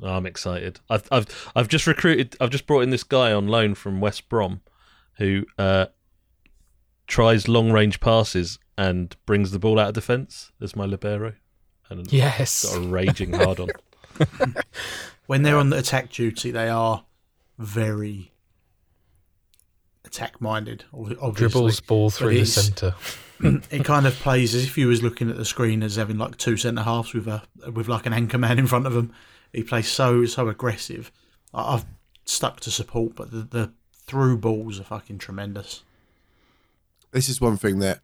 Oh, 0.00 0.08
I'm 0.08 0.26
excited. 0.26 0.80
I've 0.88 1.06
I've 1.12 1.52
I've 1.54 1.68
just 1.68 1.86
recruited. 1.86 2.36
I've 2.40 2.50
just 2.50 2.66
brought 2.66 2.80
in 2.80 2.90
this 2.90 3.04
guy 3.04 3.32
on 3.32 3.46
loan 3.46 3.74
from 3.74 4.00
West 4.00 4.28
Brom, 4.28 4.62
who 5.18 5.44
uh, 5.58 5.86
tries 7.06 7.48
long 7.48 7.72
range 7.72 8.00
passes 8.00 8.58
and 8.78 9.14
brings 9.26 9.50
the 9.50 9.58
ball 9.58 9.78
out 9.78 9.88
of 9.88 9.94
defence 9.94 10.50
as 10.60 10.74
my 10.76 10.84
libero, 10.86 11.34
and 11.90 12.10
Yes. 12.12 12.64
got 12.64 12.82
a 12.82 12.86
raging 12.88 13.32
hard 13.34 13.60
on. 13.60 13.68
When 15.26 15.42
they're 15.44 15.56
on 15.56 15.70
the 15.70 15.78
attack 15.78 16.10
duty, 16.10 16.50
they 16.50 16.68
are 16.68 17.04
very 17.58 18.32
attack 20.04 20.40
minded. 20.40 20.84
Obviously, 20.92 21.32
Dribbles 21.32 21.80
ball 21.80 22.10
through 22.10 22.38
the 22.40 22.44
centre. 22.46 22.94
it 23.40 23.84
kind 23.84 24.06
of 24.06 24.14
plays 24.16 24.54
as 24.54 24.64
if 24.64 24.76
you 24.76 24.88
was 24.88 25.02
looking 25.02 25.30
at 25.30 25.36
the 25.36 25.44
screen 25.44 25.82
as 25.82 25.96
having 25.96 26.18
like 26.18 26.36
two 26.36 26.56
centre 26.56 26.82
halves 26.82 27.14
with 27.14 27.26
a 27.28 27.42
with 27.72 27.88
like 27.88 28.04
an 28.06 28.12
anchor 28.12 28.38
man 28.38 28.58
in 28.58 28.66
front 28.66 28.86
of 28.86 28.94
him. 28.96 29.12
He 29.52 29.62
plays 29.62 29.88
so 29.88 30.24
so 30.26 30.48
aggressive. 30.48 31.12
I- 31.54 31.74
I've 31.74 31.84
stuck 32.24 32.60
to 32.60 32.70
support, 32.70 33.14
but 33.14 33.30
the, 33.30 33.38
the 33.42 33.72
through 33.94 34.38
balls 34.38 34.80
are 34.80 34.84
fucking 34.84 35.18
tremendous. 35.18 35.82
This 37.12 37.28
is 37.28 37.40
one 37.40 37.56
thing 37.56 37.78
that 37.80 38.00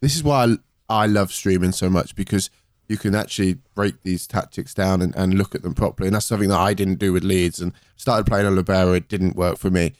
this 0.00 0.16
is 0.16 0.22
why 0.22 0.44
I, 0.44 0.56
I 0.88 1.06
love 1.06 1.32
streaming 1.32 1.72
so 1.72 1.88
much 1.88 2.14
because 2.14 2.50
you 2.88 2.96
can 2.96 3.14
actually 3.14 3.58
break 3.74 4.02
these 4.02 4.26
tactics 4.26 4.74
down 4.74 5.00
and, 5.00 5.14
and 5.14 5.34
look 5.34 5.54
at 5.54 5.62
them 5.62 5.74
properly. 5.74 6.08
And 6.08 6.16
that's 6.16 6.26
something 6.26 6.48
that 6.48 6.58
I 6.58 6.74
didn't 6.74 6.98
do 6.98 7.12
with 7.12 7.22
Leeds 7.22 7.60
and 7.60 7.72
started 7.96 8.26
playing 8.26 8.46
a 8.46 8.50
libero. 8.50 8.92
It 8.94 9.08
didn't 9.08 9.36
work 9.36 9.58
for 9.58 9.70
me. 9.70 9.92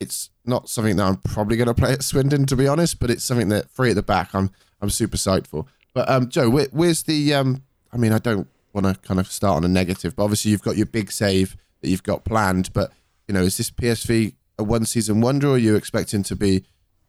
It's 0.00 0.30
not 0.46 0.70
something 0.70 0.96
that 0.96 1.04
I'm 1.04 1.18
probably 1.18 1.58
going 1.58 1.68
to 1.68 1.74
play 1.74 1.92
at 1.92 2.02
Swindon, 2.02 2.46
to 2.46 2.56
be 2.56 2.66
honest, 2.66 2.98
but 2.98 3.10
it's 3.10 3.24
something 3.24 3.50
that 3.50 3.70
free 3.70 3.90
at 3.90 3.96
the 3.96 4.02
back 4.02 4.34
I'm 4.34 4.50
I'm 4.80 4.88
super 4.88 5.18
psyched 5.18 5.46
for. 5.46 5.66
But 5.92 6.08
um, 6.08 6.30
Joe, 6.30 6.48
where, 6.48 6.68
where's 6.72 7.02
the? 7.02 7.34
Um, 7.34 7.64
I 7.92 7.98
mean, 7.98 8.12
I 8.12 8.18
don't 8.18 8.48
want 8.72 8.86
to 8.86 8.94
kind 9.06 9.20
of 9.20 9.30
start 9.30 9.56
on 9.56 9.64
a 9.64 9.68
negative, 9.68 10.16
but 10.16 10.24
obviously 10.24 10.50
you've 10.50 10.62
got 10.62 10.76
your 10.76 10.86
big 10.86 11.12
save 11.12 11.56
that 11.80 11.90
you've 11.90 12.02
got 12.02 12.24
planned. 12.24 12.72
But 12.72 12.92
you 13.28 13.34
know, 13.34 13.42
is 13.42 13.58
this 13.58 13.70
PSV 13.70 14.34
a 14.58 14.64
one 14.64 14.86
season 14.86 15.20
wonder, 15.20 15.48
or 15.48 15.54
are 15.54 15.58
you 15.58 15.76
expecting 15.76 16.22
to 16.22 16.36
be 16.36 16.64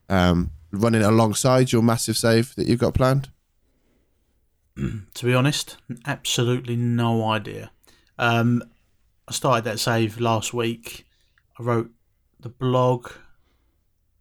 um, 0.10 0.51
running 0.71 1.01
alongside 1.01 1.71
your 1.71 1.81
massive 1.81 2.17
save 2.17 2.55
that 2.55 2.67
you've 2.67 2.79
got 2.79 2.93
planned? 2.93 3.29
To 5.13 5.25
be 5.25 5.34
honest, 5.34 5.77
absolutely 6.05 6.75
no 6.75 7.29
idea. 7.29 7.71
Um, 8.17 8.63
I 9.27 9.34
started 9.34 9.65
that 9.65 9.79
save 9.79 10.19
last 10.19 10.53
week. 10.53 11.05
I 11.60 11.63
wrote 11.63 11.91
the 12.39 12.49
blog, 12.49 13.12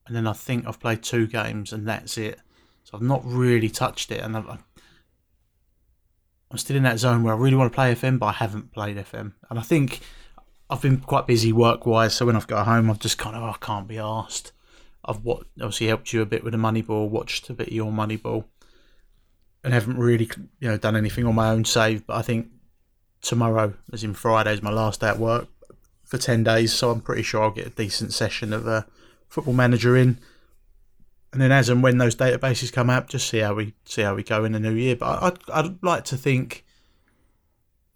and 0.07 0.15
then 0.15 0.27
I 0.27 0.33
think 0.33 0.67
I've 0.67 0.81
played 0.81 1.03
two 1.03 1.27
games, 1.27 1.73
and 1.73 1.87
that's 1.89 2.19
it. 2.19 2.41
So 2.85 2.97
I've 2.97 3.03
not 3.03 3.23
really 3.25 3.71
touched 3.71 4.11
it, 4.11 4.21
and 4.21 4.37
I've, 4.37 4.49
I'm 6.51 6.59
still 6.59 6.77
in 6.77 6.83
that 6.83 6.99
zone 6.99 7.23
where 7.23 7.35
I 7.35 7.39
really 7.39 7.57
want 7.57 7.73
to 7.73 7.75
play 7.75 7.95
FM, 7.95 8.19
but 8.19 8.27
I 8.27 8.33
haven't 8.33 8.73
played 8.73 8.97
FM. 8.97 9.33
And 9.49 9.59
I 9.59 9.63
think 9.63 10.01
I've 10.69 10.83
been 10.83 10.99
quite 10.99 11.27
busy 11.27 11.53
work 11.53 11.87
wise, 11.87 12.15
so 12.15 12.27
when 12.27 12.37
I've 12.37 12.47
got 12.47 12.67
home, 12.67 12.91
I've 12.91 12.99
just 12.99 13.19
kind 13.19 13.37
of 13.37 13.43
oh, 13.43 13.51
I 13.51 13.57
can't 13.65 13.89
be 13.89 13.99
asked. 13.99 14.53
I've 15.05 15.25
what 15.25 15.47
obviously 15.61 15.87
helped 15.87 16.13
you 16.13 16.23
a 16.23 16.27
bit 16.27 16.45
with 16.45 16.53
the 16.53 16.59
Moneyball, 16.59 17.09
watched 17.09 17.49
a 17.51 17.55
bit 17.55 17.69
of 17.69 17.73
your 17.73 17.91
Moneyball, 17.91 18.45
and 19.65 19.73
haven't 19.73 19.99
really 19.99 20.31
you 20.59 20.69
know 20.69 20.77
done 20.77 20.97
anything 20.97 21.27
on 21.27 21.35
my 21.35 21.51
own 21.51 21.65
save. 21.65 22.07
But 22.07 22.17
I 22.17 22.23
think 22.23 22.49
tomorrow, 23.21 23.75
as 23.93 24.05
in 24.05 24.15
Friday, 24.15 24.53
is 24.53 24.63
my 24.63 24.71
last 24.71 25.01
day 25.01 25.09
at 25.09 25.19
work 25.19 25.49
for 26.05 26.19
ten 26.19 26.45
days, 26.45 26.73
so 26.73 26.91
I'm 26.91 27.01
pretty 27.01 27.23
sure 27.23 27.43
I'll 27.43 27.51
get 27.51 27.67
a 27.67 27.71
decent 27.71 28.13
session 28.13 28.53
of 28.53 28.67
a 28.67 28.87
football 29.29 29.55
manager 29.55 29.97
in. 29.97 30.19
And 31.33 31.41
then, 31.41 31.53
as 31.53 31.69
and 31.69 31.83
when 31.83 31.99
those 31.99 32.17
databases 32.17 32.73
come 32.73 32.91
out, 32.91 33.09
just 33.09 33.29
see 33.29 33.39
how 33.39 33.55
we 33.55 33.75
see 33.85 34.03
how 34.03 34.15
we 34.15 34.23
go 34.23 34.45
in 34.45 34.53
the 34.53 34.61
new 34.61 34.73
year. 34.75 34.97
But 34.97 35.23
I'd, 35.23 35.39
I'd 35.53 35.83
like 35.83 36.05
to 36.07 36.17
think 36.17 36.65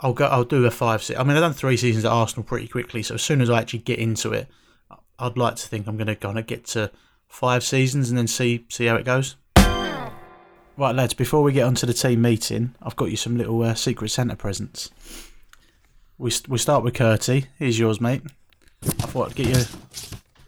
I'll 0.01 0.13
go. 0.13 0.27
I'll 0.27 0.45
do 0.45 0.65
a 0.67 0.71
five. 0.71 1.03
se- 1.03 1.17
I 1.17 1.25
mean, 1.25 1.37
I've 1.37 1.43
done 1.43 1.53
three 1.53 1.77
seasons 1.77 2.05
at 2.05 2.13
Arsenal 2.13 2.45
pretty 2.45 2.69
quickly, 2.69 3.03
so 3.03 3.15
as 3.15 3.23
soon 3.23 3.41
as 3.41 3.51
I 3.51 3.59
actually 3.59 3.81
get 3.81 3.99
into 3.99 4.33
it, 4.33 4.49
I'd 5.19 5.37
like 5.37 5.57
to 5.57 5.69
think 5.69 5.87
I'm 5.87 5.97
going 5.97 6.09
to 6.09 6.17
kind 6.17 6.39
of 6.39 6.47
get 6.47 6.65
to 6.69 6.91
five 7.29 7.63
seasons 7.65 8.09
and 8.11 8.19
then 8.19 8.27
see 8.27 8.67
see 8.69 8.87
how 8.87 8.97
it 8.97 9.05
goes. 9.05 9.37
Right, 10.77 10.95
lads. 10.95 11.15
Before 11.15 11.43
we 11.43 11.53
get 11.53 11.65
onto 11.65 11.87
the 11.87 11.93
team 11.95 12.23
meeting, 12.23 12.75
I've 12.83 12.97
got 12.97 13.11
you 13.11 13.17
some 13.17 13.39
little 13.39 13.63
uh, 13.63 13.75
secret 13.75 14.11
Santa 14.11 14.35
presents. 14.35 14.91
We 16.19 16.31
st- 16.31 16.49
we 16.49 16.59
start 16.59 16.83
with 16.83 16.95
Curty. 16.95 17.47
Here's 17.59 17.79
yours, 17.79 18.01
mate. 18.01 18.23
I 18.85 18.89
thought 19.07 19.31
I'd 19.31 19.37
get 19.37 19.47
you. 19.49 19.65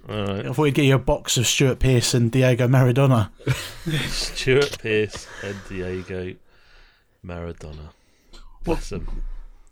Right, 0.09 0.47
I 0.47 0.53
thought 0.53 0.67
I'd 0.67 0.75
get 0.75 0.85
you 0.85 0.95
a 0.97 0.99
box 0.99 1.37
of 1.37 1.47
Stuart 1.47 1.79
Pearce 1.79 2.15
and 2.15 2.31
Diego 2.31 2.67
Maradona. 2.67 3.31
Stuart 4.09 4.79
Pearce 4.81 5.27
and 5.43 5.57
Diego 5.69 6.35
Maradona. 7.25 7.91
Bless 8.65 8.93
him. 8.93 9.23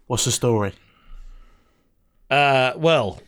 What's 0.07 0.25
the 0.25 0.33
story? 0.33 0.73
Uh, 2.31 2.73
well, 2.77 3.21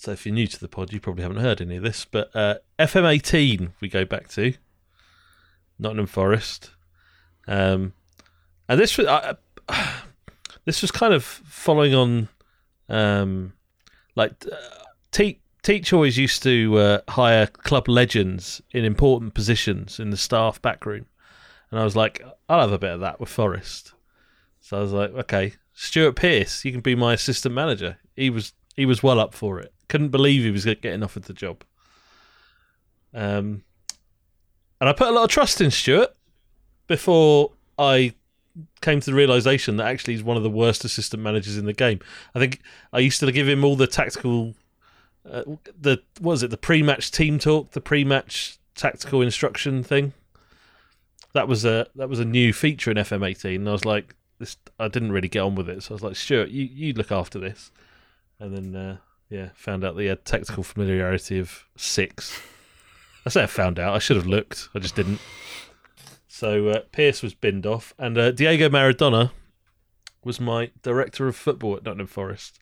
so 0.00 0.12
if 0.12 0.24
you're 0.24 0.34
new 0.34 0.46
to 0.46 0.58
the 0.58 0.66
pod, 0.66 0.94
you 0.94 0.98
probably 0.98 1.20
haven't 1.20 1.42
heard 1.42 1.60
any 1.60 1.76
of 1.76 1.82
this, 1.82 2.06
but 2.06 2.34
uh, 2.34 2.54
FM18 2.78 3.72
we 3.82 3.88
go 3.90 4.06
back 4.06 4.28
to 4.28 4.54
Nottingham 5.78 6.06
Forest, 6.06 6.70
um, 7.46 7.92
and 8.66 8.80
this 8.80 8.96
was 8.96 9.06
I, 9.06 9.34
this 10.64 10.80
was 10.80 10.90
kind 10.90 11.12
of 11.12 11.22
following 11.22 11.94
on, 11.94 12.28
um, 12.88 13.52
like 14.16 14.32
uh, 14.50 14.56
Te- 15.12 15.42
Teach 15.62 15.92
always 15.92 16.16
used 16.16 16.42
to 16.44 16.78
uh, 16.78 17.00
hire 17.08 17.46
club 17.46 17.86
legends 17.86 18.62
in 18.70 18.86
important 18.86 19.34
positions 19.34 20.00
in 20.00 20.08
the 20.08 20.16
staff 20.16 20.62
backroom, 20.62 21.04
and 21.70 21.78
I 21.78 21.84
was 21.84 21.94
like, 21.94 22.24
I'll 22.48 22.60
have 22.60 22.72
a 22.72 22.78
bit 22.78 22.92
of 22.92 23.00
that 23.00 23.20
with 23.20 23.28
Forest. 23.28 23.92
So 24.62 24.78
I 24.78 24.80
was 24.80 24.92
like, 24.92 25.12
okay, 25.12 25.52
Stuart 25.74 26.16
Pearce, 26.16 26.64
you 26.64 26.72
can 26.72 26.80
be 26.80 26.94
my 26.94 27.12
assistant 27.12 27.54
manager. 27.54 27.98
He 28.16 28.30
was 28.30 28.54
he 28.76 28.86
was 28.86 29.02
well 29.02 29.20
up 29.20 29.34
for 29.34 29.60
it. 29.60 29.74
Couldn't 29.90 30.10
believe 30.10 30.44
he 30.44 30.52
was 30.52 30.64
getting 30.64 31.02
offered 31.02 31.24
the 31.24 31.32
job. 31.32 31.64
Um, 33.12 33.64
and 34.80 34.88
I 34.88 34.92
put 34.92 35.08
a 35.08 35.10
lot 35.10 35.24
of 35.24 35.30
trust 35.30 35.60
in 35.60 35.72
Stuart 35.72 36.14
before 36.86 37.50
I 37.76 38.14
came 38.80 39.00
to 39.00 39.10
the 39.10 39.16
realization 39.16 39.78
that 39.78 39.88
actually 39.88 40.14
he's 40.14 40.22
one 40.22 40.36
of 40.36 40.44
the 40.44 40.48
worst 40.48 40.84
assistant 40.84 41.24
managers 41.24 41.56
in 41.56 41.64
the 41.64 41.72
game. 41.72 41.98
I 42.36 42.38
think 42.38 42.60
I 42.92 43.00
used 43.00 43.18
to 43.18 43.32
give 43.32 43.48
him 43.48 43.64
all 43.64 43.74
the 43.74 43.88
tactical, 43.88 44.54
uh, 45.28 45.42
the 45.76 46.00
what 46.20 46.30
was 46.34 46.44
it, 46.44 46.50
the 46.50 46.56
pre-match 46.56 47.10
team 47.10 47.40
talk, 47.40 47.72
the 47.72 47.80
pre-match 47.80 48.60
tactical 48.76 49.22
instruction 49.22 49.82
thing. 49.82 50.12
That 51.32 51.48
was 51.48 51.64
a 51.64 51.88
that 51.96 52.08
was 52.08 52.20
a 52.20 52.24
new 52.24 52.52
feature 52.52 52.92
in 52.92 52.96
FM18. 52.96 53.56
And 53.56 53.68
I 53.68 53.72
was 53.72 53.84
like, 53.84 54.14
this 54.38 54.56
I 54.78 54.86
didn't 54.86 55.10
really 55.10 55.26
get 55.26 55.40
on 55.40 55.56
with 55.56 55.68
it, 55.68 55.82
so 55.82 55.92
I 55.92 55.94
was 55.94 56.02
like, 56.04 56.14
Stuart, 56.14 56.50
you 56.50 56.62
you 56.62 56.92
look 56.92 57.10
after 57.10 57.40
this, 57.40 57.72
and 58.38 58.56
then 58.56 58.76
uh, 58.76 58.96
yeah, 59.30 59.50
found 59.54 59.84
out 59.84 59.94
that 59.94 60.02
he 60.02 60.08
had 60.08 60.24
tactical 60.24 60.62
familiarity 60.62 61.38
of 61.38 61.64
six. 61.76 62.40
I 63.24 63.30
say 63.30 63.44
I 63.44 63.46
found 63.46 63.78
out. 63.78 63.94
I 63.94 63.98
should 63.98 64.16
have 64.16 64.26
looked. 64.26 64.68
I 64.74 64.78
just 64.80 64.96
didn't. 64.96 65.20
So 66.26 66.68
uh, 66.68 66.80
Pearce 66.92 67.22
was 67.22 67.34
binned 67.34 67.66
off, 67.66 67.94
and 67.98 68.18
uh, 68.18 68.32
Diego 68.32 68.68
Maradona 68.68 69.30
was 70.24 70.40
my 70.40 70.70
director 70.82 71.28
of 71.28 71.36
football 71.36 71.76
at 71.76 71.84
Nottingham 71.84 72.06
Forest. 72.06 72.58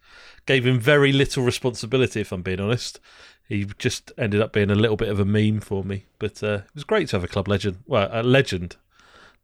Gave 0.47 0.67
him 0.67 0.79
very 0.79 1.13
little 1.13 1.43
responsibility, 1.43 2.21
if 2.21 2.33
I'm 2.33 2.43
being 2.43 2.61
honest. 2.61 3.01
He 3.49 3.67
just 3.79 4.13
ended 4.19 4.43
up 4.43 4.53
being 4.53 4.71
a 4.71 4.75
little 4.75 4.97
bit 4.97 5.09
of 5.09 5.19
a 5.19 5.25
meme 5.25 5.61
for 5.61 5.83
me, 5.83 6.05
but 6.19 6.43
uh, 6.43 6.63
it 6.67 6.75
was 6.75 6.85
great 6.85 7.09
to 7.09 7.17
have 7.17 7.25
a 7.25 7.29
club 7.29 7.49
legend. 7.49 7.79
Well, 7.87 8.09
a 8.13 8.23
legend 8.23 8.77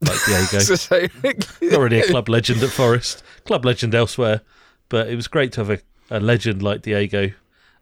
like 0.03 0.19
Diego. 0.27 0.59
Not 1.63 1.81
really 1.81 2.01
a 2.01 2.07
club 2.09 2.29
legend 2.29 2.63
at 2.63 2.71
Forest, 2.71 3.23
club 3.45 3.65
legend 3.65 3.95
elsewhere, 3.95 4.43
but 4.89 5.09
it 5.09 5.17
was 5.17 5.27
great 5.27 5.53
to 5.53 5.61
have 5.61 5.71
a, 5.71 5.79
a 6.15 6.21
legend 6.21 6.63
like 6.63 6.83
Diego 6.83 7.33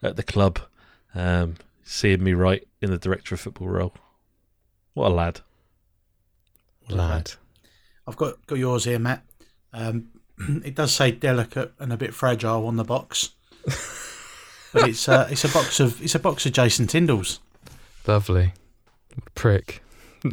at 0.02 0.16
the 0.16 0.22
club, 0.22 0.58
um, 1.14 1.56
seeing 1.84 2.24
me 2.24 2.32
right 2.32 2.66
in 2.80 2.90
the 2.90 2.98
director 2.98 3.34
of 3.34 3.40
football 3.40 3.68
role. 3.68 3.94
What 4.94 5.08
a 5.08 5.14
lad! 5.14 5.40
What 6.86 6.96
Lad. 6.96 7.32
I've 8.06 8.16
got 8.16 8.44
got 8.46 8.58
yours 8.58 8.84
here, 8.84 8.98
Matt. 8.98 9.22
Um, 9.72 10.08
it 10.64 10.74
does 10.74 10.92
say 10.94 11.12
delicate 11.12 11.72
and 11.78 11.92
a 11.92 11.96
bit 11.96 12.14
fragile 12.14 12.66
on 12.66 12.76
the 12.76 12.84
box, 12.84 13.30
but 14.72 14.88
it's 14.88 15.08
uh, 15.08 15.28
it's 15.30 15.44
a 15.44 15.48
box 15.48 15.78
of 15.78 16.02
it's 16.02 16.14
a 16.14 16.18
box 16.18 16.46
of 16.46 16.52
Jason 16.52 16.86
Tindall's. 16.86 17.40
Lovely. 18.06 18.54
Prick. 19.34 19.82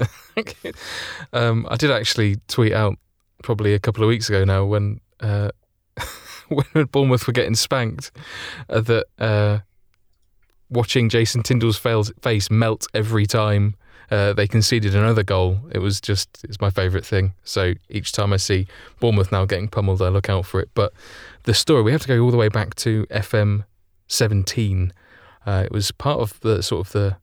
um, 1.33 1.67
I 1.69 1.75
did 1.75 1.91
actually 1.91 2.37
tweet 2.47 2.73
out 2.73 2.97
probably 3.43 3.73
a 3.73 3.79
couple 3.79 4.03
of 4.03 4.07
weeks 4.07 4.29
ago 4.29 4.45
now 4.45 4.63
when 4.63 5.01
uh, 5.19 5.49
when 6.73 6.85
Bournemouth 6.85 7.25
were 7.27 7.33
getting 7.33 7.55
spanked 7.55 8.11
uh, 8.69 8.81
that 8.81 9.05
uh, 9.17 9.59
watching 10.69 11.09
Jason 11.09 11.43
Tindall's 11.43 11.77
face 12.21 12.51
melt 12.51 12.87
every 12.93 13.25
time 13.25 13.75
uh, 14.11 14.33
they 14.33 14.47
conceded 14.47 14.95
another 14.95 15.23
goal. 15.23 15.59
It 15.71 15.79
was 15.79 16.01
just 16.01 16.43
it's 16.43 16.59
my 16.59 16.69
favourite 16.69 17.05
thing. 17.05 17.33
So 17.43 17.75
each 17.89 18.11
time 18.11 18.33
I 18.33 18.37
see 18.37 18.67
Bournemouth 18.99 19.31
now 19.31 19.45
getting 19.45 19.67
pummeled, 19.67 20.01
I 20.01 20.09
look 20.09 20.29
out 20.29 20.45
for 20.45 20.59
it. 20.59 20.69
But 20.73 20.93
the 21.43 21.53
story 21.53 21.83
we 21.83 21.91
have 21.91 22.01
to 22.01 22.07
go 22.07 22.19
all 22.21 22.31
the 22.31 22.37
way 22.37 22.49
back 22.49 22.75
to 22.75 23.05
FM 23.11 23.65
17. 24.07 24.93
Uh, 25.45 25.63
it 25.65 25.71
was 25.71 25.91
part 25.91 26.19
of 26.19 26.39
the 26.41 26.61
sort 26.61 26.87
of 26.87 26.93
the 26.93 27.17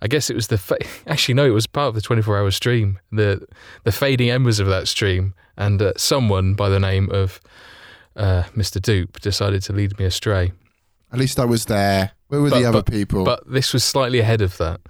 I 0.00 0.06
guess 0.06 0.30
it 0.30 0.36
was 0.36 0.46
the 0.46 0.58
fa- 0.58 0.78
actually 1.06 1.34
no, 1.34 1.44
it 1.44 1.50
was 1.50 1.66
part 1.66 1.88
of 1.88 1.94
the 1.94 2.00
24-hour 2.00 2.50
stream, 2.50 2.98
the 3.10 3.46
the 3.84 3.92
fading 3.92 4.30
embers 4.30 4.60
of 4.60 4.66
that 4.68 4.86
stream, 4.86 5.34
and 5.56 5.80
uh, 5.80 5.92
someone 5.96 6.54
by 6.54 6.68
the 6.68 6.78
name 6.78 7.10
of 7.10 7.40
uh, 8.18 8.42
Mr. 8.56 8.82
Dupe 8.82 9.18
decided 9.20 9.62
to 9.62 9.72
lead 9.72 9.98
me 9.98 10.04
astray. 10.04 10.52
At 11.12 11.18
least 11.18 11.38
I 11.40 11.46
was 11.46 11.64
there. 11.64 12.10
Where 12.28 12.42
were 12.42 12.50
But- 12.50 12.58
the 12.60 12.66
other 12.66 12.82
people? 12.82 13.24
But 13.24 13.50
this 13.50 13.72
was 13.72 13.82
slightly 13.84 14.18
ahead 14.18 14.42
of 14.42 14.58
that, 14.58 14.80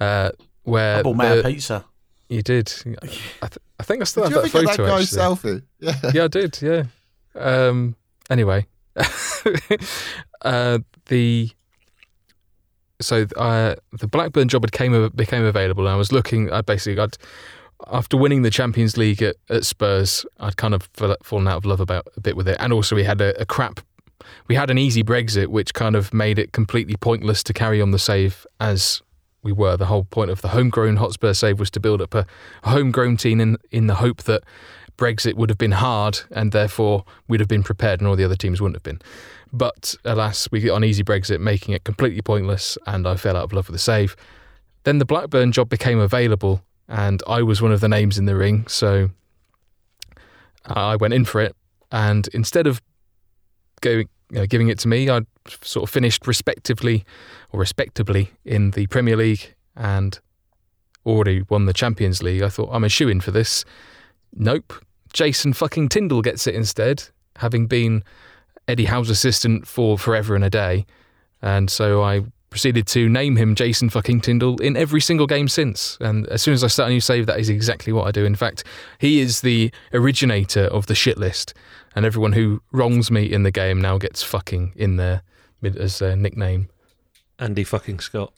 uh, 0.00 0.30
where 0.62 0.96
I 0.98 1.02
bought 1.02 1.16
Matt 1.16 1.42
the- 1.42 1.50
pizza. 1.50 1.84
you 2.30 2.40
did. 2.42 2.72
I, 3.42 3.46
th- 3.48 3.58
I 3.78 3.82
think 3.82 4.00
I 4.00 4.04
still 4.04 4.22
Did 4.24 4.30
you 4.30 4.36
have 4.36 4.44
ever 4.46 4.58
that 4.58 4.64
get 4.64 4.76
photo. 4.76 4.82
that 4.84 4.98
guy's 4.98 5.16
actually. 5.18 5.60
selfie? 5.60 5.62
Yeah. 6.04 6.10
yeah, 6.14 6.24
I 6.24 6.28
did. 6.28 6.58
Yeah. 6.62 6.82
Um, 7.34 7.96
anyway, 8.30 8.66
uh, 10.42 10.78
the 11.06 11.50
so 13.00 13.26
uh, 13.36 13.74
the 13.92 14.08
Blackburn 14.08 14.48
job 14.48 14.62
had 14.64 14.72
came 14.72 15.08
became 15.14 15.44
available, 15.44 15.84
and 15.86 15.92
I 15.92 15.96
was 15.96 16.10
looking. 16.12 16.50
I 16.50 16.62
basically, 16.62 17.00
I'd 17.02 17.16
after 17.86 18.16
winning 18.16 18.42
the 18.42 18.50
Champions 18.50 18.96
League 18.96 19.22
at, 19.22 19.36
at 19.48 19.64
Spurs, 19.64 20.26
I'd 20.40 20.56
kind 20.56 20.74
of 20.74 20.88
fallen 21.22 21.48
out 21.48 21.58
of 21.58 21.64
love 21.64 21.80
about 21.80 22.08
a 22.16 22.20
bit 22.20 22.36
with 22.36 22.48
it, 22.48 22.56
and 22.60 22.72
also 22.72 22.96
we 22.96 23.04
had 23.04 23.20
a, 23.20 23.40
a 23.40 23.46
crap. 23.46 23.80
We 24.48 24.56
had 24.56 24.70
an 24.70 24.78
easy 24.78 25.04
Brexit, 25.04 25.46
which 25.46 25.74
kind 25.74 25.94
of 25.94 26.12
made 26.12 26.38
it 26.38 26.52
completely 26.52 26.96
pointless 26.96 27.42
to 27.44 27.52
carry 27.52 27.80
on 27.80 27.92
the 27.92 27.98
save 27.98 28.46
as 28.60 29.00
we 29.42 29.52
were. 29.52 29.76
The 29.76 29.86
whole 29.86 30.04
point 30.04 30.30
of 30.30 30.42
the 30.42 30.48
homegrown 30.48 30.96
Hotspur 30.96 31.32
save 31.32 31.60
was 31.60 31.70
to 31.70 31.80
build 31.80 32.02
up 32.02 32.14
a, 32.14 32.26
homegrown 32.64 33.16
team 33.16 33.40
in 33.40 33.56
in 33.70 33.86
the 33.86 33.94
hope 33.94 34.24
that 34.24 34.42
Brexit 34.96 35.34
would 35.34 35.48
have 35.48 35.58
been 35.58 35.72
hard 35.72 36.20
and 36.32 36.50
therefore 36.50 37.04
we'd 37.28 37.40
have 37.40 37.48
been 37.48 37.62
prepared 37.62 38.00
and 38.00 38.08
all 38.08 38.16
the 38.16 38.24
other 38.24 38.36
teams 38.36 38.60
wouldn't 38.60 38.76
have 38.76 38.82
been. 38.82 39.00
But 39.52 39.94
alas, 40.04 40.48
we 40.50 40.60
got 40.60 40.74
on 40.74 40.84
easy 40.84 41.04
Brexit, 41.04 41.40
making 41.40 41.74
it 41.74 41.84
completely 41.84 42.20
pointless, 42.20 42.76
and 42.86 43.06
I 43.06 43.16
fell 43.16 43.36
out 43.36 43.44
of 43.44 43.52
love 43.52 43.68
with 43.68 43.74
the 43.74 43.78
save. 43.78 44.16
Then 44.84 44.98
the 44.98 45.06
Blackburn 45.06 45.52
job 45.52 45.68
became 45.70 45.98
available, 45.98 46.62
and 46.88 47.22
I 47.26 47.42
was 47.42 47.60
one 47.60 47.72
of 47.72 47.80
the 47.80 47.88
names 47.88 48.18
in 48.18 48.24
the 48.24 48.36
ring, 48.36 48.66
so 48.66 49.10
uh, 50.68 50.74
I 50.74 50.96
went 50.96 51.14
in 51.14 51.24
for 51.24 51.40
it. 51.40 51.54
And 51.90 52.28
instead 52.32 52.66
of 52.66 52.80
going, 53.80 54.08
you 54.30 54.38
know, 54.38 54.46
giving 54.46 54.68
it 54.68 54.78
to 54.80 54.88
me, 54.88 55.10
I 55.10 55.22
sort 55.62 55.84
of 55.88 55.90
finished 55.90 56.26
respectively 56.26 57.04
or 57.52 57.60
respectably 57.60 58.30
in 58.44 58.72
the 58.72 58.86
Premier 58.86 59.16
League 59.16 59.54
and 59.76 60.18
already 61.06 61.42
won 61.48 61.66
the 61.66 61.72
Champions 61.72 62.22
League. 62.22 62.42
I 62.42 62.48
thought 62.48 62.70
I'm 62.72 62.84
a 62.84 62.88
shoe 62.88 63.08
in 63.08 63.20
for 63.20 63.30
this. 63.30 63.64
Nope. 64.34 64.72
Jason 65.12 65.52
fucking 65.52 65.88
Tindall 65.88 66.20
gets 66.20 66.46
it 66.46 66.54
instead, 66.54 67.04
having 67.36 67.66
been 67.66 68.02
Eddie 68.66 68.84
Howe's 68.84 69.08
assistant 69.08 69.66
for 69.66 69.96
forever 69.96 70.34
and 70.34 70.44
a 70.44 70.50
day. 70.50 70.84
And 71.40 71.70
so 71.70 72.02
I 72.02 72.24
proceeded 72.50 72.86
to 72.88 73.08
name 73.08 73.36
him 73.36 73.54
Jason 73.54 73.90
fucking 73.90 74.20
Tindall 74.20 74.60
in 74.60 74.76
every 74.76 75.00
single 75.00 75.26
game 75.26 75.48
since. 75.48 75.98
And 76.00 76.26
as 76.28 76.42
soon 76.42 76.54
as 76.54 76.64
I 76.64 76.68
start 76.68 76.88
a 76.88 76.92
new 76.92 77.00
save, 77.00 77.26
that 77.26 77.38
is 77.38 77.48
exactly 77.48 77.92
what 77.92 78.06
I 78.06 78.10
do. 78.10 78.24
In 78.24 78.34
fact, 78.34 78.64
he 78.98 79.20
is 79.20 79.42
the 79.42 79.70
originator 79.92 80.64
of 80.64 80.86
the 80.86 80.94
shit 80.94 81.18
list. 81.18 81.54
And 81.94 82.06
everyone 82.06 82.32
who 82.32 82.62
wrongs 82.72 83.10
me 83.10 83.30
in 83.30 83.42
the 83.42 83.50
game 83.50 83.80
now 83.80 83.98
gets 83.98 84.22
fucking 84.22 84.72
in 84.76 84.96
there 84.96 85.22
as 85.62 86.00
a 86.00 86.16
nickname. 86.16 86.68
Andy 87.38 87.64
fucking 87.64 88.00
Scott. 88.00 88.32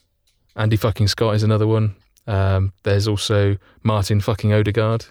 Andy 0.57 0.77
fucking 0.77 1.09
Scott 1.09 1.35
is 1.35 1.43
another 1.43 1.67
one. 1.67 1.97
Um, 2.27 2.73
there's 2.83 3.09
also 3.09 3.57
Martin 3.83 4.21
fucking 4.21 4.53
Odegaard. 4.53 5.07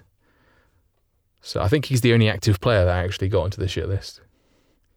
So 1.42 1.62
I 1.62 1.68
think 1.68 1.86
he's 1.86 2.02
the 2.02 2.14
only 2.14 2.30
active 2.30 2.60
player 2.60 2.86
that 2.86 3.06
actually 3.06 3.30
got 3.30 3.44
onto 3.44 3.62
the 3.62 3.68
shit 3.68 3.88
list. 3.88 4.22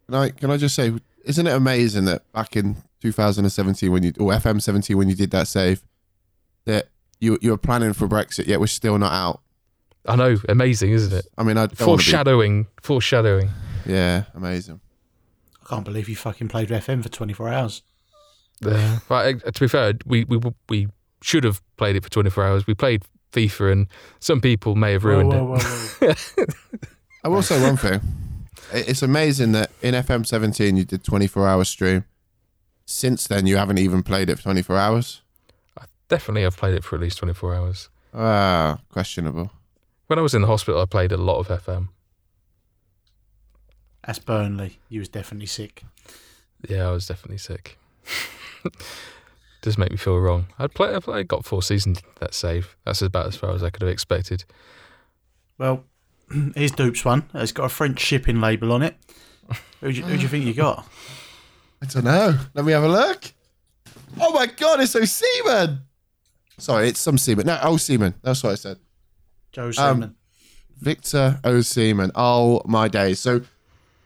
Can 0.06 0.14
I, 0.14 0.30
can 0.30 0.50
I 0.50 0.56
just 0.56 0.74
say, 0.74 0.92
isn't 1.24 1.46
it 1.46 1.52
amazing 1.52 2.04
that 2.06 2.30
back 2.32 2.56
in 2.56 2.82
2017 3.02 3.90
when 3.92 4.02
you 4.04 4.12
or 4.18 4.32
FM 4.32 4.62
17 4.62 4.96
when 4.96 5.08
you 5.08 5.14
did 5.14 5.30
that 5.32 5.48
save, 5.48 5.82
that 6.64 6.88
you 7.20 7.38
you 7.42 7.50
were 7.50 7.58
planning 7.58 7.92
for 7.92 8.06
Brexit, 8.08 8.46
yet 8.46 8.60
we're 8.60 8.66
still 8.68 8.96
not 8.98 9.12
out. 9.12 9.40
I 10.06 10.16
know, 10.16 10.36
amazing, 10.48 10.90
isn't 10.92 11.16
it? 11.16 11.26
I 11.36 11.42
mean, 11.42 11.56
I 11.56 11.66
don't 11.66 11.70
be- 11.78 11.84
Foreshadowing, 11.84 12.66
foreshadowing. 12.80 13.50
Yeah, 13.86 14.24
amazing. 14.34 14.80
I 15.64 15.68
can't 15.68 15.84
believe 15.84 16.08
you 16.08 16.16
fucking 16.16 16.48
played 16.48 16.68
FM 16.70 17.02
for 17.02 17.08
24 17.08 17.48
hours. 17.50 17.82
Uh, 18.64 18.98
but 19.08 19.26
uh, 19.46 19.50
to 19.50 19.60
be 19.60 19.68
fair, 19.68 19.94
we, 20.06 20.24
we 20.24 20.38
we 20.68 20.88
should 21.22 21.44
have 21.44 21.60
played 21.76 21.96
it 21.96 22.02
for 22.04 22.10
24 22.10 22.44
hours. 22.44 22.66
We 22.66 22.74
played 22.74 23.02
FIFA, 23.32 23.72
and 23.72 23.86
some 24.20 24.40
people 24.40 24.74
may 24.76 24.92
have 24.92 25.04
ruined 25.04 25.30
Whoa, 25.32 25.44
whoa, 25.44 25.54
it. 25.56 25.62
whoa, 25.62 26.14
whoa. 26.36 26.44
I 27.24 27.28
will 27.28 27.42
say 27.42 27.60
one 27.62 27.76
thing. 27.76 28.00
It's 28.72 29.02
amazing 29.02 29.52
that 29.52 29.70
in 29.82 29.94
FM 29.94 30.26
17 30.26 30.76
you 30.76 30.84
did 30.84 31.04
24 31.04 31.48
hour 31.48 31.64
stream. 31.64 32.04
Since 32.92 33.26
then, 33.26 33.46
you 33.46 33.56
haven't 33.56 33.78
even 33.78 34.02
played 34.02 34.28
it 34.28 34.36
for 34.36 34.42
24 34.42 34.76
hours. 34.76 35.22
I 35.78 35.84
Definitely, 36.08 36.44
I've 36.44 36.58
played 36.58 36.74
it 36.74 36.84
for 36.84 36.94
at 36.94 37.00
least 37.00 37.16
24 37.18 37.54
hours. 37.54 37.88
Ah, 38.12 38.80
questionable. 38.90 39.50
When 40.08 40.18
I 40.18 40.22
was 40.22 40.34
in 40.34 40.42
the 40.42 40.46
hospital, 40.46 40.80
I 40.80 40.84
played 40.84 41.10
a 41.10 41.16
lot 41.16 41.38
of 41.38 41.48
FM. 41.48 41.88
That's 44.06 44.18
Burnley. 44.18 44.78
You 44.90 45.00
was 45.00 45.08
definitely 45.08 45.46
sick. 45.46 45.84
Yeah, 46.68 46.88
I 46.88 46.90
was 46.92 47.06
definitely 47.06 47.38
sick. 47.38 47.78
Does 49.62 49.78
make 49.78 49.90
me 49.90 49.96
feel 49.96 50.18
wrong. 50.18 50.48
I'd 50.58 50.74
play. 50.74 50.94
I 50.94 51.22
got 51.22 51.46
four 51.46 51.62
seasons 51.62 52.02
that 52.20 52.34
save. 52.34 52.76
That's 52.84 53.00
about 53.00 53.26
as 53.26 53.36
far 53.36 53.52
as 53.52 53.62
I 53.62 53.70
could 53.70 53.82
have 53.82 53.90
expected. 53.90 54.44
Well, 55.56 55.84
here's 56.54 56.72
Dupe's 56.72 57.06
one. 57.06 57.24
It's 57.32 57.52
got 57.52 57.64
a 57.64 57.70
French 57.70 58.00
shipping 58.00 58.40
label 58.40 58.70
on 58.70 58.82
it. 58.82 58.96
Who 59.80 59.92
do 59.92 59.98
you, 59.98 60.04
who 60.04 60.16
do 60.16 60.22
you 60.22 60.28
think 60.28 60.44
you 60.44 60.54
got? 60.54 60.86
I 61.82 61.84
don't 61.86 62.04
know. 62.04 62.38
Let 62.54 62.64
me 62.64 62.72
have 62.72 62.84
a 62.84 62.88
look. 62.88 63.32
Oh 64.20 64.32
my 64.32 64.46
god, 64.46 64.80
it's 64.80 64.92
so 64.92 65.04
Seaman. 65.04 65.80
Sorry, 66.56 66.88
it's 66.88 67.00
some 67.00 67.18
Seaman. 67.18 67.46
No, 67.46 67.58
oh 67.60 67.76
Seaman. 67.76 68.14
That's 68.22 68.42
what 68.44 68.52
I 68.52 68.54
said. 68.54 68.78
Joe 69.50 69.72
Seaman. 69.72 70.14
Victor 70.78 71.40
Osimhen. 71.42 72.12
Oh 72.14 72.62
my 72.66 72.86
days. 72.86 73.18
So 73.18 73.42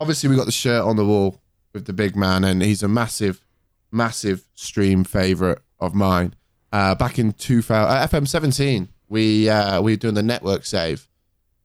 obviously 0.01 0.31
we 0.31 0.37
got 0.37 0.47
the 0.47 0.53
shirt 0.53 0.85
on 0.85 0.97
the 0.97 1.05
wall 1.05 1.41
with 1.75 1.85
the 1.85 1.93
big 1.93 2.17
man, 2.17 2.45
and 2.45 2.63
he's 2.63 2.83
a 2.83 2.89
massive, 2.89 3.45
massive 3.93 4.47
stream 4.55 5.05
favourite 5.05 5.59
of 5.79 5.95
mine. 5.95 6.35
Uh, 6.73 6.95
back 6.95 7.19
in 7.19 7.33
2000, 7.33 7.75
uh, 7.75 8.07
FM 8.07 8.27
17, 8.27 8.89
we 9.09 9.51
uh, 9.51 9.83
we 9.83 9.93
were 9.93 9.97
doing 9.97 10.15
the 10.15 10.23
network 10.23 10.65
save 10.65 11.09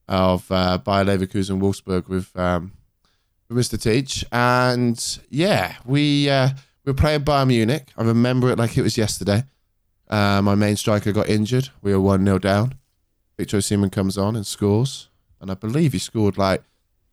of 0.10 0.52
uh, 0.52 0.78
Bayer 0.78 1.06
Leverkusen 1.06 1.62
Wolfsburg 1.62 2.10
with 2.10 2.38
um, 2.38 2.74
with 3.52 3.70
Mr. 3.70 3.82
Teach, 3.82 4.26
and 4.32 5.20
yeah, 5.30 5.76
we 5.86 6.30
uh, 6.30 6.50
we 6.86 6.92
were 6.92 6.98
playing 6.98 7.22
Bayern 7.22 7.48
Munich. 7.48 7.92
I 7.98 8.04
remember 8.04 8.50
it 8.50 8.58
like 8.58 8.78
it 8.78 8.82
was 8.82 8.98
yesterday. 8.98 9.44
Uh, 10.10 10.42
my 10.42 10.56
main 10.56 10.76
striker 10.76 11.12
got 11.12 11.30
injured. 11.30 11.70
We 11.82 11.94
were 11.94 12.02
one 12.02 12.26
0 12.26 12.40
down. 12.40 12.76
Victor 13.38 13.62
Seaman 13.62 13.90
comes 13.90 14.18
on 14.18 14.36
and 14.36 14.46
scores, 14.46 15.10
and 15.40 15.52
I 15.52 15.56
believe 15.56 15.94
he 15.94 16.00
scored 16.00 16.38
like 16.38 16.64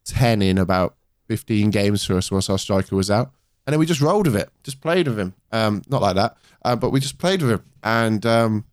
ten 0.04 0.42
in 0.42 0.58
about 0.58 0.96
fifteen 1.26 1.70
games 1.70 2.04
for 2.04 2.16
us 2.16 2.30
whilst 2.30 2.50
our 2.50 2.58
striker 2.58 2.96
was 2.96 3.10
out. 3.10 3.32
And 3.66 3.72
then 3.72 3.80
we 3.80 3.86
just 3.86 4.00
rolled 4.00 4.26
with 4.26 4.36
it, 4.36 4.50
just 4.62 4.80
played 4.80 5.08
with 5.08 5.18
him. 5.18 5.34
Um, 5.52 5.82
not 5.88 6.02
like 6.02 6.16
that, 6.16 6.36
uh, 6.64 6.76
but 6.76 6.90
we 6.90 7.00
just 7.00 7.18
played 7.18 7.42
with 7.42 7.50
him, 7.50 7.64
and 7.82 8.24
um, 8.24 8.64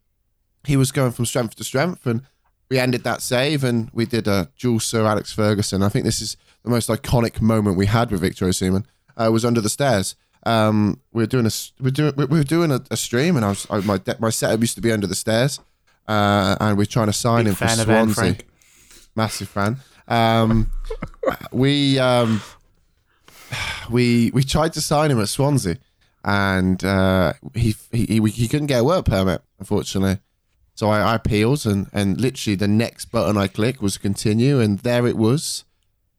he 0.66 0.78
was 0.78 0.92
going 0.92 1.12
from 1.12 1.26
strength 1.26 1.56
to 1.56 1.64
strength. 1.64 2.06
And 2.06 2.22
we 2.70 2.80
ended 2.80 3.04
that 3.04 3.22
save 3.22 3.64
and 3.64 3.90
we 3.94 4.06
did 4.06 4.28
a 4.28 4.50
dual 4.58 4.80
Sir 4.80 5.06
Alex 5.06 5.32
Ferguson. 5.32 5.84
I 5.84 5.90
think 5.90 6.06
this 6.06 6.22
is 6.22 6.36
the 6.66 6.72
most 6.72 6.90
iconic 6.90 7.42
moment 7.42 7.78
we 7.78 7.86
had 7.86 8.12
with 8.12 8.22
Victor 8.22 8.46
Osimhen. 8.46 8.86
Uh, 9.18 9.30
was 9.32 9.46
under 9.46 9.62
the 9.62 9.70
stairs. 9.70 10.16
Um, 10.46 11.00
we 11.14 11.24
were 11.24 11.28
doing 11.28 11.46
a 11.46 11.52
we 11.80 11.86
were 11.86 11.92
doing 11.92 12.14
we 12.18 12.26
were 12.26 12.44
doing 12.44 12.72
a, 12.72 12.82
a 12.92 12.98
stream, 12.98 13.38
and 13.38 13.46
I 13.46 13.50
was 13.50 13.66
I, 13.70 13.80
my 13.80 13.98
de- 13.98 14.18
my 14.20 14.30
setup 14.30 14.60
used 14.60 14.76
to 14.76 14.82
be 14.82 14.92
under 14.92 15.08
the 15.08 15.16
stairs, 15.16 15.60
uh, 16.08 16.58
and 16.60 16.78
we 16.78 16.84
are 16.84 16.86
trying 16.86 17.08
to 17.08 17.14
sign 17.14 17.46
Big 17.46 17.52
him 17.52 17.56
for 17.56 17.68
fan 17.68 17.80
of 17.80 17.90
Anne 17.90 18.14
Swansea. 18.14 18.36
Frank. 18.36 18.48
Massive 19.16 19.48
fan. 19.48 19.78
Um, 20.08 20.70
we 21.52 21.98
um, 21.98 22.42
we 23.90 24.32
we 24.34 24.44
tried 24.44 24.74
to 24.74 24.82
sign 24.82 25.12
him 25.12 25.20
at 25.20 25.30
Swansea, 25.30 25.78
and 26.24 26.84
uh, 26.84 27.34
he, 27.54 27.76
he 27.92 28.06
he 28.06 28.30
he 28.30 28.48
couldn't 28.48 28.68
get 28.68 28.82
a 28.82 28.84
work 28.84 29.06
permit, 29.06 29.42
unfortunately. 29.60 30.20
So 30.76 30.90
I, 30.90 31.00
I 31.00 31.16
appealed, 31.16 31.66
and 31.66 31.88
and 31.94 32.20
literally 32.20 32.56
the 32.56 32.68
next 32.68 33.06
button 33.06 33.38
I 33.38 33.48
clicked 33.48 33.82
was 33.82 33.98
continue, 33.98 34.60
and 34.60 34.80
there 34.80 35.08
it 35.08 35.16
was, 35.18 35.64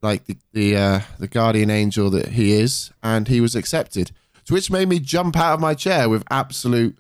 like 0.03 0.25
the 0.27 0.37
the 0.53 0.77
uh, 0.77 1.01
the 1.19 1.29
guardian 1.29 1.71
angel 1.71 2.11
that 2.11 2.29
he 2.29 2.53
is, 2.53 2.91
and 3.03 3.29
he 3.29 3.41
was 3.41 3.55
accepted. 3.55 4.13
Which 4.49 4.71
made 4.71 4.89
me 4.89 5.01
jump 5.01 5.37
out 5.37 5.55
of 5.55 5.61
my 5.61 5.75
chair 5.75 6.09
with 6.09 6.23
absolute. 6.31 6.97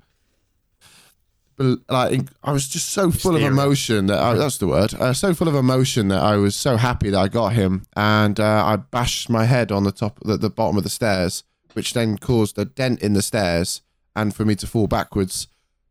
Like 1.58 2.22
I 2.42 2.52
was 2.52 2.68
just 2.68 2.90
so 2.90 3.10
full 3.10 3.36
of 3.36 3.42
emotion 3.42 4.06
that 4.06 4.18
I, 4.18 4.34
that's 4.34 4.58
the 4.58 4.66
word. 4.66 4.92
Uh, 4.94 5.12
so 5.14 5.32
full 5.32 5.48
of 5.48 5.54
emotion 5.54 6.08
that 6.08 6.22
I 6.22 6.36
was 6.36 6.54
so 6.54 6.76
happy 6.76 7.10
that 7.10 7.18
I 7.18 7.28
got 7.28 7.54
him, 7.54 7.84
and 7.96 8.38
uh, 8.38 8.64
I 8.66 8.76
bashed 8.76 9.30
my 9.30 9.44
head 9.44 9.72
on 9.72 9.84
the 9.84 9.92
top, 9.92 10.18
the, 10.22 10.36
the 10.36 10.50
bottom 10.50 10.76
of 10.76 10.82
the 10.82 10.90
stairs, 10.90 11.44
which 11.72 11.94
then 11.94 12.18
caused 12.18 12.58
a 12.58 12.64
dent 12.66 13.00
in 13.00 13.14
the 13.14 13.22
stairs, 13.22 13.80
and 14.14 14.34
for 14.34 14.44
me 14.44 14.54
to 14.56 14.66
fall 14.66 14.86
backwards, 14.86 15.46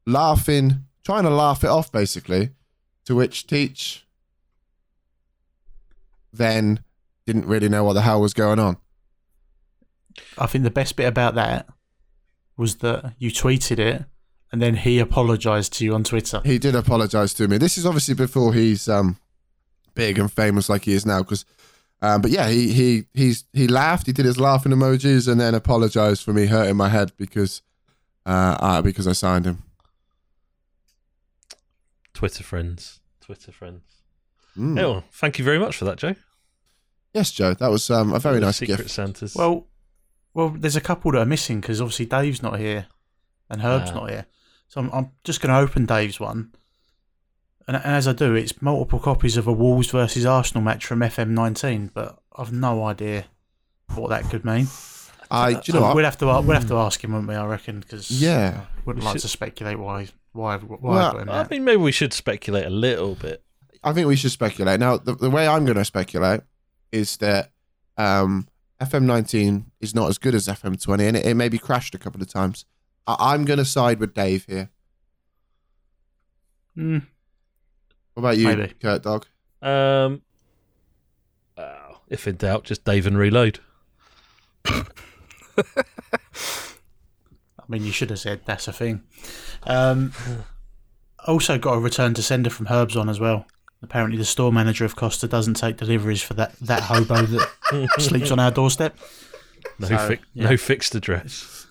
laughing, 0.06 0.84
trying 1.04 1.24
to 1.24 1.32
laugh 1.32 1.64
it 1.64 1.70
off, 1.70 1.92
basically. 1.92 2.50
To 3.06 3.16
which 3.16 3.48
Teach 3.48 4.06
then 6.38 6.84
didn't 7.26 7.46
really 7.46 7.70
know 7.70 7.84
what 7.84 7.94
the 7.94 8.02
hell 8.02 8.22
was 8.22 8.34
going 8.34 8.60
on. 8.60 8.78
I 10.38 10.46
think 10.48 10.64
the 10.64 10.72
best 10.72 10.96
bit 10.96 11.08
about 11.08 11.36
that 11.36 11.68
was 12.58 12.78
that 12.78 13.14
you 13.18 13.32
tweeted 13.32 13.80
it 13.80 14.06
and 14.52 14.62
then 14.62 14.76
he 14.76 15.00
apologised 15.00 15.74
to 15.74 15.84
you 15.84 15.94
on 15.94 16.04
Twitter. 16.04 16.42
He 16.46 16.58
did 16.58 16.76
apologise 16.76 17.34
to 17.36 17.48
me. 17.48 17.58
This 17.58 17.78
is 17.78 17.86
obviously 17.86 18.14
before 18.14 18.54
he's 18.54 18.88
um, 18.88 19.18
big 19.96 20.18
and 20.18 20.32
famous 20.32 20.70
like 20.70 20.86
he 20.86 20.94
is 20.94 21.06
now. 21.06 21.20
Because, 21.20 21.46
um, 22.02 22.22
but 22.22 22.32
yeah, 22.32 22.48
he 22.50 22.72
he 22.72 23.04
he's 23.14 23.46
he 23.52 23.68
laughed. 23.68 24.06
He 24.06 24.14
did 24.14 24.26
his 24.26 24.40
laughing 24.40 24.72
emojis 24.72 25.28
and 25.30 25.42
then 25.42 25.56
apologised 25.56 26.24
for 26.24 26.32
me 26.32 26.46
hurting 26.46 26.78
my 26.78 26.90
head 26.90 27.12
because 27.18 27.62
uh, 28.26 28.58
uh 28.60 28.82
because 28.82 29.08
I 29.08 29.14
signed 29.14 29.46
him. 29.46 29.64
Twitter 32.14 32.44
friends. 32.44 33.02
Twitter 33.20 33.52
friends. 33.52 33.84
Mm. 34.58 34.78
Yeah, 34.78 34.86
well, 34.86 35.04
thank 35.12 35.38
you 35.38 35.44
very 35.44 35.60
much 35.60 35.76
for 35.76 35.84
that, 35.84 35.98
Joe. 35.98 36.16
Yes, 37.16 37.32
Joe. 37.32 37.54
That 37.54 37.72
was 37.72 37.90
um, 37.90 38.14
a 38.14 38.20
very 38.20 38.40
nice 38.42 38.58
Secret 38.58 38.78
gift. 38.78 38.90
Santas. 38.92 39.36
Well, 39.36 39.68
well, 40.34 40.50
there's 40.50 40.76
a 40.76 40.82
couple 40.82 41.12
that 41.14 41.20
are 41.22 41.26
missing 41.26 41.62
because 41.62 41.80
obviously 41.82 42.06
Dave's 42.06 42.44
not 42.44 42.60
here 42.60 42.88
and 43.50 43.62
Herb's 43.62 43.92
Ah. 43.92 43.96
not 43.96 44.10
here. 44.10 44.26
So 44.68 44.82
I'm, 44.82 44.90
I'm 44.92 45.12
just 45.24 45.40
going 45.42 45.54
to 45.54 45.60
open 45.60 45.86
Dave's 45.86 46.20
one. 46.20 46.52
And, 47.68 47.78
and 47.78 47.86
as 47.86 48.08
I 48.08 48.14
do, 48.14 48.36
it's 48.36 48.62
multiple 48.62 49.00
copies 49.00 49.38
of 49.38 49.48
a 49.48 49.54
Wolves 49.54 49.90
versus 49.92 50.26
Arsenal 50.26 50.62
match 50.64 50.86
from 50.86 51.00
FM19, 51.00 51.92
but 51.94 52.20
I've 52.36 52.52
no 52.52 52.84
idea 52.84 53.26
what 53.96 54.10
that 54.10 54.30
could 54.30 54.44
mean. 54.44 54.68
I, 55.32 55.54
do 55.54 55.62
you 55.66 55.74
know 55.74 55.80
So 55.80 55.82
what? 55.88 55.96
we'll 55.96 56.06
have 56.06 56.18
to 56.20 56.26
we'll 56.26 56.44
have 56.52 56.68
to 56.68 56.78
ask 56.78 57.04
him, 57.04 57.14
won't 57.14 57.28
we? 57.28 57.34
I 57.36 57.46
reckon 57.46 57.80
because 57.80 58.12
Yeah. 58.12 58.62
wouldn't 58.86 59.04
We 59.04 59.06
like 59.08 59.14
should- 59.16 59.22
to 59.22 59.28
speculate 59.30 59.80
why 59.80 60.10
why 60.34 60.58
why 60.58 60.78
Well, 60.82 60.98
I've 60.98 61.14
got 61.14 61.22
him 61.22 61.30
I 61.30 61.38
that. 61.44 61.50
mean, 61.50 61.64
maybe 61.64 61.78
we 61.82 61.92
should 61.94 62.12
speculate 62.14 62.66
a 62.66 62.70
little 62.70 63.16
bit. 63.16 63.42
I 63.84 63.94
think 63.94 64.08
we 64.08 64.16
should 64.18 64.32
speculate. 64.32 64.80
Now, 64.80 64.98
the, 64.98 65.16
the 65.16 65.30
way 65.30 65.48
I'm 65.48 65.64
going 65.66 65.78
to 65.78 65.86
speculate 65.86 66.42
is 66.96 67.18
that 67.18 67.52
um, 67.98 68.48
FM19 68.82 69.66
is 69.82 69.94
not 69.94 70.10
as 70.10 70.18
good 70.18 70.34
as 70.34 70.48
FM20, 70.48 71.08
and 71.08 71.18
it, 71.18 71.26
it 71.26 71.34
maybe 71.36 71.58
crashed 71.58 71.94
a 71.94 71.98
couple 71.98 72.22
of 72.22 72.28
times. 72.32 72.66
I, 73.06 73.16
I'm 73.20 73.44
going 73.46 73.60
to 73.60 73.66
side 73.66 74.00
with 74.00 74.14
Dave 74.14 74.46
here. 74.46 74.70
Hmm. 76.74 77.00
What 78.14 78.22
about 78.22 78.38
you, 78.38 78.48
Maybe. 78.48 78.74
Kurt 78.82 79.04
Dog? 79.04 79.26
Um, 79.62 80.22
uh, 81.58 81.96
if 82.08 82.28
in 82.28 82.38
doubt, 82.38 82.64
just 82.64 82.86
Dave 82.86 83.06
and 83.06 83.18
reload. 83.18 83.60
I 84.66 84.84
mean, 87.68 87.84
you 87.84 87.92
should 87.92 88.10
have 88.10 88.20
said 88.20 88.42
that's 88.46 88.68
a 88.70 88.74
thing. 88.74 89.04
Um, 89.64 90.14
also, 91.28 91.58
got 91.58 91.74
a 91.74 91.80
return 91.80 92.14
to 92.14 92.22
sender 92.22 92.50
from 92.50 92.68
Herbs 92.70 92.96
on 92.96 93.10
as 93.10 93.20
well. 93.20 93.48
Apparently, 93.82 94.18
the 94.18 94.26
store 94.26 94.52
manager 94.52 94.84
of 94.86 94.96
Costa 94.96 95.28
doesn't 95.28 95.56
take 95.56 95.78
deliveries 95.78 96.22
for 96.24 96.34
that, 96.36 96.56
that 96.60 96.84
hobo 96.84 97.22
that 97.24 97.90
sleeps 98.00 98.32
on 98.32 98.40
our 98.40 98.50
doorstep. 98.52 98.98
No, 99.80 99.88
So, 99.88 99.98
fi- 99.98 100.20
yeah. 100.34 100.50
no 100.50 100.58
fixed 100.58 100.96
address. 100.96 101.68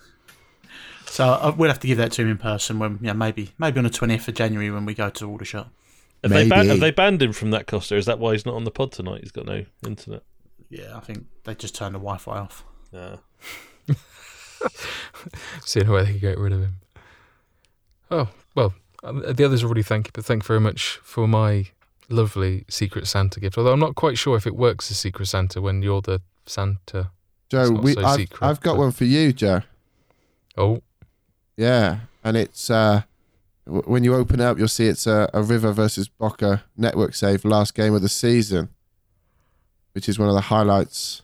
So 1.06 1.24
uh, 1.26 1.54
we'll 1.56 1.70
have 1.70 1.80
to 1.80 1.86
give 1.86 1.98
that 1.98 2.12
to 2.12 2.22
him 2.22 2.28
in 2.28 2.38
person 2.38 2.78
when, 2.78 2.98
yeah, 3.00 3.12
maybe 3.12 3.52
maybe 3.58 3.78
on 3.78 3.84
the 3.84 3.90
twentieth 3.90 4.26
of 4.28 4.34
January 4.34 4.70
when 4.70 4.84
we 4.84 4.94
go 4.94 5.10
to 5.10 5.28
Aldershot. 5.30 5.68
Have 6.22 6.32
they, 6.32 6.48
ban- 6.48 6.68
have 6.68 6.80
they 6.80 6.90
banned 6.90 7.20
him 7.22 7.32
from 7.32 7.50
that 7.50 7.66
Costa? 7.66 7.96
Is 7.96 8.06
that 8.06 8.18
why 8.18 8.32
he's 8.32 8.46
not 8.46 8.54
on 8.54 8.64
the 8.64 8.70
pod 8.70 8.92
tonight? 8.92 9.20
He's 9.22 9.30
got 9.32 9.44
no 9.46 9.64
internet. 9.86 10.22
Yeah, 10.70 10.96
I 10.96 11.00
think 11.00 11.26
they 11.44 11.54
just 11.54 11.74
turned 11.74 11.94
the 11.94 11.98
Wi-Fi 11.98 12.38
off. 12.38 12.64
Yeah. 12.92 13.16
Seeing 15.64 15.88
where 15.88 16.04
they 16.04 16.12
can 16.12 16.18
get 16.20 16.38
rid 16.38 16.52
of 16.52 16.60
him. 16.60 16.76
Oh, 18.10 18.28
well, 18.54 18.74
um, 19.02 19.22
the 19.32 19.44
others 19.44 19.62
already 19.62 19.82
thank 19.82 20.06
you, 20.08 20.10
but 20.14 20.24
thank 20.24 20.42
you 20.42 20.46
very 20.46 20.60
much 20.60 20.98
for 21.02 21.26
my 21.28 21.66
lovely 22.08 22.64
Secret 22.68 23.06
Santa 23.06 23.40
gift. 23.40 23.56
Although 23.58 23.72
I'm 23.72 23.80
not 23.80 23.94
quite 23.94 24.18
sure 24.18 24.36
if 24.36 24.46
it 24.46 24.56
works 24.56 24.90
as 24.90 24.98
Secret 24.98 25.26
Santa 25.26 25.60
when 25.60 25.82
you're 25.82 26.02
the 26.02 26.20
Santa. 26.46 27.10
Joe, 27.50 27.70
we, 27.70 27.92
so 27.94 28.04
I've, 28.04 28.16
secret, 28.16 28.46
I've 28.46 28.60
got 28.60 28.74
but- 28.74 28.80
one 28.80 28.92
for 28.92 29.04
you, 29.04 29.32
Joe. 29.32 29.62
Oh, 30.56 30.82
Yeah, 31.56 32.00
and 32.22 32.36
it's 32.36 32.70
uh, 32.70 33.02
w- 33.66 33.82
when 33.86 34.04
you 34.04 34.14
open 34.14 34.40
it 34.40 34.44
up, 34.44 34.58
you'll 34.58 34.68
see 34.68 34.86
it's 34.86 35.06
a, 35.06 35.28
a 35.34 35.42
River 35.42 35.72
versus 35.72 36.08
Boca 36.08 36.64
network 36.76 37.14
save, 37.14 37.44
last 37.44 37.74
game 37.74 37.92
of 37.94 38.02
the 38.02 38.08
season, 38.08 38.68
which 39.92 40.08
is 40.08 40.18
one 40.18 40.28
of 40.28 40.34
the 40.34 40.42
highlights 40.42 41.22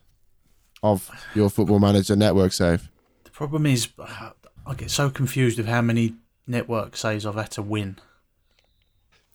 of 0.82 1.10
your 1.34 1.48
Football 1.50 1.78
Manager 1.78 2.16
network 2.16 2.52
save. 2.52 2.88
The 3.24 3.30
problem 3.30 3.66
is, 3.66 3.88
uh, 3.98 4.30
I 4.66 4.74
get 4.74 4.90
so 4.90 5.10
confused 5.10 5.58
with 5.58 5.66
how 5.68 5.80
many 5.82 6.14
network 6.46 6.96
saves 6.96 7.24
I've 7.26 7.34
had 7.36 7.50
to 7.52 7.62
win. 7.62 7.96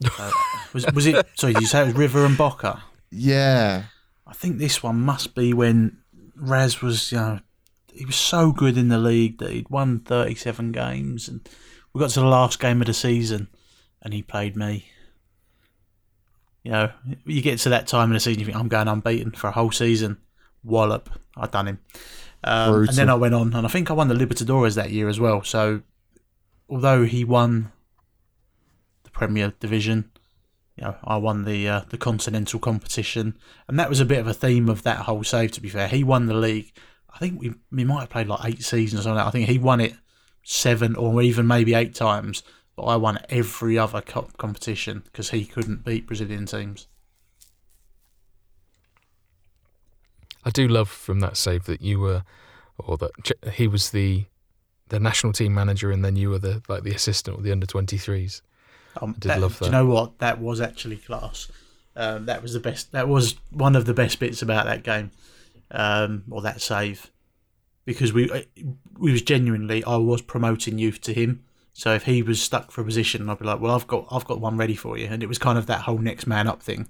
Uh, 0.03 0.31
was 0.73 0.85
was 0.93 1.05
it? 1.05 1.25
Sorry, 1.35 1.53
did 1.53 1.61
you 1.61 1.67
say 1.67 1.81
it 1.81 1.85
was 1.85 1.95
River 1.95 2.25
and 2.25 2.37
Boca? 2.37 2.83
Yeah, 3.11 3.83
I 4.27 4.33
think 4.33 4.57
this 4.57 4.83
one 4.83 4.99
must 4.99 5.35
be 5.35 5.53
when 5.53 5.99
Raz 6.35 6.81
was, 6.81 7.11
you 7.11 7.17
know, 7.17 7.39
he 7.93 8.05
was 8.05 8.15
so 8.15 8.51
good 8.51 8.77
in 8.77 8.89
the 8.89 8.97
league 8.97 9.37
that 9.39 9.51
he'd 9.51 9.69
won 9.69 9.99
37 9.99 10.71
games, 10.71 11.27
and 11.27 11.47
we 11.93 11.99
got 11.99 12.09
to 12.11 12.19
the 12.19 12.25
last 12.25 12.59
game 12.59 12.81
of 12.81 12.87
the 12.87 12.93
season, 12.93 13.47
and 14.01 14.13
he 14.13 14.21
played 14.21 14.55
me. 14.55 14.87
You 16.63 16.71
know, 16.71 16.91
you 17.25 17.41
get 17.41 17.59
to 17.59 17.69
that 17.69 17.87
time 17.87 18.09
in 18.09 18.15
the 18.15 18.19
season, 18.19 18.39
you 18.39 18.45
think 18.47 18.57
I'm 18.57 18.67
going 18.67 18.87
unbeaten 18.87 19.31
for 19.31 19.47
a 19.47 19.51
whole 19.51 19.71
season. 19.71 20.17
Wallop, 20.63 21.09
I 21.37 21.45
done 21.45 21.67
him, 21.67 21.79
um, 22.43 22.87
and 22.89 22.97
then 22.97 23.09
I 23.09 23.15
went 23.15 23.35
on, 23.35 23.53
and 23.53 23.65
I 23.65 23.69
think 23.69 23.91
I 23.91 23.93
won 23.93 24.07
the 24.07 24.15
Libertadores 24.15 24.75
that 24.75 24.89
year 24.89 25.07
as 25.07 25.19
well. 25.19 25.43
So, 25.43 25.83
although 26.67 27.03
he 27.03 27.23
won 27.23 27.71
Premier 29.15 29.53
Division, 29.59 30.11
you 30.75 30.83
know, 30.83 30.95
I 31.03 31.15
won 31.17 31.45
the 31.45 31.67
uh, 31.67 31.81
the 31.89 31.97
continental 31.97 32.59
competition, 32.59 33.37
and 33.67 33.79
that 33.79 33.89
was 33.89 34.01
a 34.01 34.05
bit 34.05 34.19
of 34.19 34.27
a 34.27 34.33
theme 34.33 34.69
of 34.69 34.83
that 34.83 34.99
whole 34.99 35.23
save. 35.23 35.53
To 35.53 35.61
be 35.61 35.69
fair, 35.69 35.87
he 35.87 36.03
won 36.03 36.27
the 36.27 36.33
league. 36.33 36.71
I 37.13 37.17
think 37.17 37.39
we 37.39 37.53
we 37.71 37.85
might 37.85 38.01
have 38.01 38.09
played 38.09 38.27
like 38.27 38.45
eight 38.45 38.63
seasons 38.63 39.07
on 39.07 39.15
that. 39.15 39.25
I 39.25 39.31
think 39.31 39.47
he 39.47 39.57
won 39.57 39.79
it 39.79 39.93
seven 40.43 40.95
or 40.95 41.21
even 41.21 41.47
maybe 41.47 41.73
eight 41.73 41.95
times, 41.95 42.43
but 42.75 42.83
I 42.83 42.97
won 42.97 43.19
every 43.29 43.77
other 43.79 44.01
co- 44.01 44.29
competition 44.37 45.03
because 45.05 45.29
he 45.29 45.45
couldn't 45.45 45.85
beat 45.85 46.07
Brazilian 46.07 46.45
teams. 46.45 46.87
I 50.43 50.49
do 50.49 50.67
love 50.67 50.89
from 50.89 51.21
that 51.21 51.37
save 51.37 51.63
that 51.65 51.81
you 51.81 52.01
were, 52.01 52.23
or 52.77 52.97
that 52.97 53.11
he 53.53 53.67
was 53.67 53.91
the 53.91 54.25
the 54.89 54.99
national 54.99 55.31
team 55.31 55.53
manager, 55.53 55.89
and 55.89 56.03
then 56.03 56.17
you 56.17 56.31
were 56.31 56.39
the 56.39 56.61
like 56.67 56.83
the 56.83 56.93
assistant 56.93 57.39
or 57.39 57.41
the 57.41 57.53
under 57.53 57.65
23s. 57.65 58.41
Um, 59.01 59.15
did 59.19 59.37
love 59.39 59.59
Do 59.59 59.65
you 59.65 59.71
know 59.71 59.85
what? 59.85 60.19
That 60.19 60.39
was 60.39 60.61
actually 60.61 60.97
class. 60.97 61.49
Um, 61.95 62.25
that 62.25 62.41
was 62.41 62.53
the 62.53 62.59
best. 62.59 62.91
That 62.91 63.07
was 63.07 63.35
one 63.51 63.75
of 63.75 63.85
the 63.85 63.93
best 63.93 64.19
bits 64.19 64.41
about 64.41 64.65
that 64.65 64.83
game, 64.83 65.11
um, 65.71 66.23
or 66.29 66.41
that 66.41 66.61
save, 66.61 67.11
because 67.85 68.11
we 68.11 68.29
we 68.97 69.11
was 69.11 69.21
genuinely. 69.21 69.83
I 69.83 69.95
was 69.95 70.21
promoting 70.21 70.77
youth 70.77 71.01
to 71.01 71.13
him. 71.13 71.43
So 71.73 71.93
if 71.93 72.03
he 72.03 72.21
was 72.21 72.41
stuck 72.41 72.71
for 72.71 72.81
a 72.81 72.85
position, 72.85 73.29
I'd 73.29 73.39
be 73.39 73.45
like, 73.45 73.61
"Well, 73.61 73.73
I've 73.73 73.87
got 73.87 74.07
I've 74.11 74.25
got 74.25 74.41
one 74.41 74.57
ready 74.57 74.75
for 74.75 74.97
you," 74.97 75.07
and 75.07 75.23
it 75.23 75.27
was 75.27 75.37
kind 75.37 75.57
of 75.57 75.67
that 75.67 75.81
whole 75.81 75.97
next 75.97 76.27
man 76.27 76.47
up 76.47 76.61
thing, 76.61 76.89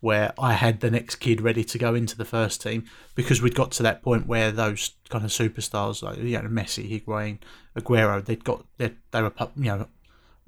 where 0.00 0.32
I 0.38 0.54
had 0.54 0.80
the 0.80 0.90
next 0.90 1.16
kid 1.16 1.40
ready 1.40 1.64
to 1.64 1.78
go 1.78 1.94
into 1.94 2.16
the 2.16 2.24
first 2.24 2.62
team 2.62 2.84
because 3.14 3.42
we'd 3.42 3.54
got 3.54 3.72
to 3.72 3.82
that 3.82 4.02
point 4.02 4.26
where 4.26 4.50
those 4.50 4.92
kind 5.08 5.24
of 5.24 5.30
superstars 5.30 6.02
like 6.02 6.18
you 6.18 6.40
know 6.40 6.48
Messi, 6.48 6.88
Higuain, 6.88 7.38
Aguero, 7.76 8.24
they'd 8.24 8.44
got 8.44 8.64
they 8.78 8.92
they 9.10 9.22
were 9.22 9.32
you 9.56 9.64
know 9.64 9.88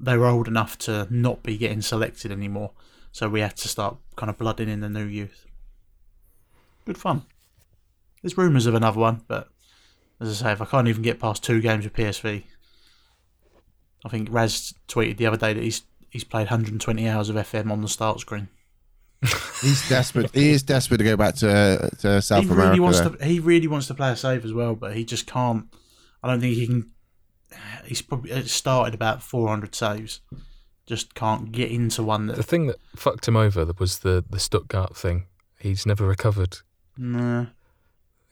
they 0.03 0.17
were 0.17 0.27
old 0.27 0.49
enough 0.49 0.79
to 0.79 1.07
not 1.11 1.43
be 1.43 1.57
getting 1.57 1.83
selected 1.83 2.33
anymore. 2.33 2.73
So 3.13 3.29
we 3.29 3.41
had 3.41 3.57
to 3.59 3.69
start 3.69 3.97
kind 4.17 4.31
of 4.31 4.39
blooding 4.39 4.69
in 4.69 4.81
the 4.81 4.89
new 4.89 5.05
youth. 5.05 5.47
Good 6.87 6.99
fun. 6.99 7.23
There's 8.23 8.39
rumours 8.39 8.67
of 8.67 8.75
another 8.75 9.01
one, 9.01 9.23
but 9.29 9.49
as 10.21 10.29
I 10.43 10.47
say, 10.47 10.53
if 10.53 10.63
I 10.63 10.65
can't 10.67 10.89
even 10.89 11.03
get 11.03 11.19
past 11.19 11.43
two 11.43 11.61
games 11.61 11.85
with 11.85 11.95
PSV, 11.95 12.45
I 14.05 14.09
think 14.09 14.29
Raz 14.31 14.75
tweeted 14.89 15.17
the 15.17 15.27
other 15.27 15.37
day 15.37 15.53
that 15.55 15.63
he's 15.63 15.83
he's 16.11 16.25
played 16.25 16.43
120 16.45 17.09
hours 17.09 17.29
of 17.29 17.37
FM 17.37 17.71
on 17.71 17.81
the 17.83 17.89
start 17.89 18.21
screen. 18.21 18.49
He's 19.61 19.87
desperate. 19.89 20.35
he 20.35 20.51
is 20.51 20.63
desperate 20.63 20.99
to 20.99 21.05
go 21.05 21.17
back 21.17 21.35
to 21.37 21.91
to 22.01 22.23
South 22.23 22.45
he 22.45 22.51
America. 22.51 22.69
really 22.71 22.81
wants 22.81 23.01
though. 23.01 23.11
to. 23.11 23.25
He 23.25 23.41
really 23.41 23.67
wants 23.67 23.87
to 23.89 23.95
play 23.95 24.11
a 24.11 24.17
save 24.17 24.45
as 24.45 24.53
well, 24.53 24.75
but 24.75 24.95
he 24.97 25.05
just 25.05 25.27
can't. 25.27 25.67
I 26.23 26.29
don't 26.29 26.41
think 26.41 26.55
he 26.55 26.67
can. 26.67 26.91
He's 27.85 28.03
probably 28.03 28.43
started 28.45 28.95
about 28.95 29.23
400 29.23 29.75
saves. 29.75 30.21
Just 30.87 31.15
can't 31.15 31.53
get 31.53 31.71
into 31.71 32.03
one 32.03 32.27
that. 32.27 32.37
The 32.37 32.43
thing 32.43 32.67
that 32.67 32.77
fucked 32.97 33.29
him 33.29 33.37
over 33.37 33.65
was 33.79 34.01
the 34.01 34.25
the 34.29 34.41
Stuttgart 34.41 34.97
thing. 34.97 35.27
He's 35.59 35.87
never 35.87 36.07
recovered. 36.07 36.59
Nah. 36.97 37.47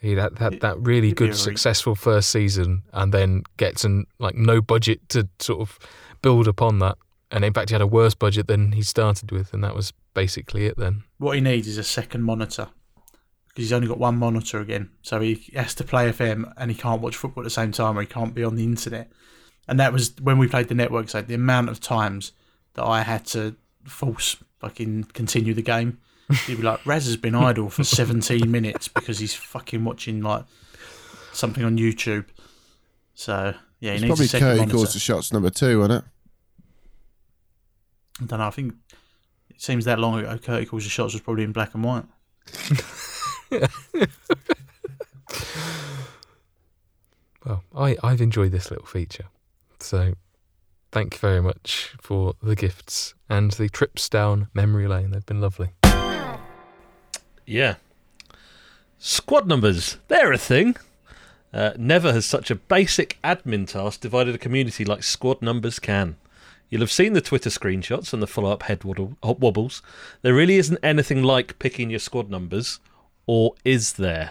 He 0.01 0.14
had, 0.14 0.39
had 0.39 0.61
that 0.61 0.79
really 0.79 1.09
It'd 1.09 1.19
be 1.19 1.25
a 1.25 1.29
good, 1.29 1.37
successful 1.37 1.95
first 1.95 2.31
season, 2.31 2.83
and 2.93 3.12
then 3.12 3.43
gets 3.57 3.85
an, 3.85 4.07
like 4.19 4.37
no 4.37 4.61
budget 4.61 5.09
to 5.11 5.29
sort 5.41 5.61
of 5.61 5.79
build 6.23 6.47
upon 6.47 6.79
that. 6.79 6.97
And 7.31 7.45
in 7.45 7.53
fact, 7.53 7.71
he 7.71 7.75
had 7.75 7.83
a 7.83 7.87
worse 7.87 8.14
budget 8.14 8.47
than 8.47 8.73
he 8.73 8.83
started 8.83 9.33
with, 9.33 9.53
and 9.53 9.62
that 9.64 9.75
was 9.75 9.93
basically 10.14 10.66
it. 10.66 10.77
Then 10.77 11.05
What 11.19 11.35
he 11.35 11.41
needs 11.41 11.66
is 11.66 11.79
a 11.79 11.85
second 11.85 12.23
monitor 12.23 12.69
because 13.59 13.70
he's 13.70 13.72
only 13.72 13.88
got 13.88 13.98
one 13.98 14.16
monitor 14.16 14.61
again, 14.61 14.88
so 15.02 15.18
he 15.20 15.50
has 15.56 15.74
to 15.74 15.82
play 15.82 16.09
FM 16.12 16.52
and 16.56 16.70
he 16.70 16.76
can't 16.76 17.02
watch 17.02 17.16
football 17.16 17.42
at 17.42 17.44
the 17.46 17.50
same 17.50 17.72
time, 17.72 17.98
or 17.98 18.02
he 18.02 18.06
can't 18.06 18.32
be 18.32 18.44
on 18.44 18.54
the 18.54 18.62
internet. 18.62 19.11
And 19.66 19.80
that 19.80 19.92
was 19.92 20.14
when 20.22 20.38
we 20.38 20.46
played 20.46 20.68
the 20.68 20.76
network 20.76 21.09
side. 21.09 21.26
The 21.26 21.34
amount 21.34 21.68
of 21.68 21.80
times 21.80 22.30
that 22.74 22.84
I 22.84 23.02
had 23.02 23.26
to 23.26 23.56
force 23.84 24.36
fucking 24.61 25.09
continue 25.12 25.54
the 25.54 25.62
game. 25.62 25.98
He'd 26.46 26.59
be 26.59 26.62
like, 26.62 26.86
Raz 26.86 27.06
has 27.06 27.16
been 27.16 27.34
idle 27.34 27.68
for 27.68 27.82
17 27.82 28.48
minutes 28.50 28.86
because 28.86 29.18
he's 29.18 29.34
fucking 29.34 29.82
watching 29.82 30.22
like 30.22 30.44
something 31.32 31.64
on 31.64 31.78
YouTube. 31.78 32.26
So 33.14 33.54
yeah, 33.80 33.90
he 33.90 33.96
It's 33.96 34.02
needs 34.02 34.11
probably 34.11 34.24
a 34.26 34.28
second 34.28 34.46
Curry 34.46 34.59
monitor. 34.59 34.76
calls 34.76 34.92
the 34.92 35.00
shots 35.00 35.32
number 35.32 35.50
two, 35.50 35.80
isn't 35.80 35.90
it? 35.90 36.04
I 38.22 38.24
don't 38.26 38.38
know. 38.38 38.46
I 38.46 38.50
think 38.50 38.74
it 39.50 39.61
seems 39.61 39.84
that 39.86 39.98
long 39.98 40.20
ago. 40.20 40.38
Curry 40.38 40.64
calls 40.64 40.84
the 40.84 40.90
shots 40.90 41.12
was 41.12 41.22
probably 41.22 41.42
in 41.42 41.50
black 41.50 41.74
and 41.74 41.82
white. 41.82 42.04
well, 47.44 47.64
I 47.76 47.96
I've 48.03 48.20
enjoyed 48.20 48.53
this 48.53 48.70
little 48.70 48.86
feature, 48.86 49.26
so 49.80 50.14
thank 50.92 51.14
you 51.14 51.20
very 51.20 51.40
much 51.40 51.94
for 52.01 52.34
the 52.42 52.55
gifts 52.57 53.14
and 53.28 53.51
the 53.53 53.68
trips 53.68 54.09
down 54.09 54.49
memory 54.55 54.88
lane. 54.88 55.11
They've 55.11 55.24
been 55.26 55.40
lovely. 55.40 55.70
Yeah. 57.46 57.76
Squad 58.99 59.46
numbers, 59.46 59.96
they're 60.09 60.32
a 60.32 60.38
thing. 60.38 60.76
Uh, 61.53 61.70
never 61.78 62.12
has 62.12 62.26
such 62.26 62.51
a 62.51 62.55
basic 62.57 63.18
admin 63.24 63.66
task 63.66 64.01
divided 64.01 64.34
a 64.34 64.38
community 64.38 64.84
like 64.84 65.03
squad 65.03 65.40
numbers 65.40 65.78
can. 65.78 66.16
You'll 66.68 66.82
have 66.82 66.92
seen 66.92 67.14
the 67.14 67.22
Twitter 67.22 67.49
screenshots 67.49 68.12
and 68.12 68.22
the 68.22 68.26
follow 68.26 68.51
up 68.51 68.64
head 68.64 68.82
hop 69.22 69.38
wobbles. 69.38 69.80
There 70.20 70.34
really 70.34 70.57
isn't 70.57 70.78
anything 70.82 71.22
like 71.22 71.59
picking 71.59 71.88
your 71.88 72.01
squad 72.01 72.28
numbers, 72.28 72.80
or 73.29 73.55
is 73.64 73.93
there? 73.93 74.31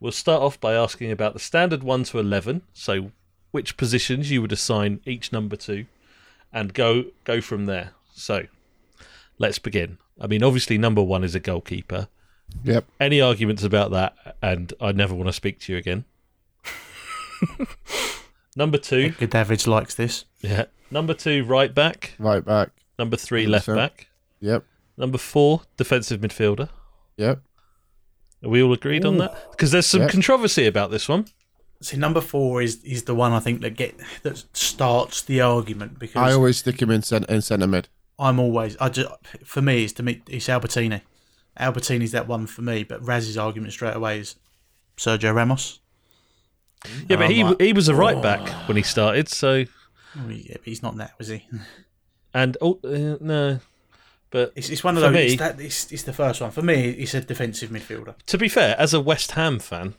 We'll 0.00 0.12
start 0.12 0.40
off 0.42 0.58
by 0.60 0.72
asking 0.74 1.10
about 1.10 1.32
the 1.34 1.38
standard 1.40 1.82
1 1.82 2.04
to 2.04 2.18
11, 2.18 2.62
so 2.72 3.10
which 3.50 3.76
positions 3.76 4.30
you 4.30 4.40
would 4.40 4.52
assign 4.52 5.00
each 5.04 5.32
number 5.32 5.56
to, 5.56 5.84
and 6.52 6.72
go 6.72 7.06
go 7.24 7.40
from 7.42 7.66
there. 7.66 7.90
So, 8.14 8.46
let's 9.38 9.58
begin. 9.58 9.98
I 10.20 10.26
mean, 10.28 10.42
obviously, 10.42 10.78
number 10.78 11.02
one 11.02 11.24
is 11.24 11.34
a 11.34 11.40
goalkeeper 11.40 12.08
Yep. 12.62 12.84
any 13.00 13.20
arguments 13.20 13.62
about 13.64 13.90
that, 13.90 14.36
and 14.42 14.72
I 14.80 14.92
never 14.92 15.14
want 15.14 15.28
to 15.28 15.32
speak 15.32 15.58
to 15.60 15.72
you 15.72 15.78
again. 15.78 16.04
Number 18.56 18.78
two, 18.78 19.10
Good 19.10 19.30
Davids 19.30 19.66
likes 19.66 19.94
this. 19.96 20.24
yeah. 20.40 20.66
Number 20.90 21.14
two, 21.14 21.44
right 21.44 21.74
back. 21.74 22.14
Right 22.20 22.44
back. 22.44 22.70
Number 22.98 23.16
three, 23.16 23.46
left 23.46 23.66
100%. 23.66 23.74
back. 23.76 24.06
Yep. 24.40 24.64
Number 24.96 25.18
four, 25.18 25.62
defensive 25.76 26.20
midfielder. 26.20 26.68
Yep. 27.16 27.40
Are 28.44 28.48
we 28.48 28.62
all 28.62 28.72
agreed 28.72 29.04
on 29.04 29.18
that? 29.18 29.50
Because 29.52 29.70
there's 29.70 29.86
some 29.86 30.02
Yep. 30.02 30.10
controversy 30.10 30.66
about 30.66 30.90
this 30.90 31.08
one. 31.08 31.26
See, 31.80 31.96
number 31.96 32.20
four 32.20 32.62
is 32.62 32.82
is 32.84 33.04
the 33.04 33.14
one 33.14 33.32
I 33.32 33.40
think 33.40 33.60
that 33.62 33.76
get 33.76 33.94
that 34.22 34.44
starts 34.52 35.22
the 35.22 35.40
argument 35.40 35.98
because 35.98 36.16
I 36.16 36.32
always 36.32 36.58
stick 36.58 36.80
him 36.80 36.90
in, 36.90 37.02
cent- 37.02 37.28
in 37.28 37.42
centre 37.42 37.66
mid. 37.66 37.88
I'm 38.18 38.38
always 38.38 38.76
I 38.78 38.88
just 38.90 39.08
for 39.44 39.60
me 39.60 39.84
it's 39.84 39.92
to 39.94 40.02
meet 40.02 40.22
it's 40.28 40.46
Albertini. 40.48 41.00
Albertini's 41.58 42.12
that 42.12 42.26
one 42.26 42.46
for 42.46 42.62
me, 42.62 42.84
but 42.84 43.04
Raz's 43.06 43.36
argument 43.38 43.72
straight 43.72 43.96
away 43.96 44.20
is 44.20 44.36
Sergio 44.96 45.34
Ramos. 45.34 45.80
Yeah, 47.08 47.16
but 47.16 47.22
I'm 47.26 47.30
he 47.30 47.44
like, 47.44 47.60
he 47.60 47.72
was 47.72 47.88
a 47.88 47.94
right 47.94 48.20
back 48.20 48.46
when 48.68 48.76
he 48.76 48.82
started. 48.82 49.28
So 49.28 49.64
Oh, 50.16 50.28
yeah, 50.28 50.54
but 50.54 50.64
he's 50.64 50.82
not 50.82 50.96
that, 50.98 51.12
was 51.18 51.28
he? 51.28 51.46
and 52.34 52.56
oh 52.60 52.78
uh, 52.84 53.16
no, 53.20 53.58
but 54.34 54.52
It's, 54.56 54.68
it's 54.68 54.82
one 54.82 54.96
of 54.96 55.02
those. 55.02 55.14
me- 55.14 55.26
it's, 55.26 55.36
that, 55.38 55.60
it's, 55.60 55.92
it's 55.92 56.02
the 56.02 56.12
first 56.12 56.40
one 56.40 56.50
for 56.50 56.60
me. 56.60 56.90
It's 56.90 57.14
a 57.14 57.20
defensive 57.20 57.70
midfielder. 57.70 58.14
to 58.26 58.36
be 58.36 58.48
fair, 58.48 58.74
as 58.80 58.92
a 58.92 59.00
West 59.00 59.30
Ham 59.32 59.60
fan, 59.60 59.94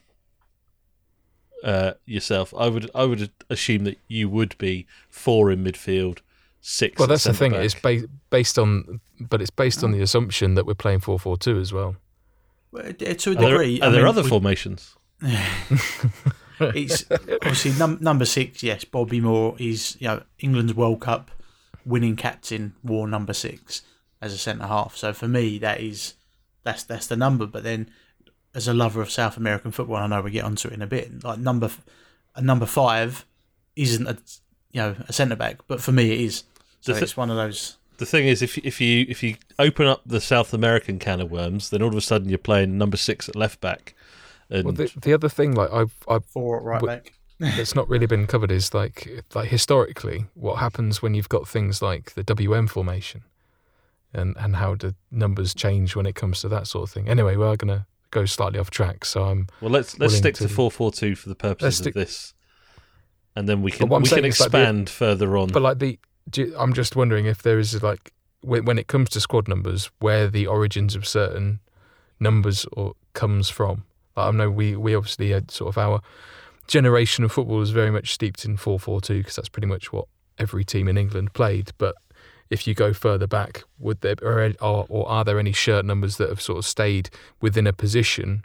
uh, 1.64 1.94
yourself, 2.06 2.54
I 2.58 2.68
would 2.68 2.92
I 2.94 3.06
would 3.06 3.32
assume 3.50 3.86
that 3.86 3.98
you 4.10 4.28
would 4.30 4.58
be 4.58 4.86
four 5.10 5.50
in 5.52 5.64
midfield, 5.64 6.20
six. 6.60 7.00
Well, 7.00 7.08
that's 7.08 7.24
the 7.24 7.34
thing. 7.34 7.54
centre-back. 7.54 7.94
It's 7.94 8.04
ba- 8.04 8.10
based 8.30 8.60
on, 8.60 9.00
but 9.22 9.42
it's 9.42 9.50
based 9.50 9.84
on 9.86 9.92
the 9.92 10.02
assumption 10.02 10.56
that 10.56 10.66
we're 10.66 10.74
playing 10.76 11.00
four 11.00 11.18
four 11.18 11.38
two 11.38 11.58
as 11.60 11.72
well. 11.72 11.96
Well, 12.72 12.92
To 12.92 13.06
a 13.06 13.12
Are 13.12 13.16
there, 13.16 13.50
degree, 13.52 13.80
are 13.82 13.86
I 13.88 13.90
there 13.90 14.02
mean, 14.02 14.10
other 14.10 14.24
we- 14.24 14.30
formations? 14.30 14.96
It's 16.60 17.04
obviously 17.12 17.72
num- 17.74 17.98
number 18.00 18.24
six. 18.26 18.64
Yes, 18.64 18.86
Bobby 18.86 19.20
Moore 19.20 19.56
is 19.60 19.98
you 20.00 20.08
know 20.08 20.24
England's 20.40 20.74
World 20.74 21.02
Cup 21.02 21.30
winning 21.86 22.16
captain. 22.16 22.76
war 22.84 23.08
number 23.08 23.34
six 23.34 23.82
as 24.22 24.34
a 24.34 24.38
centre 24.38 24.68
half. 24.68 24.96
So 24.96 25.14
for 25.14 25.28
me, 25.28 25.58
that 25.60 25.80
is 25.82 26.16
that's 26.64 26.84
that's 26.84 27.08
the 27.08 27.16
number. 27.16 27.46
But 27.46 27.64
then, 27.64 27.90
as 28.54 28.68
a 28.68 28.74
lover 28.74 29.02
of 29.02 29.12
South 29.12 29.38
American 29.38 29.72
football, 29.72 29.98
I 29.98 30.08
know 30.08 30.22
we 30.22 30.32
get 30.32 30.44
onto 30.46 30.68
it 30.70 30.74
in 30.74 30.82
a 30.82 30.88
bit. 30.88 31.24
Like 31.24 31.40
number 31.40 31.68
f- 31.68 31.82
a 32.36 32.42
number 32.42 32.66
five 32.66 33.26
isn't 33.76 34.08
a 34.08 34.18
you 34.72 34.82
know 34.82 34.96
a 35.08 35.14
centre 35.14 35.36
back, 35.36 35.60
but 35.68 35.82
for 35.82 35.92
me 35.92 36.12
it 36.12 36.20
is. 36.22 36.44
So 36.82 36.94
The 36.94 37.02
it's 37.02 37.18
one 37.18 37.30
of 37.30 37.38
those. 37.38 37.78
The 37.98 38.06
thing 38.06 38.28
is, 38.28 38.42
if 38.42 38.58
if 38.60 38.82
you 38.82 39.06
if 39.08 39.24
you 39.24 39.36
open 39.58 39.88
up 39.88 40.02
the 40.06 40.20
South 40.22 40.54
American 40.54 41.00
can 41.00 41.22
of 41.22 41.32
worms, 41.32 41.70
then 41.70 41.82
all 41.82 41.90
of 41.90 41.96
a 41.96 42.02
sudden 42.02 42.28
you're 42.30 42.38
playing 42.38 42.78
number 42.78 42.98
six 42.98 43.30
at 43.30 43.36
left 43.36 43.62
back, 43.62 43.96
and 44.50 44.66
Well, 44.66 44.74
the, 44.74 44.92
the 45.02 45.14
other 45.14 45.30
thing, 45.30 45.54
like 45.54 45.72
I've, 45.72 45.94
I've 46.08 46.26
Four 46.26 46.58
at 46.58 46.64
right 46.64 46.82
But- 46.82 46.88
back. 46.88 47.12
that's 47.58 47.76
not 47.76 47.90
really 47.90 48.06
been 48.06 48.26
covered 48.28 48.50
is 48.50 48.74
like 48.74 49.10
like 49.34 49.50
historically 49.50 50.26
what 50.36 50.56
happens 50.56 51.02
when 51.02 51.14
you've 51.14 51.28
got 51.28 51.46
things 51.46 51.82
like 51.82 52.14
the 52.14 52.24
WM 52.24 52.66
formation 52.66 53.24
and 54.16 54.36
and 54.38 54.56
how 54.56 54.76
the 54.76 54.96
numbers 55.12 55.54
change 55.54 55.96
when 55.96 56.06
it 56.06 56.16
comes 56.16 56.42
to 56.42 56.50
that 56.50 56.68
sort 56.68 56.84
of 56.84 56.94
thing. 56.94 57.08
Anyway, 57.08 57.36
we 57.36 57.44
are 57.46 57.56
going 57.58 57.78
to 57.80 57.86
go 58.12 58.26
slightly 58.26 58.58
off 58.60 58.70
track, 58.72 59.06
so 59.06 59.24
I'm 59.26 59.48
well, 59.62 59.72
let's 59.72 60.00
let's 60.00 60.16
stick 60.16 60.36
to 60.36 60.48
four 60.50 60.72
four 60.72 60.92
two 60.92 61.16
for 61.16 61.30
the 61.30 61.36
purposes 61.36 61.80
Let's 61.82 61.88
of 61.88 61.94
this, 61.94 62.34
and 63.36 63.48
then 63.48 63.62
we 63.62 63.72
can 63.72 63.90
we 63.90 64.08
can 64.08 64.26
is, 64.26 64.40
like, 64.40 64.52
the- 64.52 64.58
expand 64.60 64.90
further 64.90 65.38
on. 65.38 65.50
but 65.50 65.62
like 65.62 65.80
the 65.80 66.00
you- 66.36 66.56
I'm 66.58 66.74
just 66.74 66.96
wondering 66.96 67.26
if 67.26 67.44
there 67.44 67.60
is 67.60 67.82
like 67.84 68.14
when 68.42 68.66
when 68.66 68.80
it 68.80 68.88
comes 68.88 69.10
to 69.12 69.20
squad 69.20 69.48
numbers 69.48 69.92
where 70.00 70.28
the 70.28 70.48
origins 70.48 70.96
of 70.96 71.06
certain 71.08 71.60
numbers 72.20 72.66
or 72.74 72.94
comes 73.14 73.50
from. 73.50 73.84
Like, 74.16 74.28
I 74.28 74.32
know 74.32 74.50
we 74.50 74.76
we 74.76 74.96
obviously 74.96 75.32
had 75.32 75.52
sort 75.52 75.70
of 75.70 75.78
our 75.78 76.02
generation 76.68 77.24
of 77.24 77.32
football 77.32 77.62
is 77.62 77.70
very 77.72 77.92
much 77.92 78.12
steeped 78.14 78.44
in 78.44 78.58
4-4-2 78.58 79.08
because 79.20 79.36
that's 79.36 79.50
pretty 79.50 79.68
much 79.68 79.94
what 79.94 80.08
every 80.40 80.64
team 80.64 80.88
in 80.88 80.98
England 80.98 81.34
played. 81.34 81.72
But 81.78 81.96
if 82.50 82.68
you 82.68 82.74
go 82.74 82.94
further 82.94 83.28
back, 83.28 83.64
would 83.80 84.02
there 84.02 84.16
or, 84.22 84.54
or, 84.62 84.86
or 84.90 85.10
are 85.10 85.24
there 85.24 85.40
any 85.40 85.52
shirt 85.52 85.86
numbers 85.86 86.18
that 86.18 86.30
have 86.30 86.42
sort 86.42 86.58
of 86.60 86.66
stayed 86.66 87.10
within 87.42 87.66
a 87.68 87.74
position, 87.74 88.44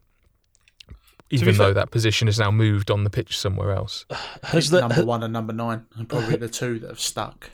be 1.29 1.37
even 1.37 1.55
fair- 1.55 1.67
though 1.67 1.73
that 1.75 1.91
position 1.91 2.27
has 2.29 2.39
now 2.39 2.51
moved 2.51 2.91
on 2.91 3.05
the 3.05 3.11
pitch 3.11 3.39
somewhere 3.39 3.73
else? 3.73 4.07
has 4.45 4.71
there 4.71 4.81
number 4.81 5.05
one 5.05 5.23
and 5.23 5.33
number 5.33 5.53
nine 5.53 5.87
are 5.99 6.05
probably 6.05 6.37
the 6.37 6.49
two 6.49 6.79
that 6.79 6.89
have 6.89 7.01
stuck. 7.01 7.51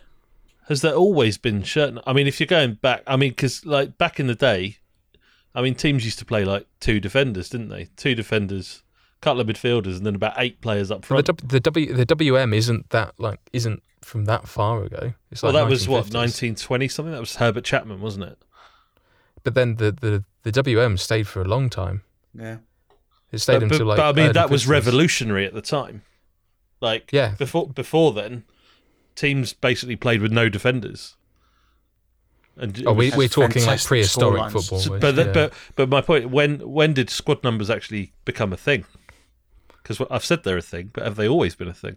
has 0.68 0.82
there 0.82 0.94
always 0.94 1.36
been 1.38 1.62
shirt? 1.62 1.94
I 2.06 2.12
mean, 2.12 2.26
if 2.26 2.38
you're 2.40 2.46
going 2.46 2.74
back, 2.74 3.02
I 3.06 3.16
mean, 3.16 3.30
because 3.30 3.66
like 3.66 3.98
back 3.98 4.20
in 4.20 4.26
the 4.26 4.34
day, 4.34 4.78
I 5.54 5.62
mean, 5.62 5.74
teams 5.74 6.04
used 6.04 6.18
to 6.18 6.24
play 6.24 6.44
like 6.44 6.66
two 6.80 7.00
defenders, 7.00 7.48
didn't 7.48 7.70
they? 7.70 7.88
Two 7.96 8.14
defenders, 8.14 8.82
couple 9.26 9.40
of 9.40 9.46
midfielders, 9.48 9.96
and 9.96 10.06
then 10.06 10.14
about 10.14 10.34
eight 10.38 10.60
players 10.60 10.90
up 10.90 11.04
front. 11.04 11.26
the, 11.26 11.32
W- 11.32 11.48
the 11.48 11.60
W 11.60 11.92
the 11.92 12.04
WM 12.04 12.54
isn't 12.54 12.90
that 12.90 13.14
like 13.18 13.40
isn't 13.52 13.82
from 14.02 14.24
that 14.26 14.46
far 14.46 14.84
ago. 14.84 15.14
It's 15.32 15.42
well, 15.42 15.52
like 15.52 15.64
that 15.64 15.70
was 15.70 15.88
what 15.88 16.04
1920 16.14 16.88
something. 16.88 17.12
That 17.12 17.20
was 17.20 17.36
Herbert 17.36 17.64
Chapman, 17.64 18.00
wasn't 18.00 18.26
it? 18.26 18.38
But 19.42 19.54
then 19.54 19.76
the, 19.76 19.90
the 19.92 20.24
the 20.44 20.52
WM 20.52 20.96
stayed 20.96 21.26
for 21.26 21.40
a 21.42 21.44
long 21.44 21.68
time. 21.70 22.02
Yeah. 22.34 22.58
It 23.32 23.38
stayed 23.38 23.54
but, 23.54 23.68
but- 23.68 23.72
until 23.74 23.86
like. 23.88 23.96
but 23.96 24.08
I 24.08 24.12
mean, 24.12 24.24
early 24.26 24.32
that 24.34 24.50
was 24.50 24.64
50s. 24.64 24.68
revolutionary 24.68 25.46
at 25.46 25.54
the 25.54 25.62
time. 25.62 26.02
Like, 26.80 27.10
Yeah. 27.12 27.34
before 27.38 27.66
before 27.68 28.12
then, 28.12 28.44
teams 29.16 29.52
basically 29.54 29.96
played 29.96 30.20
with 30.22 30.30
no 30.32 30.48
defenders. 30.48 31.16
And 32.58 32.82
Oh, 32.86 32.92
we, 32.94 33.10
we're 33.14 33.28
talking 33.28 33.64
like 33.66 33.82
prehistoric 33.84 34.50
football. 34.50 34.78
So- 34.78 34.98
but, 34.98 35.14
yeah. 35.16 35.32
but 35.32 35.52
but 35.74 35.88
my 35.88 36.00
point 36.00 36.30
when 36.30 36.60
when 36.60 36.94
did 36.94 37.10
squad 37.10 37.42
numbers 37.44 37.68
actually 37.70 38.12
become 38.24 38.52
a 38.52 38.56
thing? 38.56 38.84
Because 39.86 40.04
I've 40.10 40.24
said 40.24 40.42
they're 40.42 40.56
a 40.56 40.62
thing, 40.62 40.90
but 40.92 41.04
have 41.04 41.14
they 41.14 41.28
always 41.28 41.54
been 41.54 41.68
a 41.68 41.72
thing? 41.74 41.96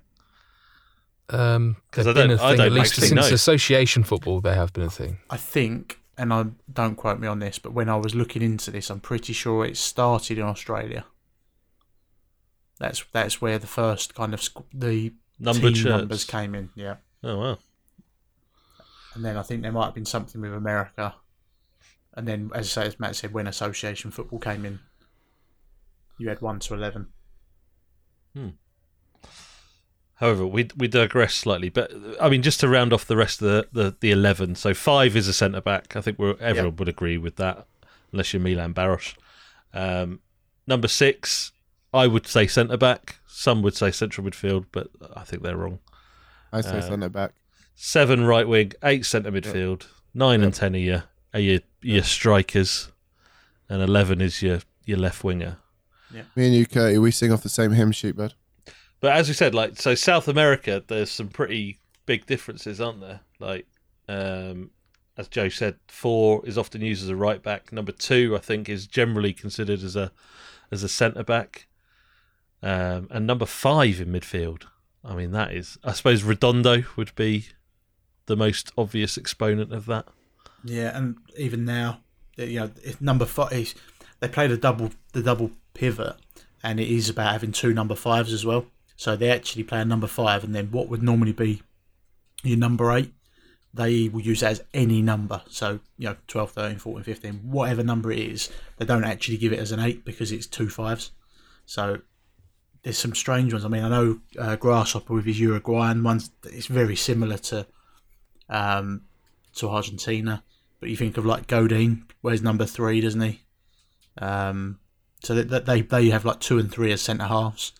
Um, 1.29 1.77
'Cause 1.91 2.05
they've 2.05 2.15
I 2.15 2.19
don't- 2.19 2.29
been 2.29 2.37
a 2.39 2.43
I 2.43 2.49
thing, 2.49 2.57
don't 2.57 2.65
at 2.67 2.71
least 2.73 2.91
actually 2.93 3.07
since 3.07 3.29
know. 3.29 3.33
association 3.33 4.03
football, 4.03 4.41
they 4.41 4.53
have 4.53 4.73
been 4.73 4.83
a 4.83 4.89
thing. 4.91 5.17
I 5.29 5.37
think, 5.37 5.99
and 6.17 6.31
I 6.31 6.45
don't 6.71 6.95
quote 6.95 7.19
me 7.19 7.27
on 7.27 7.39
this, 7.39 7.57
but 7.57 7.71
when 7.73 7.89
I 7.89 7.95
was 7.95 8.13
looking 8.13 8.41
into 8.43 8.69
this, 8.69 8.89
I'm 8.91 8.99
pretty 8.99 9.33
sure 9.33 9.65
it 9.65 9.75
started 9.77 10.37
in 10.37 10.43
Australia. 10.43 11.05
That's 12.79 13.03
that's 13.11 13.41
where 13.41 13.57
the 13.59 13.67
first 13.67 14.13
kind 14.15 14.33
of 14.33 14.39
squ- 14.39 14.65
the 14.73 15.13
Numbered 15.39 15.73
team 15.73 15.83
shirts. 15.83 15.97
numbers 16.01 16.25
came 16.25 16.53
in. 16.55 16.69
Yeah, 16.75 16.97
Oh 17.23 17.37
wow. 17.37 17.57
and 19.15 19.25
then 19.25 19.35
I 19.35 19.41
think 19.41 19.61
there 19.63 19.71
might 19.71 19.85
have 19.85 19.93
been 19.95 20.05
something 20.05 20.39
with 20.41 20.53
America, 20.53 21.15
and 22.13 22.27
then 22.27 22.51
as 22.53 22.65
I 22.77 22.83
say, 22.83 22.87
as 22.87 22.99
Matt 22.99 23.15
said, 23.15 23.33
when 23.33 23.47
association 23.47 24.11
football 24.11 24.39
came 24.39 24.63
in, 24.65 24.79
you 26.19 26.29
had 26.29 26.41
one 26.41 26.59
to 26.59 26.73
eleven. 26.73 27.07
However, 30.15 30.45
we 30.45 30.67
we 30.75 30.87
digress 30.89 31.33
slightly, 31.33 31.69
but 31.69 31.91
I 32.19 32.27
mean, 32.29 32.41
just 32.41 32.59
to 32.59 32.67
round 32.67 32.91
off 32.91 33.05
the 33.05 33.15
rest 33.15 33.41
of 33.41 33.47
the, 33.47 33.67
the, 33.71 33.95
the 34.01 34.11
eleven. 34.11 34.55
So 34.55 34.73
five 34.73 35.15
is 35.15 35.27
a 35.29 35.33
centre 35.33 35.61
back. 35.61 35.95
I 35.95 36.01
think 36.01 36.19
everyone 36.41 36.75
would 36.75 36.89
agree 36.89 37.17
with 37.17 37.37
that, 37.37 37.65
unless 38.11 38.33
you're 38.33 38.41
Milan 38.41 38.73
Baros. 38.73 39.15
Um, 39.73 40.19
number 40.67 40.89
six, 40.89 41.53
I 41.93 42.05
would 42.07 42.27
say 42.27 42.47
centre 42.47 42.75
back. 42.75 43.19
Some 43.27 43.61
would 43.61 43.75
say 43.77 43.91
central 43.91 44.27
midfield, 44.27 44.65
but 44.73 44.89
I 45.15 45.23
think 45.23 45.41
they're 45.41 45.55
wrong. 45.55 45.79
I 46.51 46.61
say 46.61 46.79
Uh, 46.79 46.81
centre 46.81 47.09
back. 47.09 47.31
Seven 47.75 48.25
right 48.25 48.45
wing, 48.47 48.73
eight 48.83 49.05
centre 49.05 49.31
midfield, 49.31 49.87
nine 50.13 50.43
and 50.43 50.53
ten 50.53 50.75
are 50.75 50.79
your 50.79 51.03
are 51.33 51.39
your, 51.39 51.61
your 51.81 52.03
strikers, 52.03 52.89
and 53.69 53.81
eleven 53.81 54.19
is 54.19 54.41
your 54.41 54.59
your 54.83 54.97
left 54.97 55.23
winger. 55.23 55.59
Me 56.12 56.45
and 56.45 56.55
you, 56.55 56.66
Curty, 56.66 56.97
we 56.99 57.12
sing 57.12 57.32
off 57.32 57.43
the 57.43 57.49
same 57.49 57.72
hymn 57.72 57.91
sheet, 57.91 58.16
bud. 58.16 58.34
But 58.99 59.14
as 59.16 59.28
we 59.28 59.34
said, 59.34 59.53
like 59.55 59.80
so, 59.80 59.95
South 59.95 60.28
America, 60.28 60.84
there's 60.88 61.12
some 61.12 61.30
pretty 61.30 61.80
big 62.05 62.26
differences, 62.26 62.82
aren't 62.82 63.01
there? 63.01 63.22
Like, 63.39 63.66
um, 64.07 64.72
as 65.18 65.28
Joe 65.28 65.49
said, 65.49 65.76
four 65.88 66.45
is 66.45 66.57
often 66.57 66.82
used 66.82 67.03
as 67.03 67.10
a 67.10 67.16
right 67.16 67.41
back. 67.41 67.72
Number 67.72 67.91
two, 67.91 68.36
I 68.36 68.39
think, 68.39 68.68
is 68.68 68.88
generally 68.88 69.34
considered 69.34 69.84
as 69.84 69.95
a 69.95 70.12
as 70.72 70.84
a 70.84 70.89
centre 70.89 71.24
back. 71.24 71.68
Um, 72.62 73.07
and 73.10 73.26
number 73.26 73.45
five 73.45 74.01
in 74.01 74.10
midfield. 74.12 74.64
I 75.03 75.16
mean, 75.16 75.32
that 75.32 75.53
is, 75.53 75.78
I 75.84 75.93
suppose, 75.93 76.24
Redondo 76.24 76.84
would 76.97 77.16
be 77.16 77.47
the 78.26 78.36
most 78.36 78.72
obvious 78.78 79.18
exponent 79.18 79.72
of 79.74 79.86
that. 79.86 80.07
Yeah, 80.66 80.95
and 80.97 81.16
even 81.38 81.64
now, 81.64 82.01
you 82.36 82.60
know, 82.60 82.72
if 82.84 82.99
number 82.99 83.26
five, 83.26 83.53
is- 83.53 83.76
they 84.20 84.28
play 84.28 84.47
the 84.47 84.57
double 84.57 84.91
the 85.14 85.24
double 85.24 85.51
pivot, 85.80 86.15
and 86.61 86.80
it 86.80 86.89
is 86.89 87.09
about 87.09 87.32
having 87.32 87.53
two 87.53 87.73
number 87.73 87.95
fives 87.95 88.34
as 88.34 88.45
well. 88.45 88.65
So 88.97 89.15
they 89.15 89.32
actually 89.32 89.63
play 89.63 89.80
a 89.80 89.86
number 89.86 90.07
five, 90.07 90.43
and 90.43 90.53
then 90.53 90.71
what 90.71 90.89
would 90.89 91.01
normally 91.01 91.32
be 91.32 91.61
your 92.43 92.57
number 92.57 92.91
eight, 92.91 93.13
they 93.73 94.09
will 94.09 94.21
use 94.21 94.41
that 94.41 94.51
as 94.51 94.63
any 94.73 95.01
number. 95.01 95.41
So, 95.49 95.80
you 95.97 96.09
know, 96.09 96.17
12, 96.27 96.51
13, 96.51 96.80
14, 96.80 97.03
15, 97.03 97.34
whatever 97.43 97.84
number 97.84 98.11
it 98.11 98.19
is, 98.19 98.49
they 98.77 98.86
don't 98.86 99.05
actually 99.05 99.38
give 99.38 99.53
it 99.53 99.59
as 99.59 99.71
an 99.71 99.80
eight 99.80 100.03
because 100.03 100.32
it's 100.32 100.47
two 100.47 100.69
fives. 100.69 101.11
So 101.65 102.01
there's 102.84 102.97
some 102.97 103.15
strange 103.15 103.53
ones. 103.53 103.63
I 103.63 103.69
mean, 103.69 103.84
I 103.84 103.89
know 103.89 104.19
uh, 104.38 104.55
Grasshopper 104.57 105.13
with 105.13 105.25
his 105.25 105.39
Uruguayan 105.39 106.03
ones, 106.03 106.32
it's 106.43 106.67
very 106.67 106.95
similar 106.95 107.38
to 107.38 107.67
um, 108.49 109.03
to 109.55 109.69
Argentina. 109.69 110.43
But 110.80 110.89
you 110.89 110.95
think 110.95 111.17
of 111.17 111.25
like 111.25 111.47
Godin, 111.47 112.05
where's 112.21 112.41
number 112.41 112.65
three, 112.65 113.01
doesn't 113.01 113.21
he? 113.21 113.41
Um, 114.17 114.80
so 115.22 115.36
that 115.36 115.49
that 115.49 115.65
they 115.65 115.82
they 115.82 116.09
have 116.09 116.26
like 116.26 116.39
two 116.39 116.57
and 116.59 116.72
three 116.72 116.91
as 116.91 117.01
centre 117.01 117.26
halves, 117.26 117.74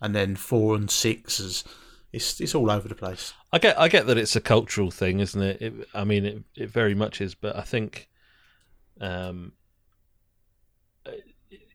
and 0.00 0.14
then 0.14 0.36
four 0.36 0.74
and 0.74 0.90
six 0.90 1.40
as 1.40 1.64
it's 2.12 2.40
it's 2.40 2.54
all 2.54 2.70
over 2.70 2.88
the 2.88 2.94
place. 2.94 3.32
I 3.52 3.58
get, 3.58 3.78
I 3.78 3.88
get 3.88 4.06
that 4.06 4.16
it's 4.16 4.34
a 4.34 4.40
cultural 4.40 4.90
thing, 4.90 5.20
isn't 5.20 5.42
it? 5.42 5.60
it 5.60 5.88
I 5.94 6.04
mean, 6.04 6.24
it, 6.24 6.42
it 6.56 6.70
very 6.70 6.94
much 6.94 7.20
is, 7.20 7.34
but 7.34 7.54
I 7.54 7.62
think, 7.62 8.08
um, 8.98 9.52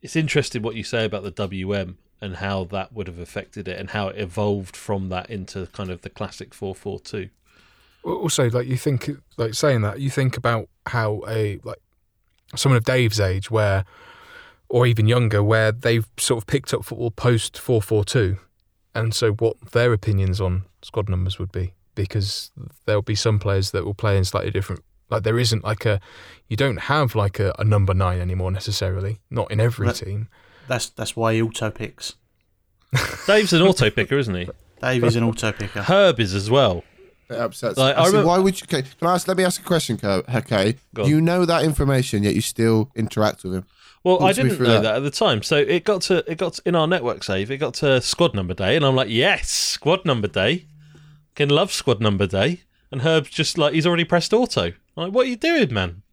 it's 0.02 0.16
interesting 0.16 0.64
what 0.64 0.76
you 0.76 0.84
say 0.84 1.06
about 1.06 1.22
the 1.24 1.30
WM 1.32 2.00
and 2.20 2.38
how 2.38 2.64
that 2.66 2.94
would 2.94 3.06
have 3.08 3.20
affected 3.20 3.68
it, 3.68 3.80
and 3.80 3.92
how 3.92 4.08
it 4.08 4.18
evolved 4.18 4.76
from 4.76 5.10
that 5.10 5.30
into 5.30 5.68
kind 5.68 5.92
of 5.92 6.02
the 6.02 6.10
classic 6.10 6.54
four 6.54 6.74
four 6.74 7.00
two. 7.00 7.30
Well, 8.04 8.16
Also, 8.16 8.50
like 8.50 8.68
you 8.68 8.78
think, 8.78 9.10
like 9.38 9.54
saying 9.54 9.82
that, 9.82 10.00
you 10.00 10.10
think 10.10 10.36
about 10.38 10.70
how 10.88 11.24
a 11.28 11.60
like 11.64 11.80
someone 12.56 12.78
of 12.78 12.86
Dave's 12.86 13.20
age, 13.20 13.52
where, 13.52 13.86
or 14.70 14.86
even 14.86 15.08
younger, 15.08 15.42
where 15.44 15.72
they've 15.72 16.08
sort 16.18 16.42
of 16.44 16.48
picked 16.48 16.74
up 16.74 16.84
football 16.86 17.12
post 17.12 17.58
four 17.60 17.82
four 17.82 18.04
two, 18.04 18.38
and 18.94 19.14
so 19.14 19.32
what 19.34 19.56
their 19.72 19.94
opinions 19.94 20.42
on 20.42 20.64
squad 20.82 21.08
numbers 21.10 21.40
would 21.40 21.52
be, 21.52 21.74
because 21.96 22.52
there'll 22.86 23.02
be 23.02 23.16
some 23.16 23.40
players 23.40 23.72
that 23.72 23.86
will 23.86 23.94
play 23.94 24.18
in 24.18 24.24
slightly 24.26 24.52
different. 24.52 24.84
Like 25.10 25.24
there 25.24 25.40
isn't 25.40 25.64
like 25.64 25.86
a, 25.86 26.02
you 26.50 26.58
don't 26.58 26.82
have 26.82 27.16
like 27.16 27.40
a, 27.40 27.56
a 27.58 27.64
number 27.64 27.94
nine 27.94 28.20
anymore 28.20 28.52
necessarily, 28.52 29.20
not 29.30 29.50
in 29.52 29.60
every 29.62 29.88
Right. 29.88 29.96
team. 29.96 30.28
That's 30.68 30.90
that's 30.90 31.16
why 31.16 31.34
he 31.36 31.42
auto 31.42 31.72
picks. 31.72 32.16
Dave's 33.26 33.54
an 33.54 33.62
auto 33.62 33.90
picker, 33.90 34.18
isn't 34.18 34.36
he? 34.36 34.50
Dave 34.82 35.04
is 35.04 35.16
an 35.16 35.24
auto 35.24 35.52
picker. 35.52 35.82
Herb 35.82 36.20
is 36.20 36.34
as 36.34 36.50
well. 36.50 36.84
It 37.30 37.36
upsets. 37.38 37.78
Like, 37.78 37.96
I 37.98 38.02
I 38.02 38.04
see, 38.06 38.08
remember- 38.12 38.28
why 38.28 38.38
would 38.40 38.60
you? 38.60 38.66
Okay, 38.72 38.88
can 39.00 39.08
I 39.08 39.14
ask? 39.16 39.28
Let 39.28 39.38
me 39.38 39.44
ask 39.44 39.60
a 39.62 39.64
question, 39.66 39.98
Kay. 39.98 40.22
Okay, 40.36 40.76
you 41.06 41.20
know 41.20 41.46
that 41.46 41.64
information, 41.64 42.24
yet 42.24 42.36
you 42.36 42.42
still 42.42 42.90
interact 42.96 43.44
with 43.44 43.54
him. 43.56 43.66
Well, 44.04 44.24
I 44.24 44.28
Talk 44.32 44.36
to 44.38 44.44
me 44.44 44.50
didn't 44.52 44.64
know 44.64 44.74
that. 44.74 44.82
that. 44.84 44.96
at 44.98 45.04
the 45.04 45.12
time. 45.12 45.44
So 45.44 45.58
it 45.58 45.84
got 45.84 46.02
to 46.04 46.24
it 46.32 46.38
got 46.38 46.54
to, 46.56 46.62
in 46.66 46.76
our 46.76 46.88
network 46.88 47.24
save. 47.24 47.52
It 47.52 47.58
got 47.58 47.74
to 47.76 48.00
squad 48.02 48.34
number 48.34 48.54
day, 48.54 48.76
and 48.76 48.86
I'm 48.86 48.96
like, 48.96 49.10
yes, 49.10 49.50
squad 49.50 50.06
number 50.06 50.28
day. 50.28 50.66
Can 51.36 51.50
love 51.50 51.72
squad 51.72 52.00
number 52.02 52.26
day. 52.28 52.62
And 52.92 53.02
Herb's 53.02 53.30
just 53.30 53.58
like 53.58 53.74
he's 53.74 53.86
already 53.86 54.06
pressed 54.06 54.32
auto. 54.34 54.64
I'm 54.68 54.74
like, 54.96 55.12
what 55.12 55.26
are 55.26 55.30
you 55.30 55.36
doing, 55.36 55.74
man? 55.74 56.04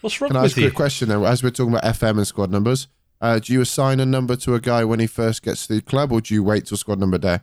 What's 0.00 0.20
wrong 0.20 0.28
Can 0.30 0.36
I 0.36 0.42
with 0.42 0.52
ask 0.52 0.58
you 0.58 0.68
a 0.68 0.70
question 0.70 1.08
though? 1.08 1.24
As 1.24 1.42
we're 1.42 1.50
talking 1.50 1.74
about 1.74 1.84
FM 1.84 2.18
and 2.18 2.26
squad 2.26 2.50
numbers, 2.50 2.86
uh, 3.20 3.38
do 3.40 3.52
you 3.52 3.60
assign 3.60 3.98
a 4.00 4.06
number 4.06 4.36
to 4.36 4.54
a 4.54 4.60
guy 4.60 4.84
when 4.84 5.00
he 5.00 5.06
first 5.06 5.42
gets 5.42 5.66
to 5.66 5.74
the 5.74 5.80
club, 5.82 6.12
or 6.12 6.20
do 6.20 6.32
you 6.32 6.42
wait 6.44 6.66
till 6.66 6.76
squad 6.76 6.98
number 7.00 7.18
day? 7.18 7.40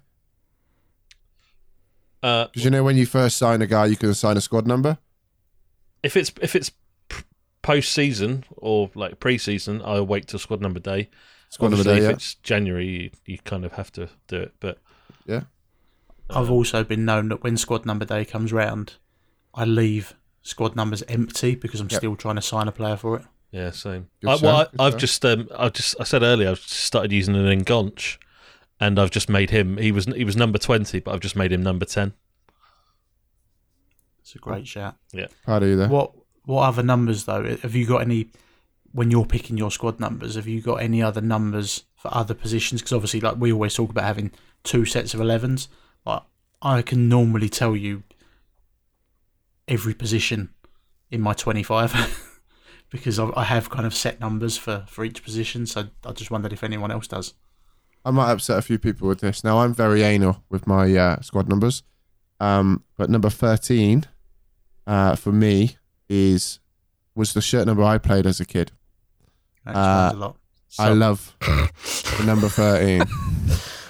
Uh, 2.23 2.45
Because 2.45 2.63
you 2.63 2.71
know 2.71 2.83
when 2.83 2.97
you 2.97 3.05
first 3.05 3.37
sign 3.37 3.61
a 3.61 3.67
guy, 3.67 3.85
you 3.85 3.95
can 3.95 4.09
assign 4.09 4.37
a 4.37 4.41
squad 4.41 4.65
number. 4.65 4.97
if 6.03 6.15
it's 6.15 6.31
if 6.41 6.55
it's 6.55 6.71
post 7.67 7.91
season 7.91 8.43
or 8.55 8.89
like 8.95 9.19
pre 9.19 9.37
season, 9.37 9.81
I'll 9.83 10.05
wait 10.05 10.27
till 10.27 10.39
squad 10.39 10.61
number 10.61 10.79
day. 10.79 11.09
Squad 11.49 11.69
number 11.69 11.81
Obviously, 11.81 11.99
day, 12.01 12.05
if 12.05 12.09
yeah. 12.09 12.15
it's 12.15 12.33
January, 12.35 12.87
you, 12.87 13.09
you 13.25 13.37
kind 13.39 13.63
of 13.65 13.73
have 13.73 13.91
to 13.93 14.09
do 14.27 14.37
it. 14.41 14.53
But 14.59 14.77
Yeah. 15.25 15.41
I've 16.29 16.51
also 16.51 16.83
been 16.83 17.05
known 17.05 17.29
that 17.29 17.41
when 17.43 17.55
squad 17.57 17.85
number 17.85 18.05
day 18.05 18.25
comes 18.25 18.51
round, 18.51 18.95
I 19.53 19.63
leave 19.65 20.13
squad 20.41 20.75
numbers 20.75 21.03
empty 21.07 21.55
because 21.55 21.79
I'm 21.81 21.87
Yep. 21.91 21.99
still 21.99 22.15
trying 22.15 22.35
to 22.35 22.41
sign 22.41 22.67
a 22.67 22.71
player 22.71 22.97
for 22.97 23.17
it. 23.17 23.23
yeah, 23.51 23.71
same. 23.71 24.07
I, 24.23 24.27
well, 24.27 24.37
shout, 24.39 24.71
good 24.71 24.81
I, 24.81 24.85
I've 24.85 24.93
shout. 24.93 24.99
just 24.99 25.25
um, 25.25 25.47
I 25.57 25.69
just 25.69 25.95
I 25.99 26.03
said 26.03 26.23
earlier 26.23 26.49
I've 26.51 26.59
started 26.59 27.11
using 27.13 27.35
an 27.35 27.45
Engonch, 27.59 28.17
and 28.79 28.99
I've 28.99 29.11
just 29.11 29.29
made 29.29 29.49
him. 29.51 29.77
He 29.77 29.91
was 29.91 30.05
he 30.05 30.23
was 30.25 30.35
number 30.35 30.57
twenty, 30.59 30.99
but 30.99 31.13
I've 31.13 31.21
just 31.27 31.35
made 31.35 31.51
him 31.53 31.63
number 31.63 31.85
ten. 31.85 32.13
It's 34.21 34.35
a 34.35 34.39
great 34.39 34.67
shout. 34.67 34.95
Yeah, 35.13 35.27
Proud 35.45 35.63
of 35.63 35.69
you 35.69 35.77
there. 35.77 35.87
What 35.89 36.11
what 36.47 36.63
other 36.63 36.81
numbers 36.81 37.25
though? 37.25 37.43
Have 37.57 37.75
you 37.75 37.85
got 37.85 38.01
any 38.01 38.29
when 38.93 39.11
you're 39.11 39.25
picking 39.25 39.57
your 39.57 39.69
squad 39.69 39.99
numbers? 39.99 40.35
Have 40.35 40.47
you 40.47 40.61
got 40.61 40.75
any 40.75 41.03
other 41.03 41.19
numbers 41.19 41.83
for 41.95 42.09
other 42.13 42.33
positions? 42.33 42.81
Because 42.81 42.93
obviously, 42.93 43.19
like 43.19 43.35
we 43.35 43.51
always 43.51 43.73
talk 43.73 43.89
about 43.89 44.05
having 44.05 44.31
two 44.63 44.85
sets 44.85 45.13
of 45.13 45.19
11s. 45.19 45.67
Like 46.05 46.23
I 46.61 46.81
can 46.81 47.09
normally 47.09 47.49
tell 47.49 47.75
you 47.75 48.03
every 49.67 49.93
position 49.93 50.49
in 51.11 51.19
my 51.19 51.33
25 51.33 52.39
because 52.89 53.19
I 53.19 53.29
I 53.35 53.43
have 53.43 53.69
kind 53.69 53.85
of 53.85 53.93
set 53.93 54.21
numbers 54.21 54.57
for 54.57 54.85
for 54.87 55.03
each 55.03 55.25
position. 55.25 55.65
So 55.65 55.89
I 56.05 56.13
just 56.13 56.31
wondered 56.31 56.53
if 56.53 56.63
anyone 56.63 56.91
else 56.91 57.09
does. 57.09 57.33
I 58.05 58.11
might 58.11 58.31
upset 58.31 58.57
a 58.57 58.61
few 58.61 58.79
people 58.79 59.09
with 59.09 59.19
this. 59.19 59.43
Now 59.43 59.59
I'm 59.59 59.73
very 59.73 60.01
anal 60.01 60.45
with 60.49 60.65
my 60.65 60.95
uh, 60.95 61.19
squad 61.19 61.49
numbers, 61.49 61.83
um, 62.39 62.85
but 62.95 63.09
number 63.09 63.29
thirteen 63.29 64.05
uh, 64.85 65.17
for 65.17 65.33
me 65.33 65.75
is 66.09 66.59
was 67.15 67.33
the 67.33 67.41
shirt 67.41 67.65
number 67.65 67.83
I 67.83 67.97
played 67.97 68.25
as 68.25 68.39
a 68.39 68.45
kid. 68.45 68.71
That 69.65 69.75
Uh, 69.75 70.11
a 70.13 70.15
lot. 70.15 70.35
I 70.79 70.89
love 70.89 71.35
the 71.41 72.23
number 72.25 72.49
thirteen. 72.49 73.03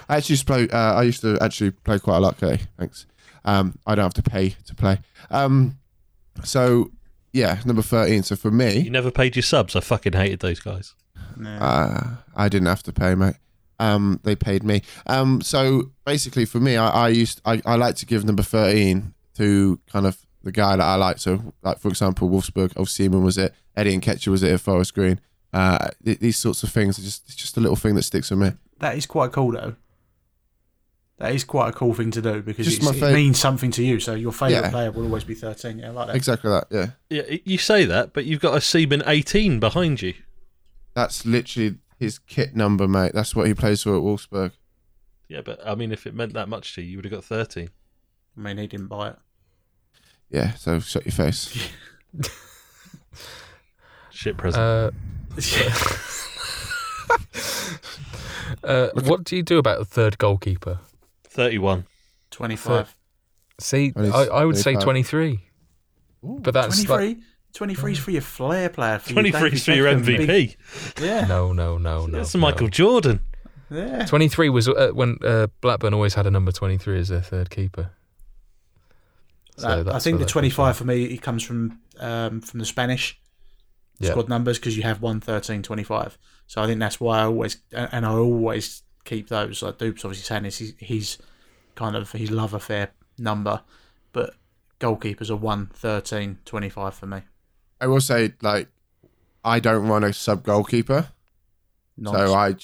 I 0.09 0.17
actually 0.17 0.33
used 0.33 0.47
to 0.47 0.53
play. 0.53 0.69
Uh, 0.69 0.93
I 0.93 1.03
used 1.03 1.21
to 1.21 1.37
actually 1.41 1.71
play 1.71 1.99
quite 1.99 2.17
a 2.17 2.19
lot. 2.19 2.41
Okay, 2.41 2.61
thanks. 2.77 3.05
Um, 3.43 3.77
I 3.85 3.95
don't 3.95 4.03
have 4.05 4.13
to 4.23 4.23
pay 4.23 4.49
to 4.65 4.75
play. 4.75 4.99
Um, 5.31 5.77
so 6.43 6.91
yeah, 7.33 7.59
number 7.65 7.81
thirteen. 7.81 8.23
So 8.23 8.35
for 8.35 8.51
me, 8.51 8.79
You 8.79 8.89
never 8.89 9.11
paid 9.11 9.35
your 9.35 9.43
subs. 9.43 9.75
I 9.75 9.79
fucking 9.81 10.13
hated 10.13 10.39
those 10.39 10.59
guys. 10.59 10.93
Yeah. 11.41 11.63
uh, 11.63 12.07
I 12.35 12.47
didn't 12.49 12.67
have 12.67 12.83
to 12.83 12.93
pay, 12.93 13.15
mate. 13.15 13.35
Um, 13.79 14.19
they 14.23 14.35
paid 14.35 14.63
me. 14.63 14.81
Um, 15.05 15.41
so 15.41 15.91
basically, 16.05 16.45
for 16.45 16.59
me, 16.59 16.77
I, 16.77 16.89
I 16.89 17.09
used 17.09 17.41
I, 17.45 17.61
I 17.65 17.75
like 17.75 17.95
to 17.97 18.05
give 18.05 18.23
number 18.25 18.43
thirteen 18.43 19.13
to 19.35 19.79
kind 19.91 20.05
of 20.07 20.17
the 20.43 20.51
guy 20.51 20.75
that 20.75 20.83
I 20.83 20.95
like. 20.95 21.17
So, 21.19 21.53
like 21.63 21.79
for 21.79 21.87
example, 21.89 22.29
Wolfsburg, 22.29 22.73
oh 22.77 22.85
Seaman 22.85 23.23
was 23.23 23.37
it, 23.37 23.53
Eddie 23.75 23.93
and 23.93 24.01
Ketcher 24.03 24.31
was 24.31 24.43
it 24.43 24.51
at 24.53 24.61
Forest 24.61 24.93
Green. 24.93 25.19
Uh, 25.53 25.89
th- 26.03 26.19
these 26.19 26.37
sorts 26.37 26.63
of 26.63 26.69
things 26.71 26.99
are 26.99 27.03
just 27.03 27.23
it's 27.27 27.35
just 27.35 27.57
a 27.57 27.59
little 27.59 27.75
thing 27.75 27.95
that 27.95 28.03
sticks 28.03 28.29
with 28.29 28.39
me. 28.39 28.51
That 28.79 28.95
is 28.97 29.05
quite 29.05 29.31
cool, 29.31 29.51
though. 29.53 29.75
That 31.19 31.33
is 31.33 31.43
quite 31.43 31.69
a 31.69 31.71
cool 31.71 31.95
thing 31.95 32.11
to 32.11 32.21
do 32.21 32.43
because 32.43 32.67
it's, 32.67 32.83
my 32.85 32.91
it 33.09 33.13
means 33.13 33.39
something 33.39 33.71
to 33.71 33.83
you. 33.83 33.99
So 33.99 34.13
your 34.13 34.31
favourite 34.31 34.65
Yeah. 34.65 34.69
player 34.69 34.91
will 34.91 35.05
always 35.05 35.23
be 35.23 35.33
13. 35.33 35.79
Yeah, 35.79 35.87
I 35.87 35.89
like 35.89 36.07
that. 36.07 36.15
Exactly 36.15 36.51
that. 36.51 36.67
Yeah, 36.69 36.87
Yeah, 37.09 37.37
you 37.43 37.57
say 37.57 37.85
that, 37.85 38.13
but 38.13 38.25
you've 38.25 38.39
got 38.39 38.55
a 38.55 38.61
Seaman 38.61 39.01
18 39.05 39.59
behind 39.59 40.01
you. 40.03 40.13
that's 40.93 41.25
literally 41.25 41.77
his 41.99 42.19
kit 42.19 42.55
number, 42.55 42.87
mate. 42.87 43.13
That's 43.15 43.35
what 43.35 43.47
he 43.47 43.53
plays 43.55 43.81
for 43.83 43.95
at 43.95 44.03
Wolfsburg. 44.03 44.51
Yeah, 45.27 45.41
but 45.41 45.59
I 45.67 45.73
mean, 45.73 45.91
if 45.91 46.05
it 46.05 46.13
meant 46.13 46.33
that 46.33 46.49
much 46.49 46.75
to 46.75 46.81
you, 46.81 46.89
you 46.91 46.97
would 46.99 47.05
have 47.05 47.11
got 47.13 47.23
13. 47.23 47.69
I 48.37 48.39
mean, 48.39 48.57
he 48.59 48.67
didn't 48.67 48.87
buy 48.87 49.09
it. 49.09 49.15
Yeah, 50.29 50.53
so 50.55 50.79
shut 50.79 51.05
your 51.05 51.13
face. 51.13 51.69
Shit 54.11 54.37
present. 54.37 54.63
Uh, 54.63 54.91
uh, 58.63 58.89
what 59.05 59.23
do 59.23 59.35
you 59.35 59.43
do 59.43 59.57
about 59.57 59.81
a 59.81 59.85
third 59.85 60.17
goalkeeper? 60.17 60.79
31. 61.25 61.85
25. 62.31 62.95
See, 63.59 63.91
Twenty- 63.91 64.11
I, 64.11 64.23
I 64.25 64.45
would 64.45 64.57
say 64.57 64.73
25. 64.73 64.83
23. 64.83 65.39
But 66.23 66.53
that's 66.53 66.79
like, 66.89 66.97
23? 66.97 67.23
23 67.53 67.91
is 67.91 67.99
for 67.99 68.11
your 68.11 68.21
flair 68.21 68.69
player. 68.69 68.99
For 68.99 69.13
23 69.13 69.51
is 69.51 69.65
for 69.65 69.71
your 69.71 69.93
David 69.93 70.19
MVP. 70.19 70.27
big- 70.27 70.57
Yeah. 70.99 71.25
no, 71.25 71.53
no, 71.53 71.77
no, 71.77 72.05
no. 72.05 72.17
That's 72.17 72.35
no. 72.35 72.41
Michael 72.41 72.67
Jordan. 72.67 73.21
Yeah. 73.69 74.05
23 74.05 74.49
was 74.49 74.69
uh, 74.69 74.91
when 74.93 75.17
uh, 75.23 75.47
Blackburn 75.61 75.93
always 75.93 76.13
had 76.13 76.25
a 76.25 76.31
number 76.31 76.51
23 76.51 76.99
as 76.99 77.09
their 77.09 77.21
third 77.21 77.49
keeper. 77.49 77.91
So 79.57 79.67
Uh, 79.67 79.91
I 79.93 79.99
think 79.99 80.19
the 80.19 80.25
25 80.25 80.77
for 80.77 80.85
me, 80.85 81.05
it 81.05 81.21
comes 81.21 81.43
from 81.43 81.79
um, 81.99 82.41
from 82.41 82.59
the 82.59 82.65
Spanish 82.65 83.19
Yeah. 83.99 84.11
squad 84.11 84.29
numbers 84.29 84.59
because 84.59 84.77
you 84.77 84.83
have 84.83 85.01
1, 85.01 85.19
13, 85.19 85.63
25. 85.63 86.17
So 86.45 86.61
I 86.61 86.67
think 86.67 86.79
that's 86.79 86.99
why 86.99 87.19
I 87.19 87.23
always, 87.23 87.57
and 87.71 88.05
I 88.05 88.09
always 88.11 88.83
keep 89.03 89.29
those. 89.29 89.63
Like 89.63 89.79
Dupes 89.79 90.05
obviously 90.05 90.25
saying 90.25 90.43
this, 90.43 90.59
he's, 90.59 90.73
he's 90.77 91.17
kind 91.75 91.95
of 91.95 92.11
his 92.11 92.29
love 92.29 92.53
affair 92.53 92.91
number, 93.17 93.61
but 94.13 94.35
goalkeepers 94.79 95.29
are 95.31 95.35
1, 95.35 95.71
13, 95.73 96.37
25 96.45 96.93
for 96.93 97.07
me. 97.07 97.21
I 97.81 97.87
will 97.87 98.01
say, 98.01 98.33
like, 98.41 98.67
I 99.43 99.59
don't 99.59 99.87
run 99.87 100.03
a 100.03 100.13
sub 100.13 100.43
goalkeeper. 100.43 101.07
Nonce. 101.97 102.29
So 102.29 102.33
I 102.35 102.55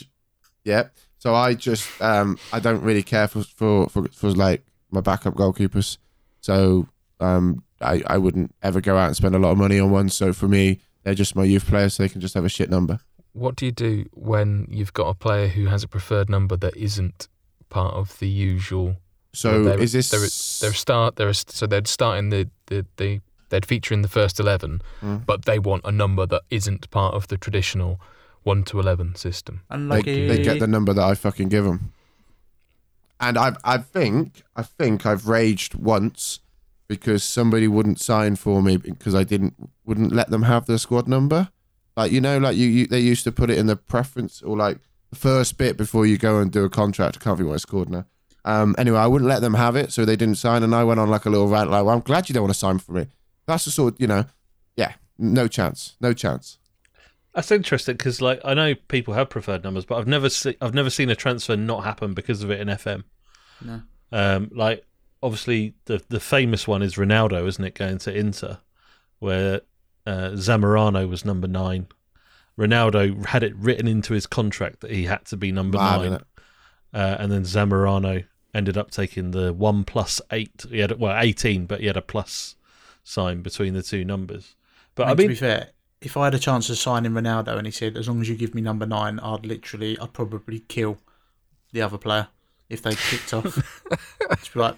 yeah. 0.63 0.83
So 1.17 1.33
I 1.33 1.53
just, 1.55 1.89
um, 2.01 2.37
I 2.51 2.59
don't 2.59 2.81
really 2.81 3.03
care 3.03 3.27
for 3.27 3.43
for 3.43 3.89
for, 3.89 4.07
for 4.09 4.29
like 4.29 4.63
my 4.91 5.01
backup 5.01 5.33
goalkeepers. 5.35 5.97
So 6.43 6.87
um, 7.21 7.63
I 7.81 8.03
I 8.05 8.17
wouldn't 8.17 8.53
ever 8.61 8.81
go 8.81 8.97
out 8.97 9.07
and 9.07 9.15
spend 9.15 9.33
a 9.35 9.39
lot 9.39 9.51
of 9.51 9.57
money 9.57 9.79
on 9.79 9.91
one. 9.91 10.09
So 10.09 10.33
for 10.33 10.47
me, 10.49 10.79
they're 11.03 11.13
just 11.15 11.35
my 11.35 11.45
youth 11.45 11.65
players. 11.67 11.93
So 11.95 12.03
they 12.03 12.09
can 12.09 12.19
just 12.21 12.33
have 12.35 12.43
a 12.45 12.49
shit 12.49 12.69
number. 12.69 12.99
What 13.31 13.55
do 13.55 13.65
you 13.65 13.71
do 13.71 14.05
when 14.11 14.67
you've 14.69 14.93
got 14.93 15.07
a 15.07 15.13
player 15.13 15.47
who 15.47 15.65
has 15.67 15.83
a 15.83 15.87
preferred 15.87 16.29
number 16.29 16.55
that 16.57 16.75
isn't 16.75 17.27
part 17.69 17.93
of 17.95 18.19
the 18.19 18.27
usual? 18.27 18.97
So 19.31 19.63
they're, 19.63 19.79
is 19.81 19.93
this? 19.93 20.09
they're, 20.11 20.19
they're 20.69 20.75
start? 20.77 21.15
They're 21.15 21.33
so 21.33 21.65
they'd 21.65 21.87
start 21.87 22.19
in 22.19 22.29
the 22.29 22.49
the, 22.67 22.85
the 22.97 23.21
they'd 23.49 23.65
feature 23.65 23.93
in 23.93 24.01
the 24.01 24.09
first 24.19 24.39
eleven, 24.39 24.81
Mm. 25.01 25.25
but 25.25 25.45
they 25.45 25.59
want 25.59 25.85
a 25.85 25.91
number 25.91 26.25
that 26.27 26.41
isn't 26.49 26.89
part 26.91 27.13
of 27.15 27.27
the 27.29 27.37
traditional 27.37 27.99
one 28.43 28.63
to 28.65 28.79
eleven 28.79 29.15
system. 29.15 29.61
they, 29.71 30.01
they 30.01 30.43
get 30.43 30.59
the 30.59 30.67
number 30.67 30.93
that 30.93 31.03
I 31.11 31.15
fucking 31.15 31.47
give 31.49 31.63
them. 31.63 31.93
And 33.23 33.37
I 33.37 33.53
I 33.63 33.77
think 33.77 34.43
I 34.55 34.63
think 34.63 35.05
I've 35.05 35.27
raged 35.27 35.75
once 35.75 36.39
because 36.89 37.23
somebody 37.23 37.67
wouldn't 37.67 37.99
sign 37.99 38.35
for 38.35 38.61
me 38.61 38.75
because 38.77 39.15
I 39.15 39.23
didn't 39.23 39.53
wouldn't 39.85 40.11
let 40.11 40.29
them 40.29 40.43
have 40.43 40.65
the 40.65 40.77
squad 40.77 41.07
number. 41.07 41.49
Like 41.95 42.11
you 42.11 42.19
know, 42.19 42.37
like 42.37 42.57
you, 42.57 42.67
you 42.67 42.87
they 42.87 42.99
used 42.99 43.23
to 43.23 43.31
put 43.31 43.49
it 43.49 43.57
in 43.57 43.67
the 43.67 43.77
preference 43.77 44.41
or 44.41 44.57
like 44.57 44.79
the 45.09 45.15
first 45.15 45.57
bit 45.57 45.77
before 45.77 46.05
you 46.05 46.17
go 46.17 46.39
and 46.39 46.51
do 46.51 46.65
a 46.65 46.69
contract. 46.69 47.17
I 47.17 47.23
can't 47.23 47.37
think 47.37 47.47
what 47.47 47.55
it's 47.55 47.65
called 47.65 47.89
now. 47.89 48.05
Um, 48.45 48.75
anyway, 48.77 48.99
I 48.99 49.07
wouldn't 49.07 49.29
let 49.29 49.39
them 49.41 49.53
have 49.53 49.77
it, 49.77 49.93
so 49.93 50.03
they 50.03 50.17
didn't 50.17 50.35
sign, 50.35 50.63
and 50.63 50.75
I 50.75 50.83
went 50.83 50.99
on 50.99 51.09
like 51.09 51.25
a 51.25 51.29
little 51.29 51.47
rant, 51.47 51.71
like, 51.71 51.85
"Well, 51.85 51.95
I'm 51.95 52.01
glad 52.01 52.27
you 52.27 52.33
don't 52.33 52.43
want 52.43 52.53
to 52.53 52.59
sign 52.59 52.77
for 52.77 52.91
me." 52.91 53.07
That's 53.45 53.63
the 53.63 53.71
sort, 53.71 53.99
you 54.01 54.07
know, 54.07 54.25
yeah, 54.75 54.93
no 55.17 55.47
chance, 55.47 55.95
no 56.01 56.11
chance. 56.11 56.57
That's 57.33 57.51
interesting 57.51 57.95
because, 57.97 58.21
like, 58.21 58.39
I 58.45 58.53
know 58.53 58.75
people 58.75 59.13
have 59.15 59.29
preferred 59.29 59.63
numbers, 59.63 59.85
but 59.85 59.97
I've 59.97 60.07
never 60.07 60.29
se- 60.29 60.57
I've 60.61 60.73
never 60.75 60.89
seen 60.89 61.09
a 61.09 61.15
transfer 61.15 61.55
not 61.55 61.83
happen 61.83 62.13
because 62.13 62.43
of 62.43 62.51
it 62.51 62.61
in 62.61 62.67
FM. 62.67 63.03
No. 63.61 63.81
Um, 64.11 64.51
like, 64.53 64.85
obviously, 65.23 65.73
the 65.85 66.03
the 66.09 66.19
famous 66.19 66.67
one 66.67 66.81
is 66.83 66.95
Ronaldo, 66.95 67.47
isn't 67.47 67.63
it, 67.63 67.73
going 67.75 67.97
to 67.99 68.15
Inter, 68.15 68.59
where 69.19 69.61
uh, 70.05 70.31
Zamorano 70.33 71.09
was 71.09 71.25
number 71.25 71.47
nine. 71.47 71.87
Ronaldo 72.57 73.25
had 73.25 73.41
it 73.41 73.55
written 73.55 73.87
into 73.87 74.13
his 74.13 74.27
contract 74.27 74.81
that 74.81 74.91
he 74.91 75.05
had 75.05 75.25
to 75.25 75.37
be 75.37 75.51
number 75.51 75.79
Mad, 75.79 76.01
nine, 76.01 76.19
uh, 76.93 77.17
and 77.19 77.31
then 77.31 77.43
Zamorano 77.43 78.25
ended 78.53 78.77
up 78.77 78.91
taking 78.91 79.31
the 79.31 79.51
one 79.51 79.83
plus 79.83 80.21
eight. 80.31 80.65
He 80.69 80.77
had 80.79 80.99
well 80.99 81.19
eighteen, 81.19 81.65
but 81.65 81.79
he 81.79 81.87
had 81.87 81.97
a 81.97 82.01
plus 82.03 82.55
sign 83.03 83.41
between 83.41 83.73
the 83.73 83.81
two 83.81 84.05
numbers. 84.05 84.55
But 84.93 85.07
I 85.07 85.11
And 85.11 85.17
to 85.17 85.23
mean, 85.23 85.29
be 85.29 85.35
fair, 85.35 85.69
if 86.03 86.17
I 86.17 86.25
had 86.25 86.35
a 86.35 86.39
chance 86.39 86.67
to 86.67 86.75
sign 86.75 87.05
in 87.05 87.13
Ronaldo 87.13 87.57
and 87.57 87.65
he 87.65 87.71
said, 87.71 87.95
as 87.97 88.07
long 88.09 88.19
as 88.21 88.27
you 88.27 88.35
give 88.35 88.53
me 88.53 88.61
number 88.61 88.85
nine, 88.85 89.19
I'd 89.19 89.45
literally, 89.45 89.97
I'd 89.99 90.11
probably 90.13 90.59
kill 90.59 90.97
the 91.71 91.81
other 91.81 91.97
player 91.97 92.27
if 92.69 92.81
they 92.81 92.93
kicked 92.95 93.33
off. 93.33 93.83
Just 94.37 94.53
be 94.53 94.59
like, 94.59 94.75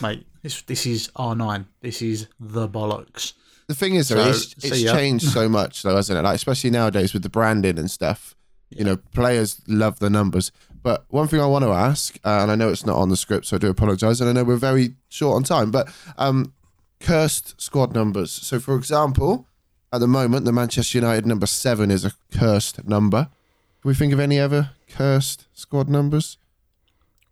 mate, 0.00 0.26
this 0.42 0.62
this 0.62 0.86
is 0.86 1.08
R9. 1.16 1.66
This 1.80 2.00
is 2.00 2.28
the 2.38 2.68
bollocks. 2.68 3.32
The 3.66 3.74
thing 3.74 3.96
is, 3.96 4.08
though, 4.08 4.22
So, 4.22 4.28
it's, 4.30 4.62
see 4.62 4.68
it's 4.68 4.82
ya. 4.82 4.94
changed 4.94 5.26
so 5.26 5.48
much, 5.58 5.82
though, 5.82 5.96
hasn't 5.96 6.18
it? 6.18 6.22
Like, 6.22 6.36
especially 6.36 6.70
nowadays 6.70 7.12
with 7.12 7.22
the 7.22 7.28
branding 7.28 7.78
and 7.78 7.90
stuff. 7.90 8.34
You 8.70 8.84
know, 8.84 8.96
players 8.96 9.60
love 9.66 9.98
the 9.98 10.10
numbers. 10.10 10.52
But 10.82 11.06
one 11.08 11.26
thing 11.26 11.40
I 11.40 11.46
want 11.46 11.64
to 11.64 11.72
ask, 11.72 12.18
uh, 12.24 12.38
and 12.42 12.50
I 12.52 12.54
know 12.54 12.68
it's 12.68 12.86
not 12.86 12.96
on 12.96 13.08
the 13.08 13.16
script, 13.16 13.46
so 13.46 13.56
I 13.56 13.58
do 13.58 13.68
apologise, 13.68 14.20
and 14.20 14.30
I 14.30 14.32
know 14.32 14.44
we're 14.44 14.56
very 14.56 14.94
short 15.08 15.36
on 15.36 15.42
time, 15.42 15.70
but 15.72 15.88
um, 16.18 16.52
cursed 17.00 17.60
squad 17.60 17.94
numbers. 17.94 18.30
So, 18.30 18.60
for 18.60 18.76
example, 18.76 19.47
at 19.92 20.00
the 20.00 20.06
moment, 20.08 20.44
the 20.44 20.52
Manchester 20.52 20.98
United 20.98 21.26
number 21.26 21.46
seven 21.46 21.90
is 21.90 22.04
a 22.04 22.12
cursed 22.32 22.86
number. 22.86 23.28
Can 23.82 23.88
we 23.88 23.94
think 23.94 24.12
of 24.12 24.20
any 24.20 24.38
other 24.38 24.70
cursed 24.88 25.46
squad 25.52 25.88
numbers? 25.88 26.36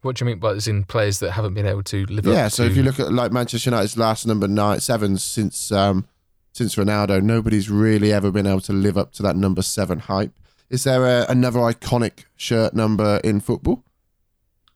What 0.02 0.16
do 0.16 0.24
you 0.24 0.26
mean 0.30 0.38
by 0.38 0.52
as 0.52 0.68
in 0.68 0.84
players 0.84 1.18
that 1.18 1.32
haven't 1.32 1.54
been 1.54 1.66
able 1.66 1.82
to 1.84 2.07
live 2.07 2.26
up 2.26 2.32
Yeah, 2.32 2.46
up 2.46 2.52
so 2.52 2.64
to? 2.64 2.70
if 2.70 2.76
you 2.76 2.82
look 2.84 3.00
at 3.00 3.12
like 3.12 3.32
Manchester 3.32 3.70
United's 3.70 3.96
last 3.96 4.26
number 4.26 4.46
nine, 4.46 4.78
seven 4.80 5.16
since 5.18 5.72
um, 5.72 6.07
since 6.52 6.76
Ronaldo, 6.76 7.20
nobody's 7.22 7.68
really 7.68 8.12
ever 8.12 8.30
been 8.30 8.46
able 8.46 8.61
to 8.62 8.72
live 8.72 8.96
up 8.96 9.12
to 9.14 9.22
that 9.24 9.36
number 9.36 9.62
seven 9.62 9.98
hype. 9.98 10.32
Is 10.70 10.84
there 10.84 11.04
a, 11.04 11.26
another 11.28 11.59
iconic 11.61 12.24
shirt 12.36 12.72
number 12.74 13.20
in 13.24 13.40
football? 13.40 13.82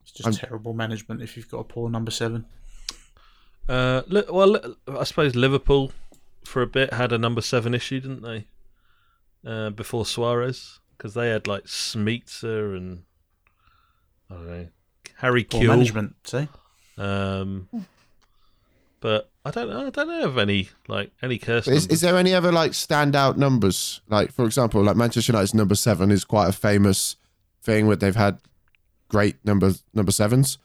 It's 0.03 0.11
just 0.13 0.27
I'm- 0.27 0.35
terrible 0.35 0.73
management 0.75 1.23
if 1.23 1.37
you've 1.37 1.49
got 1.51 1.59
a 1.59 1.65
poor 1.65 1.89
number 1.89 2.11
seven. 2.11 2.45
Uh, 3.69 4.03
well, 4.31 4.59
I 4.89 5.05
suppose 5.05 5.37
Liverpool 5.37 5.93
for 6.45 6.63
a 6.63 6.67
bit 6.67 6.93
had 6.93 7.13
a 7.13 7.19
number 7.19 7.41
seven 7.41 7.75
issue, 7.75 8.01
didn't 8.01 8.23
they? 8.23 8.47
Uh, 9.45 9.71
before 9.71 10.05
Suarez, 10.05 10.81
because 10.97 11.15
they 11.15 11.31
had 11.31 11.47
like 11.47 11.65
Smicer 11.65 12.77
and 12.77 13.05
I 14.31 14.35
don't 14.35 14.47
know 14.47 14.69
Harry 15.17 15.45
Poor 15.45 15.65
management, 15.65 16.15
see? 16.25 16.49
Um, 16.97 17.69
but 19.01 19.31
I 19.45 19.51
don't 19.51 19.71
know. 19.71 19.87
I 19.87 19.91
don't 19.91 20.09
know 20.09 20.25
of 20.25 20.39
any 20.39 20.69
like 20.89 21.11
any 21.23 21.39
curse. 21.39 21.67
Is, 21.67 21.87
is 21.87 22.03
there 22.03 22.17
any 22.17 22.35
other 22.35 22.53
like 22.53 22.73
standout 22.73 23.37
numbers? 23.37 24.01
Like 24.09 24.33
for 24.33 24.45
example, 24.45 24.83
like 24.83 24.97
Manchester 24.97 25.33
United's 25.33 25.55
number 25.55 25.75
seven 25.75 26.11
is 26.11 26.25
quite 26.25 26.49
a 26.49 26.53
famous 26.53 27.17
thing 27.63 27.87
where 27.87 27.97
they've 27.97 28.17
had 28.17 28.39
great 29.09 29.37
number 29.45 29.73
number 29.95 30.13
sevens. 30.13 30.59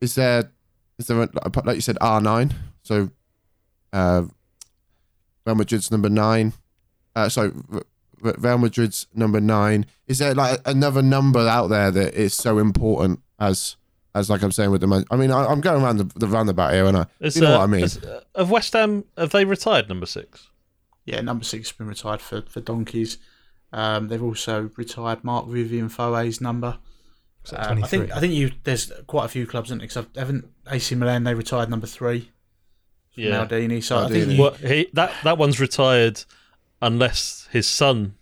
Is 0.00 0.14
there 0.14 0.50
is 0.98 1.06
there 1.06 1.22
a, 1.22 1.28
like 1.64 1.76
you 1.76 1.80
said 1.80 1.98
R 2.00 2.20
nine? 2.20 2.54
So 2.82 3.10
uh, 3.92 4.22
Real 5.46 5.56
Madrid's 5.56 5.90
number 5.90 6.08
nine. 6.08 6.52
Uh, 7.16 7.28
sorry, 7.28 7.52
R- 7.72 7.82
R- 8.24 8.34
Real 8.38 8.58
Madrid's 8.58 9.06
number 9.14 9.40
nine. 9.40 9.86
Is 10.06 10.18
there 10.18 10.34
like 10.34 10.60
another 10.66 11.02
number 11.02 11.40
out 11.40 11.68
there 11.68 11.90
that 11.90 12.14
is 12.14 12.34
so 12.34 12.58
important 12.58 13.20
as 13.38 13.76
as 14.14 14.28
like 14.28 14.42
I'm 14.42 14.52
saying 14.52 14.70
with 14.70 14.80
the 14.82 14.86
man? 14.86 15.04
I 15.10 15.16
mean, 15.16 15.30
I, 15.30 15.46
I'm 15.46 15.60
going 15.60 15.82
around 15.82 15.96
the, 15.98 16.04
the 16.18 16.26
roundabout 16.28 16.72
here, 16.72 16.86
and 16.86 16.96
I 16.96 17.06
Is, 17.20 17.36
you 17.36 17.42
know 17.42 17.54
uh, 17.54 17.58
what 17.58 17.64
I 17.64 17.66
mean. 17.66 17.84
is- 17.84 17.98
uh, 18.02 18.20
of 18.34 18.50
West 18.50 18.72
Ham, 18.74 19.04
have 19.16 19.30
they 19.30 19.44
retired 19.44 19.88
number 19.88 20.06
six? 20.06 20.48
Yeah, 21.04 21.20
number 21.22 21.44
six 21.44 21.70
has 21.70 21.76
been 21.76 21.88
retired 21.88 22.20
for, 22.20 22.42
for 22.42 22.60
Donkeys. 22.60 23.18
Um, 23.72 24.08
they've 24.08 24.22
also 24.22 24.70
retired 24.76 25.24
Marc-Vivien 25.24 25.88
Foé's 25.88 26.40
number. 26.40 26.78
Was 27.42 27.50
that 27.52 27.70
Um, 27.70 27.82
I 27.82 27.86
think 27.86 28.12
I 28.12 28.20
think 28.20 28.34
you 28.34 28.52
there's 28.64 28.92
quite 29.06 29.24
a 29.24 29.28
few 29.28 29.46
clubs, 29.46 29.68
isn't 29.68 29.78
there? 29.78 29.88
'Cause 29.88 29.96
I've- 29.96 30.18
haven't 30.20 30.44
AC 30.70 30.94
Milan 30.94 31.24
they 31.24 31.34
retired 31.34 31.70
number 31.70 31.86
three. 31.86 32.30
From 33.14 33.22
Yeah. 33.24 33.44
Maldini. 33.46 33.82
So 33.82 33.98
I 33.98 34.08
think 34.08 34.28
Maldini. 34.28 34.38
Well, 34.38 34.52
he, 34.54 34.88
that 34.94 35.12
that 35.24 35.38
one's 35.38 35.60
retired 35.60 36.24
unless 36.80 37.48
his 37.52 37.66
son 37.66 38.14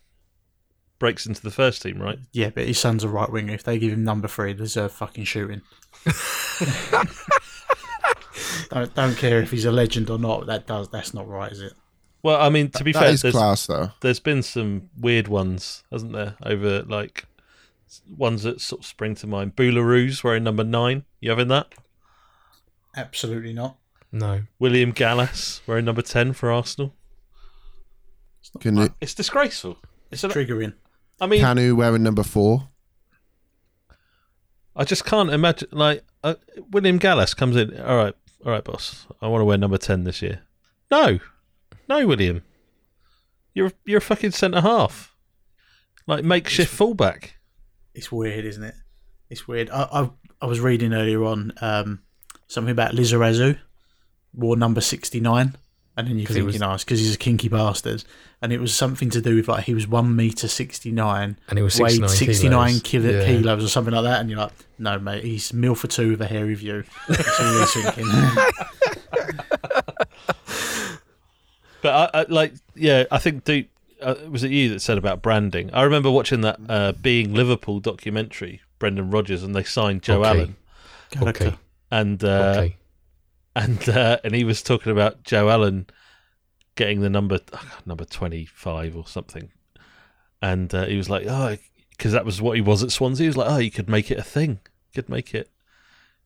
breaks 0.98 1.24
into 1.26 1.40
the 1.42 1.50
first 1.50 1.80
team, 1.82 2.00
right? 2.00 2.18
yeah, 2.32 2.50
but 2.50 2.66
his 2.66 2.78
son's 2.78 3.02
a 3.04 3.08
right 3.08 3.30
winger. 3.30 3.54
If 3.54 3.62
they 3.62 3.78
give 3.78 3.92
him 3.92 4.04
number 4.04 4.28
three, 4.28 4.52
they 4.52 4.58
deserve 4.58 4.92
fucking 4.92 5.24
shooting. 5.24 5.62
don't, 8.70 8.94
don't 8.94 9.16
care 9.16 9.40
if 9.42 9.50
he's 9.50 9.64
a 9.64 9.72
legend 9.72 10.10
or 10.10 10.18
not. 10.18 10.46
That 10.46 10.66
does 10.66 10.88
that's 10.88 11.14
not 11.14 11.28
right, 11.28 11.50
is 11.52 11.60
it? 11.60 11.72
Well, 12.22 12.40
I 12.40 12.50
mean, 12.50 12.70
to 12.72 12.84
be 12.84 12.92
That 12.92 13.00
fair, 13.00 13.10
is 13.12 13.22
there's, 13.22 13.34
class, 13.34 13.66
though. 13.66 13.92
there's 14.02 14.20
been 14.20 14.42
some 14.42 14.90
weird 14.98 15.26
ones, 15.26 15.84
hasn't 15.90 16.12
there? 16.12 16.36
Over 16.44 16.82
like 16.82 17.24
ones 18.14 18.42
that 18.42 18.60
sort 18.60 18.82
of 18.82 18.86
spring 18.86 19.14
to 19.16 19.26
mind. 19.26 19.56
Boulahrouz 19.56 20.22
wearing 20.22 20.44
number 20.44 20.64
nine. 20.64 21.04
You 21.20 21.30
having 21.30 21.48
that? 21.48 21.72
Absolutely 22.94 23.54
not. 23.54 23.76
No. 24.12 24.42
William 24.58 24.90
Gallas 24.90 25.60
wearing 25.66 25.84
number 25.84 26.02
ten 26.02 26.32
for 26.32 26.50
Arsenal. 26.50 26.94
Can 28.60 28.76
you, 28.76 28.94
It's 29.00 29.14
disgraceful. 29.14 29.78
It's 30.10 30.24
an- 30.24 30.30
triggering. 30.30 30.74
I 31.20 31.26
mean, 31.26 31.42
Kanu 31.42 31.76
wearing 31.76 32.02
number 32.02 32.22
four? 32.22 32.68
I 34.74 34.84
just 34.84 35.04
can't 35.04 35.30
imagine. 35.30 35.68
Like 35.72 36.02
uh, 36.24 36.34
William 36.70 36.98
Gallas 36.98 37.34
comes 37.34 37.56
in. 37.56 37.78
All 37.80 37.96
right, 37.96 38.14
all 38.44 38.52
right, 38.52 38.64
boss. 38.64 39.06
I 39.20 39.28
want 39.28 39.40
to 39.42 39.44
wear 39.44 39.58
number 39.58 39.78
ten 39.78 40.04
this 40.04 40.22
year. 40.22 40.40
No, 40.90 41.18
no, 41.88 42.06
William. 42.06 42.42
You're 43.54 43.72
you're 43.84 43.98
a 43.98 44.02
fucking 44.02 44.30
centre 44.32 44.60
half, 44.62 45.14
like 46.06 46.24
makeshift 46.24 46.72
fullback. 46.72 47.36
It's 47.94 48.10
weird, 48.10 48.44
isn't 48.44 48.62
it? 48.64 48.74
It's 49.28 49.46
weird. 49.46 49.68
I 49.70 49.82
I, 49.92 50.10
I 50.40 50.46
was 50.46 50.60
reading 50.60 50.94
earlier 50.94 51.22
on 51.24 51.52
um, 51.60 52.00
something 52.46 52.72
about 52.72 52.94
Lizarazu 52.94 53.58
wore 54.34 54.56
number 54.56 54.80
sixty 54.80 55.20
nine, 55.20 55.56
and 55.96 56.06
then 56.06 56.14
you're 56.18 56.28
he 56.28 56.34
thinking, 56.34 56.46
was- 56.46 56.62
oh, 56.62 56.72
it's 56.74 56.84
because 56.84 57.00
he's 57.00 57.14
a 57.14 57.18
kinky 57.18 57.48
bastard, 57.48 58.04
and 58.42 58.52
it 58.52 58.60
was 58.60 58.74
something 58.74 59.10
to 59.10 59.20
do 59.20 59.36
with 59.36 59.48
like 59.48 59.64
he 59.64 59.74
was 59.74 59.86
one 59.88 60.14
meter 60.16 60.48
sixty 60.48 60.92
nine, 60.92 61.36
And 61.48 61.58
he 61.58 61.62
was 61.62 61.78
weighed 61.80 62.08
69 62.08 62.80
kilos. 62.80 62.82
kilo, 62.82 63.10
Yeah. 63.10 63.24
kilos 63.26 63.64
or 63.64 63.68
something 63.68 63.94
like 63.94 64.04
that, 64.04 64.20
and 64.20 64.30
you're 64.30 64.38
like, 64.38 64.52
no, 64.78 64.98
mate, 64.98 65.24
he's 65.24 65.52
mil 65.52 65.74
for 65.74 65.86
two 65.88 66.10
with 66.12 66.22
a 66.22 66.26
hairy 66.26 66.54
view. 66.54 66.84
That's 67.08 67.40
all 67.40 67.58
he's 67.60 67.72
thinking. 67.94 68.06
But 71.82 72.14
I, 72.14 72.20
I 72.20 72.26
like, 72.28 72.52
yeah, 72.74 73.04
I 73.10 73.16
think. 73.18 73.44
Do, 73.44 73.64
uh, 74.02 74.14
was 74.28 74.44
it 74.44 74.50
you 74.50 74.68
that 74.70 74.80
said 74.80 74.98
about 74.98 75.22
branding? 75.22 75.70
I 75.72 75.82
remember 75.84 76.10
watching 76.10 76.42
that 76.42 76.60
uh, 76.68 76.92
"Being 76.92 77.32
Liverpool" 77.32 77.80
documentary, 77.80 78.60
Brendan 78.78 79.10
Rodgers, 79.10 79.42
and 79.42 79.54
they 79.54 79.64
signed 79.64 80.02
Joe 80.02 80.20
Okay. 80.22 80.28
Allen, 80.28 80.56
Okay. 81.22 81.54
and 81.90 82.22
uh, 82.22 82.54
okay. 82.56 82.76
And 83.56 83.88
uh, 83.88 84.18
and 84.24 84.34
he 84.34 84.44
was 84.44 84.62
talking 84.62 84.92
about 84.92 85.22
Joe 85.24 85.48
Allen 85.48 85.86
getting 86.76 87.00
the 87.00 87.10
number 87.10 87.40
number 87.84 88.04
twenty 88.04 88.44
five 88.46 88.96
or 88.96 89.06
something, 89.06 89.50
and 90.40 90.72
uh, 90.74 90.86
he 90.86 90.96
was 90.96 91.10
like, 91.10 91.26
oh, 91.26 91.56
because 91.90 92.12
that 92.12 92.24
was 92.24 92.40
what 92.40 92.56
he 92.56 92.62
was 92.62 92.82
at 92.82 92.90
Swansea. 92.92 93.24
He 93.24 93.28
was 93.28 93.36
like, 93.36 93.50
oh, 93.50 93.58
you 93.58 93.70
could 93.70 93.88
make 93.88 94.10
it 94.10 94.18
a 94.18 94.22
thing, 94.22 94.60
could 94.94 95.08
make 95.08 95.34
it, 95.34 95.50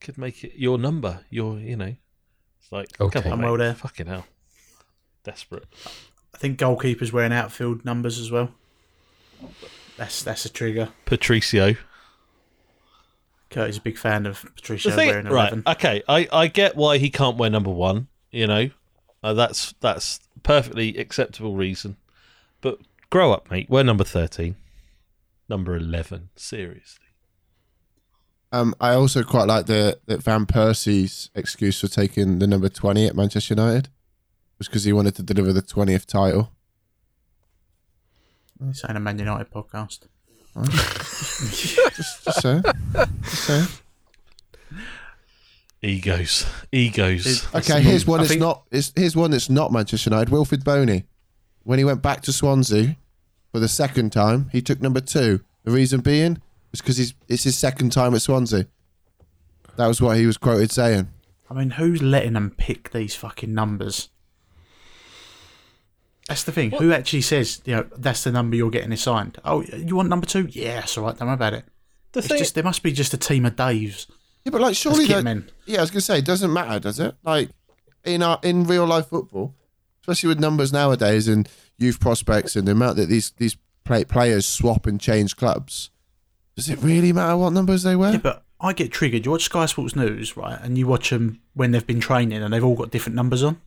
could 0.01 0.18
make 0.18 0.45
it 0.45 0.53
your 0.57 0.79
number, 0.79 1.20
your 1.31 1.59
you 1.59 1.77
know, 1.77 1.95
it's 2.61 2.70
like, 2.72 2.89
Okay. 3.01 3.20
come 3.22 3.27
on, 3.29 3.33
I'm 3.33 3.41
mate. 3.41 3.47
well 3.49 3.57
there. 3.59 3.75
fucking 3.75 4.07
hell, 4.07 4.27
desperate. 5.25 5.64
I 6.35 6.39
think 6.39 6.59
goalkeepers 6.59 7.12
wearing 7.12 7.33
outfield 7.33 7.85
numbers 7.85 8.18
as 8.18 8.31
well. 8.31 8.51
That's 9.97 10.22
that's 10.22 10.45
a 10.45 10.49
trigger. 10.49 10.89
Patricio. 11.05 11.77
Kurt's 13.55 13.78
a 13.78 13.80
big 13.80 13.96
fan 13.96 14.26
of 14.26 14.44
Patricio 14.57 14.90
The 14.90 14.96
thing, 14.96 15.09
wearing 15.09 15.26
right? 15.26 15.52
eleven. 15.52 15.62
Okay, 15.66 16.02
I, 16.09 16.28
I 16.32 16.48
get 16.48 16.74
why 16.76 16.98
he 16.98 17.09
can't 17.09 17.36
wear 17.36 17.48
number 17.48 17.70
one. 17.70 18.09
You 18.32 18.48
know, 18.48 18.70
uh, 19.22 19.32
that's 19.32 19.74
that's 19.80 20.18
perfectly 20.42 20.96
acceptable 20.98 21.55
reason. 21.55 21.96
But 22.61 22.78
grow 23.11 23.32
up, 23.32 23.50
mate. 23.50 23.70
Wear 23.70 23.84
number 23.84 24.02
thirteen, 24.05 24.57
number 25.48 25.76
eleven. 25.76 26.30
Seriously. 26.34 27.00
Um, 28.50 28.74
I 28.80 28.94
also 28.94 29.22
quite 29.22 29.46
like 29.46 29.66
the 29.66 29.98
that 30.07 30.22
Van 30.22 30.46
Persie's 30.46 31.30
excuse 31.34 31.80
for 31.80 31.88
taking 31.88 32.40
the 32.40 32.46
number 32.46 32.68
twenty 32.68 33.07
at 33.07 33.14
Manchester 33.14 33.55
United 33.55 33.88
was 34.59 34.66
because 34.68 34.84
he 34.84 34.92
wanted 34.92 35.14
to 35.16 35.22
deliver 35.22 35.52
the 35.52 35.62
twentieth 35.62 36.07
title. 36.07 36.50
This 38.59 38.84
ain't 38.88 38.96
a 38.96 39.00
Man 39.00 39.18
United 39.18 39.50
podcast. 39.50 40.00
Just, 40.62 42.24
just 42.24 42.42
saying. 42.42 42.62
Just 43.24 43.44
saying. 43.44 43.66
Egos, 45.82 46.46
egos. 46.72 47.46
Okay, 47.55 47.82
here's 47.82 48.07
one 48.07 48.20
I 48.20 48.22
that's 48.22 48.30
think- 48.30 48.40
not. 48.40 48.62
Is 48.70 48.92
here's 48.96 49.14
one 49.14 49.30
that's 49.30 49.50
not 49.50 49.70
Manchester 49.72 50.09
United. 50.11 50.32
Wilfried 50.32 50.64
Bony, 50.64 51.05
when 51.62 51.78
he 51.78 51.84
went 51.84 52.00
back 52.00 52.22
to 52.22 52.32
Swansea 52.32 52.96
for 53.52 53.61
the 53.61 53.68
second 53.68 54.11
time, 54.11 54.48
he 54.50 54.62
took 54.62 54.80
number 54.80 55.00
two. 55.00 55.40
The 55.64 55.70
reason 55.72 56.00
being 56.00 56.40
was 56.70 56.80
because 56.80 56.96
he's 56.96 57.14
it's 57.28 57.44
his 57.44 57.59
second 57.59 57.90
time 57.92 58.14
at 58.14 58.22
Swansea. 58.22 58.66
That 59.76 59.86
was 59.88 60.00
what 60.00 60.16
he 60.16 60.24
was 60.26 60.38
quoted 60.38 60.70
saying. 60.70 61.09
I 61.50 61.55
mean, 61.55 61.70
who's 61.70 62.00
letting 62.00 62.32
them 62.32 62.55
pick 62.57 62.90
these 62.92 63.14
fucking 63.14 63.52
numbers? 63.52 64.09
That's 66.29 66.45
the 66.45 66.53
thing. 66.53 66.70
Who 66.70 66.93
actually 66.93 67.20
says, 67.20 67.61
you 67.64 67.77
know, 67.77 67.87
that's 67.97 68.25
the 68.25 68.33
number 68.33 68.57
you're 68.57 68.70
getting 68.70 68.93
assigned? 68.93 69.39
Oh, 69.45 69.62
you 69.62 69.97
want 69.97 70.09
number 70.09 70.27
two? 70.27 70.47
Yeah, 70.51 70.77
that's 70.81 70.97
all 70.97 71.05
right. 71.05 71.16
Don't 71.16 71.29
worry 71.29 71.35
about 71.35 71.53
it. 71.55 71.64
The 72.12 72.20
It's 72.20 72.29
thing, 72.29 72.39
just 72.39 72.55
there 72.55 72.64
must 72.64 72.83
be 72.83 72.93
just 72.93 73.12
a 73.12 73.18
team 73.18 73.45
of 73.45 73.57
Daves 73.57 74.07
Yeah, 74.45 74.51
but 74.51 74.61
like 74.61 74.77
surely 74.77 75.07
that, 75.07 75.25
men. 75.25 75.51
Yeah, 75.66 75.79
I 75.79 75.81
was 75.83 75.91
gonna 75.91 76.01
say 76.01 76.18
it 76.18 76.25
doesn't 76.25 76.53
matter, 76.53 76.81
does 76.81 77.01
it? 77.01 77.14
Like 77.25 77.51
in 78.05 78.22
our 78.22 78.39
in 78.43 78.64
real 78.64 78.87
life 78.87 79.09
football, 79.09 79.55
especially 80.03 80.29
with 80.29 80.41
numbers 80.41 80.72
nowadays 80.72 81.29
and 81.29 81.49
youth 81.77 82.01
prospects 82.01 82.55
and 82.57 82.66
the 82.68 82.72
amount 82.72 82.97
that 82.97 83.09
these 83.09 83.33
these 83.39 83.57
play, 83.85 84.05
players 84.05 84.47
swap 84.47 84.87
and 84.87 85.01
change 85.01 85.37
clubs, 85.37 85.91
does 86.57 86.68
it 86.70 86.79
really 86.81 87.12
matter 87.12 87.37
what 87.37 87.53
numbers 87.53 87.83
they 87.83 87.97
wear? 87.97 88.12
Yeah, 88.12 88.18
but 88.18 88.45
I 88.61 88.72
get 88.72 88.93
triggered. 88.93 89.27
You 89.27 89.33
watch 89.33 89.45
Sky 89.45 89.66
Sports 89.66 89.97
News, 89.97 90.37
right, 90.37 90.59
and 90.62 90.79
you 90.79 90.87
watch 90.87 91.11
them 91.11 91.41
when 91.53 91.72
they've 91.72 91.87
been 91.87 92.01
training 92.01 92.43
and 92.43 92.55
they've 92.55 92.64
all 92.64 92.77
got 92.77 92.91
different 92.91 93.16
numbers 93.16 93.43
on. 93.43 93.61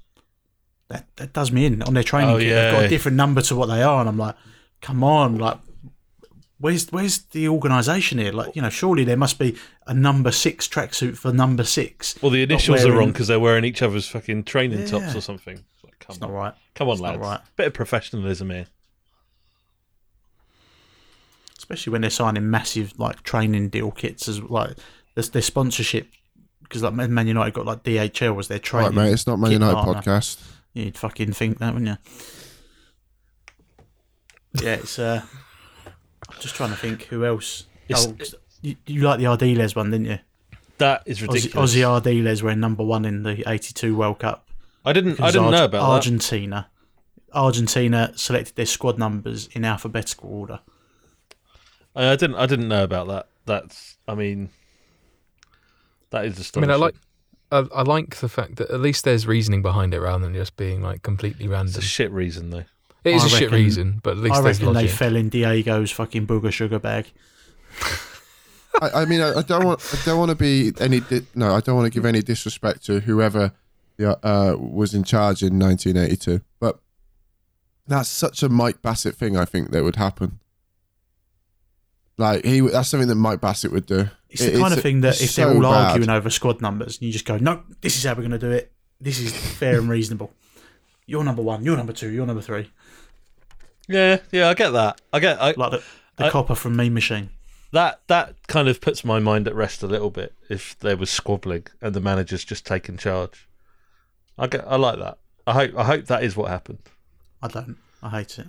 That 0.90 1.06
that 1.18 1.34
does 1.34 1.52
me 1.52 1.66
in 1.66 1.82
on 1.82 1.94
their 1.94 2.04
training 2.04 2.36
Oh, 2.36 2.40
kit. 2.40 2.50
They've 2.50 2.72
got 2.74 2.84
a 2.86 2.88
different 2.90 3.18
number 3.18 3.42
to 3.42 3.56
what 3.56 3.66
they 3.68 3.84
are, 3.84 4.00
and 4.00 4.08
I'm 4.10 4.18
like, 4.18 4.36
come 4.82 5.04
on, 5.04 5.38
like. 5.38 5.58
Where's 6.60 6.88
where's 6.92 7.20
the 7.20 7.50
organisation 7.50 8.18
here? 8.18 8.32
Like 8.32 8.56
you 8.56 8.64
know, 8.64 8.70
surely 8.72 9.04
there 9.04 9.16
must 9.16 9.38
be 9.38 9.56
a 9.86 9.94
number 9.94 10.32
six 10.32 10.68
tracksuit 10.68 11.16
for 11.16 11.32
number 11.32 11.64
six. 11.64 12.20
well, 12.20 12.32
the 12.32 12.40
not 12.48 12.50
initials 12.52 12.84
are 12.84 12.92
wrong 12.94 13.12
because 13.12 13.28
they're 13.28 13.40
wearing 13.40 13.64
each 13.64 13.84
other's 13.84 14.08
fucking 14.08 14.44
training 14.46 14.88
tops 14.88 15.14
or 15.16 15.22
something. 15.22 15.54
It's 15.58 15.84
like, 15.84 16.00
come 16.00 16.14
It's 16.16 16.20
not 16.20 16.32
on, 16.32 16.36
right. 16.36 16.54
come 16.74 16.88
on, 16.88 16.94
It's 16.94 17.02
not 17.04 17.10
lads. 17.12 17.22
right. 17.22 17.40
Bit 17.58 17.68
of 17.68 17.74
professionalism 17.76 18.50
here. 18.50 18.66
especially 21.60 21.92
when 21.92 22.02
they're 22.02 22.10
signing 22.10 22.50
massive 22.50 22.98
like 23.00 23.22
training 23.24 23.70
deal 23.70 23.92
kits 23.92 24.28
as 24.28 24.42
like 24.42 24.76
there's 25.16 25.30
their 25.30 25.42
sponsorship 25.42 26.08
because 26.64 26.82
like 26.84 26.94
Man 26.94 27.28
United 27.28 27.54
got 27.54 27.66
like 27.66 27.84
DHL 27.84 28.36
was 28.36 28.48
their 28.48 28.58
training. 28.60 28.96
Right, 28.96 29.06
mate. 29.06 29.14
It's 29.14 29.28
not 29.28 29.40
Man 29.40 29.52
kit 29.52 29.60
United 29.62 29.76
partner. 29.76 30.02
podcast. 30.02 30.42
You'd 30.74 30.98
fucking 30.98 31.34
think 31.34 31.58
that, 31.60 31.74
wouldn't 31.74 31.90
you? 34.56 34.64
Yeah, 34.64 34.74
it's. 34.76 34.98
uh 35.00 35.22
I'm 36.30 36.40
just 36.40 36.56
trying 36.56 36.72
to 36.72 36.76
think 36.76 37.04
who 37.04 37.26
else. 37.26 37.66
It's- 37.88 38.06
oh, 38.08 38.14
'cause 38.14 38.36
you, 38.62 38.76
you 38.86 39.02
like 39.02 39.20
the 39.20 39.26
Ardiles 39.26 39.76
one, 39.76 39.92
didn't 39.92 40.08
you? 40.08 40.20
That 40.80 41.04
is 41.06 41.20
Ossie, 41.20 41.28
ridiculous. 41.34 41.74
Ossie 41.76 41.82
Ardiles 42.02 42.42
were 42.42 42.56
number 42.56 42.84
one 42.84 43.06
in 43.06 43.24
the 43.24 43.44
'82 43.50 43.96
World 43.96 44.20
Cup. 44.20 44.48
I 44.86 44.94
didn't. 44.94 45.20
I 45.22 45.28
didn't 45.32 45.46
Arg- 45.46 45.52
know 45.52 45.66
about 45.66 45.80
that. 45.82 45.94
Argentina. 45.94 46.70
Argentina 47.34 48.14
selected 48.16 48.56
their 48.56 48.66
squad 48.66 48.98
numbers 48.98 49.48
in 49.52 49.66
alphabetical 49.66 50.30
order. 50.30 50.60
I, 51.96 52.12
I 52.12 52.16
didn't. 52.16 52.36
I 52.38 52.46
didn't 52.46 52.68
know 52.68 52.84
about 52.84 53.08
that. 53.08 53.28
That's. 53.46 53.98
I 54.08 54.16
mean, 54.16 54.50
that 56.12 56.26
is 56.26 56.36
the 56.38 56.44
story. 56.44 56.64
I 56.64 56.68
mean, 56.68 56.74
I 56.74 56.78
like. 56.78 56.96
I, 57.52 57.66
I 57.74 57.82
like 57.84 58.18
the 58.18 58.30
fact 58.30 58.58
that 58.58 58.70
at 58.70 58.80
least 58.82 59.06
there's 59.06 59.26
reasoning 59.26 59.62
behind 59.62 59.94
it 59.94 60.02
rather 60.02 60.24
than 60.26 60.34
just 60.34 60.58
being 60.58 60.82
like 60.82 61.02
completely 61.02 61.46
It's 61.46 61.52
random. 61.52 61.80
a 61.80 61.82
shit 61.82 62.12
reason 62.12 62.50
though. 62.50 62.66
It 63.04 63.16
is 63.16 63.24
I 63.24 63.28
a 63.28 63.30
shit 63.30 63.52
reason, 63.52 64.00
but 64.04 64.12
at 64.12 64.18
least 64.18 64.36
I 64.36 64.42
there's 64.42 64.60
reckon 64.60 64.74
they 64.74 64.88
fell 64.88 65.16
in 65.16 65.30
Diego's 65.30 65.92
fucking 65.92 66.28
booger 66.28 66.52
sugar 66.52 66.80
bag. 66.80 67.06
I, 68.82 69.02
I 69.02 69.06
mean, 69.06 69.22
I, 69.22 69.40
I 69.40 69.42
don't 69.44 69.66
want. 69.66 69.82
I 69.94 70.06
don't 70.06 70.20
want 70.20 70.30
to 70.30 70.36
be 70.36 70.74
any. 70.80 71.00
Di- 71.00 71.26
no, 71.34 71.56
I 71.56 71.62
don't 71.62 71.76
want 71.76 71.86
to 71.86 71.90
give 71.98 72.06
any 72.06 72.22
disrespect 72.22 72.86
to 72.86 73.00
whoever 73.00 73.54
uh, 74.00 74.56
was 74.58 74.94
in 74.94 75.04
charge 75.04 75.42
in 75.42 75.58
1982. 75.58 76.42
But 76.60 76.80
that's 77.88 78.10
such 78.10 78.44
a 78.44 78.50
Mike 78.50 78.82
Bassett 78.82 79.16
thing. 79.16 79.38
I 79.38 79.46
think 79.46 79.72
that 79.72 79.84
would 79.84 79.96
happen. 79.96 80.40
Like 82.18 82.44
he, 82.46 82.60
that's 82.62 82.90
something 82.90 83.08
that 83.08 83.16
Mike 83.16 83.42
Bassett 83.42 83.72
would 83.72 83.86
do. 83.86 84.10
It's 84.46 84.52
the 84.52 84.58
It- 84.58 84.62
kind 84.62 84.74
of 84.74 84.82
thing 84.82 85.02
that 85.02 85.14
it's 85.14 85.22
if 85.24 85.36
they're 85.36 85.50
all 85.50 85.62
bad. 85.62 85.92
arguing 85.92 86.10
over 86.10 86.30
squad 86.30 86.62
numbers, 86.62 86.98
and 86.98 87.08
you 87.08 87.12
just 87.14 87.26
go, 87.26 87.38
"No, 87.38 87.64
this 87.82 87.98
is 87.98 88.04
how 88.04 88.12
we're 88.12 88.22
going 88.28 88.32
to 88.32 88.38
do 88.40 88.52
it. 88.52 88.72
This 89.02 89.20
is 89.20 89.32
fair 89.36 89.80
and 89.80 89.90
reasonable. 89.90 90.34
You're 91.06 91.24
number 91.24 91.42
one. 91.42 91.64
You're 91.64 91.78
number 91.78 91.94
two. 91.94 92.10
You're 92.10 92.26
number 92.26 92.42
three. 92.42 92.72
Yeah, 93.88 94.18
yeah, 94.32 94.50
I 94.50 94.54
get 94.54 94.72
that. 94.72 95.00
I 95.14 95.20
get 95.20 95.42
I, 95.42 95.52
Like 95.56 95.72
the, 95.72 95.84
the 96.18 96.26
I- 96.26 96.30
copper 96.30 96.56
from 96.56 96.76
Mean 96.76 96.94
Machine. 96.94 97.30
that. 97.72 98.02
That 98.08 98.36
kind 98.48 98.68
of 98.68 98.82
puts 98.82 99.06
my 99.06 99.20
mind 99.20 99.48
at 99.48 99.56
rest 99.56 99.84
a 99.84 99.88
little 99.88 100.10
bit. 100.10 100.34
If 100.50 100.78
there 100.80 100.98
was 100.98 101.10
squabbling 101.10 101.68
and 101.82 101.94
the 101.94 102.02
manager's 102.02 102.44
just 102.44 102.66
taken 102.66 102.98
charge, 102.98 103.48
I 104.38 104.48
get. 104.48 104.66
I 104.68 104.76
like 104.76 105.00
that. 105.00 105.18
I 105.46 105.54
hope. 105.54 105.76
I 105.78 105.84
hope 105.86 106.06
that 106.06 106.24
is 106.24 106.36
what 106.36 106.50
happened. 106.50 106.80
I 107.42 107.48
don't. 107.48 107.78
I 108.04 108.10
hate 108.10 108.38
it. 108.40 108.48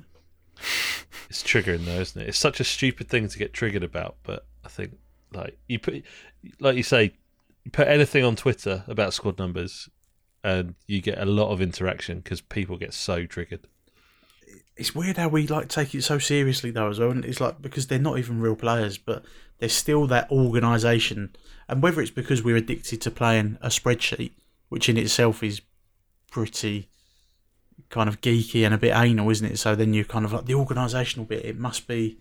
It's 1.31 1.43
triggering 1.43 1.85
though, 1.85 2.01
isn't 2.01 2.21
it? 2.21 2.29
It's 2.29 2.39
such 2.39 2.59
a 2.59 2.65
stupid 2.65 3.09
thing 3.09 3.29
to 3.29 3.39
get 3.39 3.53
triggered 3.53 3.83
about, 3.85 4.17
but 4.25 4.47
I 4.65 4.69
think 4.69 4.97
like 5.33 5.59
you 5.69 5.79
put, 5.79 6.03
like 6.61 6.77
you 6.77 6.83
say, 6.83 7.13
you 7.65 7.71
put 7.71 7.89
anything 7.89 8.25
on 8.25 8.37
Twitter 8.37 8.85
about 8.87 9.15
squad 9.15 9.39
numbers, 9.39 9.89
and 10.45 10.75
you 10.87 11.01
get 11.01 11.19
a 11.19 11.27
lot 11.27 11.51
of 11.51 11.61
interaction 11.61 12.19
because 12.21 12.41
people 12.41 12.77
get 12.77 12.95
so 12.95 13.27
triggered. 13.27 13.67
It's 14.77 14.95
weird 14.95 15.17
how 15.17 15.29
we 15.29 15.47
like 15.47 15.69
take 15.69 15.95
it 15.95 16.03
so 16.03 16.19
seriously 16.19 16.71
though 16.71 16.89
as 16.89 17.01
well. 17.01 17.11
And 17.11 17.25
it's 17.25 17.41
like 17.41 17.61
because 17.61 17.89
they're 17.89 17.99
not 17.99 18.19
even 18.19 18.41
real 18.41 18.55
players, 18.55 18.97
but 18.97 19.25
there's 19.59 19.73
still 19.73 20.07
that 20.07 20.31
organisation. 20.31 21.35
And 21.69 21.83
whether 21.83 22.01
it's 22.01 22.13
because 22.13 22.43
we're 22.43 22.57
addicted 22.57 23.01
to 23.03 23.11
playing 23.11 23.59
a 23.61 23.69
spreadsheet, 23.69 24.33
which 24.69 24.89
in 24.89 24.97
itself 24.97 25.43
is 25.43 25.61
pretty 26.31 26.89
kind 27.91 28.09
of 28.09 28.21
geeky 28.21 28.65
and 28.65 28.75
a 28.75 28.79
bit 28.79 28.95
anal, 28.95 29.31
isn't 29.31 29.53
it? 29.53 29.59
So 29.59 29.75
then 29.75 29.95
you're 29.95 30.05
kind 30.05 30.25
of 30.25 30.33
like 30.33 30.47
the 30.47 30.53
organisational 30.53 31.27
bit. 31.27 31.45
It 31.45 31.59
must 31.59 31.89
be 31.89 32.19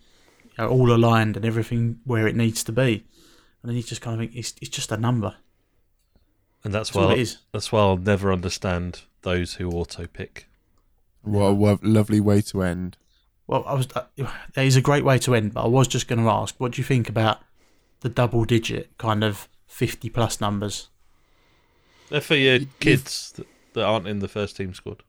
you 0.57 0.63
know, 0.63 0.69
all 0.69 0.91
aligned 0.91 1.35
and 1.35 1.45
everything 1.45 1.99
where 2.05 2.27
it 2.27 2.35
needs 2.35 2.63
to 2.65 2.71
be. 2.71 3.05
And 3.61 3.69
then 3.69 3.75
you 3.75 3.83
just 3.83 4.01
kind 4.01 4.15
of 4.15 4.19
think 4.19 4.35
it's 4.35 4.53
it's 4.61 4.69
just 4.69 4.91
a 4.91 4.97
number. 4.97 5.35
And 6.63 6.73
that's 6.73 6.89
That's 6.89 7.05
why 7.05 7.13
it 7.13 7.19
is. 7.19 7.37
that's 7.51 7.71
why 7.71 7.79
I'll 7.81 7.97
never 7.97 8.31
understand 8.31 9.01
those 9.21 9.55
who 9.55 9.69
auto 9.71 10.07
pick. 10.07 10.47
What 11.21 11.41
a 11.43 11.53
wo- 11.53 11.79
lovely 11.81 12.19
way 12.19 12.41
to 12.41 12.61
end. 12.63 12.97
Well, 13.47 13.63
I 13.65 13.73
was. 13.73 13.87
Uh, 13.95 14.05
that 14.53 14.65
is 14.65 14.75
a 14.75 14.81
great 14.81 15.03
way 15.05 15.17
to 15.19 15.33
end, 15.35 15.53
but 15.53 15.63
I 15.63 15.67
was 15.67 15.87
just 15.87 16.07
going 16.07 16.19
to 16.23 16.29
ask, 16.29 16.55
what 16.57 16.73
do 16.73 16.81
you 16.81 16.85
think 16.85 17.07
about 17.09 17.39
the 18.01 18.09
double-digit 18.09 18.97
kind 18.97 19.23
of 19.23 19.47
fifty-plus 19.67 20.41
numbers? 20.41 20.89
They're 22.09 22.21
for 22.21 22.35
your 22.35 22.55
You- 22.55 22.67
kids 22.79 23.31
that, 23.37 23.47
that 23.73 23.83
aren't 23.83 24.07
in 24.07 24.19
the 24.19 24.27
first 24.27 24.57
team 24.57 24.73
squad. 24.73 25.03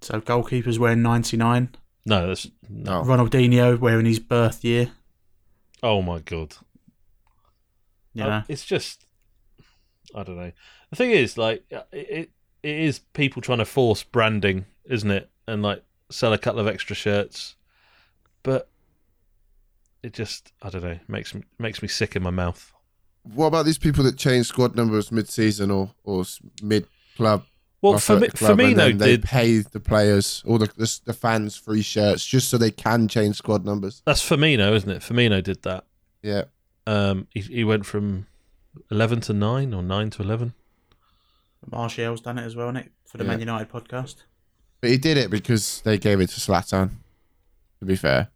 So 0.00 0.20
goalkeepers 0.20 0.78
wearing 0.78 1.02
ninety-nine, 1.02 1.70
No, 2.04 2.26
that's 2.26 2.48
no. 2.68 3.02
No. 3.02 3.08
Ronaldinho 3.08 3.78
wearing 3.78 4.06
his 4.06 4.18
birth 4.18 4.64
year. 4.64 4.92
Oh 5.82 6.02
my 6.02 6.20
god. 6.20 6.56
Yeah. 8.14 8.38
Uh, 8.38 8.42
it's 8.48 8.64
just 8.64 9.04
I 10.14 10.22
don't 10.22 10.36
know. 10.36 10.52
The 10.90 10.96
thing 10.96 11.10
is, 11.10 11.36
like, 11.36 11.64
it, 11.70 11.86
it 11.92 12.30
it 12.62 12.76
is 12.80 13.00
people 13.12 13.42
trying 13.42 13.58
to 13.58 13.64
force 13.64 14.02
branding, 14.02 14.64
isn't 14.84 15.10
it? 15.10 15.30
And 15.46 15.62
like 15.62 15.84
sell 16.10 16.32
a 16.32 16.38
couple 16.38 16.60
of 16.60 16.66
extra 16.66 16.96
shirts, 16.96 17.56
but 18.42 18.68
it 20.02 20.12
just 20.12 20.52
I 20.62 20.70
don't 20.70 20.82
know 20.82 20.98
makes 21.08 21.34
me 21.34 21.42
makes 21.58 21.82
me 21.82 21.88
sick 21.88 22.16
in 22.16 22.22
my 22.22 22.30
mouth. 22.30 22.72
What 23.22 23.46
about 23.46 23.66
these 23.66 23.78
people 23.78 24.04
that 24.04 24.16
change 24.16 24.46
squad 24.46 24.74
numbers 24.76 25.12
mid-season 25.12 25.70
or 25.70 25.92
or 26.04 26.24
mid 26.62 26.86
club? 27.16 27.44
Well, 27.80 27.92
or 27.94 27.96
Fami- 27.98 28.32
club, 28.34 28.58
and 28.58 28.76
Firmino 28.76 28.98
they 28.98 29.10
did. 29.16 29.22
pay 29.22 29.58
the 29.58 29.78
players 29.80 30.42
or 30.44 30.58
the, 30.58 30.66
the 30.76 31.00
the 31.04 31.12
fans 31.12 31.56
free 31.56 31.82
shirts 31.82 32.26
just 32.26 32.48
so 32.50 32.58
they 32.58 32.72
can 32.72 33.06
change 33.08 33.36
squad 33.36 33.64
numbers. 33.64 34.02
That's 34.04 34.20
Firmino, 34.28 34.72
isn't 34.74 34.90
it? 34.90 35.00
Firmino 35.02 35.40
did 35.42 35.62
that. 35.62 35.84
Yeah, 36.22 36.44
Um, 36.88 37.28
he 37.32 37.40
he 37.40 37.62
went 37.64 37.86
from 37.86 38.26
eleven 38.90 39.20
to 39.22 39.32
nine 39.32 39.72
or 39.72 39.82
nine 39.84 40.10
to 40.10 40.22
eleven. 40.22 40.54
Martial's 41.70 42.20
done 42.20 42.38
it 42.38 42.44
as 42.44 42.56
well, 42.56 42.72
Nick, 42.72 42.90
for 43.04 43.18
the 43.18 43.24
Yeah. 43.24 43.30
Man 43.30 43.40
United 43.40 43.70
podcast. 43.70 44.16
but 44.80 44.90
he 44.90 44.96
did 44.96 45.16
it 45.16 45.30
because 45.30 45.80
they 45.82 45.98
gave 45.98 46.20
it 46.20 46.28
to 46.30 46.40
Zlatan. 46.40 46.90
To 47.80 47.84
be 47.84 47.94
fair, 47.94 48.28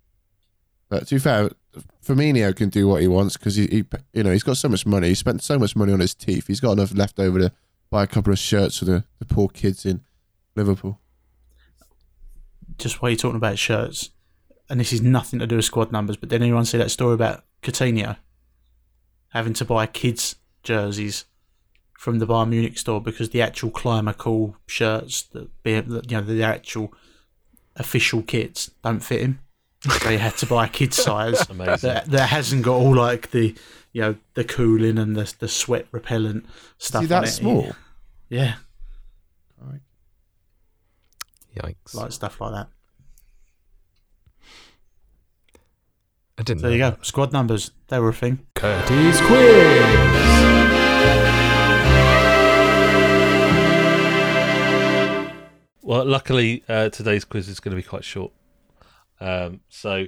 but 0.89 1.09
to 1.09 1.17
be 1.17 1.19
fair, 1.19 1.51
Firmino 2.07 2.55
can 2.55 2.69
do 2.69 2.87
what 2.87 3.03
he 3.03 3.09
wants 3.09 3.37
because 3.37 3.57
he, 3.57 3.67
he, 3.67 3.85
you 4.13 4.23
know, 4.23 4.31
he's 4.31 4.45
got 4.45 4.57
so 4.57 4.69
much 4.69 4.87
money. 4.87 5.09
He 5.09 5.15
spent 5.17 5.43
so 5.43 5.59
much 5.59 5.75
money 5.75 5.93
on 5.93 5.99
his 5.99 6.15
teeth. 6.15 6.47
He's 6.47 6.61
got 6.61 6.73
enough 6.73 6.95
left 6.95 7.19
over 7.19 7.41
to 7.41 7.53
buy 7.93 8.03
a 8.03 8.07
couple 8.07 8.33
of 8.33 8.39
shirts 8.39 8.79
for 8.79 8.87
the, 8.87 9.05
the 9.19 9.27
poor 9.27 9.49
kids 9.49 9.85
in 9.85 10.01
Liverpool. 10.57 10.99
Just 12.79 13.03
while 13.03 13.11
you're 13.11 13.19
talking 13.19 13.37
about 13.37 13.59
shirts, 13.59 14.11
and 14.71 14.81
this 14.81 14.95
is 14.95 15.03
nothing 15.03 15.39
to 15.39 15.47
do 15.47 15.57
with 15.57 15.67
squad 15.67 15.93
numbers, 15.93 16.17
but 16.17 16.31
did 16.31 16.41
anyone 16.41 16.65
see 16.65 16.79
that 16.79 16.91
story 16.91 17.13
about 17.13 17.45
Coutinho 17.63 18.17
having 19.29 19.53
to 19.53 19.67
buy 19.67 19.87
kids' 19.87 20.37
jerseys 20.63 21.27
from 21.99 22.19
the 22.19 22.27
Bayern 22.27 22.49
Munich 22.49 22.79
store 22.79 23.01
because 23.01 23.29
the 23.29 23.43
actual 23.43 23.71
Climacool 23.71 24.55
shirts, 24.67 25.23
that 25.25 25.51
be 25.63 25.73
you 25.73 25.83
know 25.83 26.23
the 26.23 26.43
actual 26.43 26.95
official 27.77 28.23
kits, 28.23 28.71
don't 28.83 29.01
fit 29.01 29.21
him. 29.21 29.41
So 29.83 30.09
he 30.09 30.17
had 30.17 30.39
to 30.39 30.47
buy 30.47 30.67
a 30.67 30.69
kid's 30.69 30.97
size 30.97 31.47
Amazing. 31.51 31.91
that, 31.91 32.07
that 32.07 32.29
hasn't 32.31 32.63
got 32.63 32.77
all 32.77 32.95
like 32.95 33.33
the 33.33 33.55
you 33.93 34.01
know 34.03 34.17
the 34.35 34.45
cooling 34.45 34.99
and 34.99 35.15
the 35.17 35.33
the 35.39 35.49
sweat 35.49 35.87
repellent 35.93 36.47
stuff. 36.79 37.05
Is 37.05 37.09
he 37.09 37.15
on 37.15 37.23
that 37.23 37.29
small? 37.29 37.73
Yeah, 38.29 38.55
Yikes. 41.57 41.95
like 41.95 42.13
stuff 42.13 42.41
like 42.41 42.53
that. 42.53 42.69
I 46.39 46.43
didn't 46.43 46.63
There 46.63 46.73
you 46.73 46.79
know 46.79 46.93
go. 46.93 46.97
Squad 47.03 47.33
numbers, 47.33 47.73
they 47.89 47.99
were 47.99 48.09
a 48.09 48.15
thing. 48.15 48.47
Curtis 48.55 49.21
Quiz. 49.21 50.43
Well, 55.85 56.07
luckily, 56.07 56.65
uh, 56.69 56.89
today's 56.89 57.25
quiz 57.25 57.49
is 57.49 57.61
going 57.61 57.77
to 57.77 57.77
be 57.77 57.87
quite 57.87 58.05
short. 58.05 58.33
Um, 59.21 59.61
so, 59.69 60.07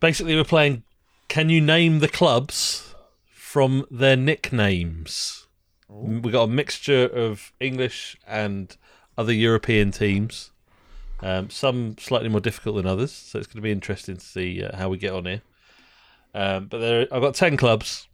basically, 0.00 0.34
we're 0.34 0.42
playing 0.42 0.82
Can 1.28 1.50
you 1.50 1.60
name 1.60 1.98
the 1.98 2.08
clubs 2.08 2.94
from 3.30 3.86
their 3.90 4.16
nicknames? 4.16 5.46
We've 5.88 6.32
got 6.32 6.44
a 6.44 6.48
mixture 6.48 7.04
of 7.04 7.52
English 7.60 8.16
and 8.26 8.74
other 9.16 9.32
European 9.32 9.90
teams. 9.90 10.50
Um, 11.20 11.50
some 11.50 11.96
slightly 11.98 12.28
more 12.28 12.40
difficult 12.40 12.76
than 12.76 12.86
others, 12.86 13.12
so 13.12 13.38
it's 13.38 13.46
going 13.46 13.56
to 13.56 13.62
be 13.62 13.72
interesting 13.72 14.16
to 14.16 14.24
see 14.24 14.62
uh, 14.62 14.76
how 14.76 14.88
we 14.88 14.98
get 14.98 15.12
on 15.12 15.26
here. 15.26 15.42
Um, 16.34 16.66
but 16.66 16.78
there, 16.78 17.08
I've 17.10 17.22
got 17.22 17.34
ten 17.34 17.56
clubs. 17.56 18.06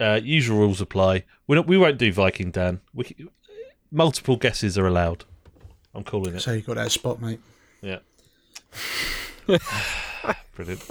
Uh, 0.00 0.20
usual 0.22 0.58
rules 0.58 0.80
apply. 0.80 1.24
We 1.46 1.58
we 1.60 1.76
won't 1.76 1.98
do 1.98 2.12
Viking 2.12 2.50
Dan. 2.50 2.80
We, 2.94 3.14
multiple 3.90 4.36
guesses 4.36 4.78
are 4.78 4.86
allowed. 4.86 5.24
I'm 5.94 6.04
calling 6.04 6.34
it. 6.34 6.40
So 6.40 6.52
you 6.52 6.62
got 6.62 6.76
that 6.76 6.92
spot, 6.92 7.20
mate. 7.20 7.40
Yeah. 7.82 7.98
Brilliant. 10.54 10.82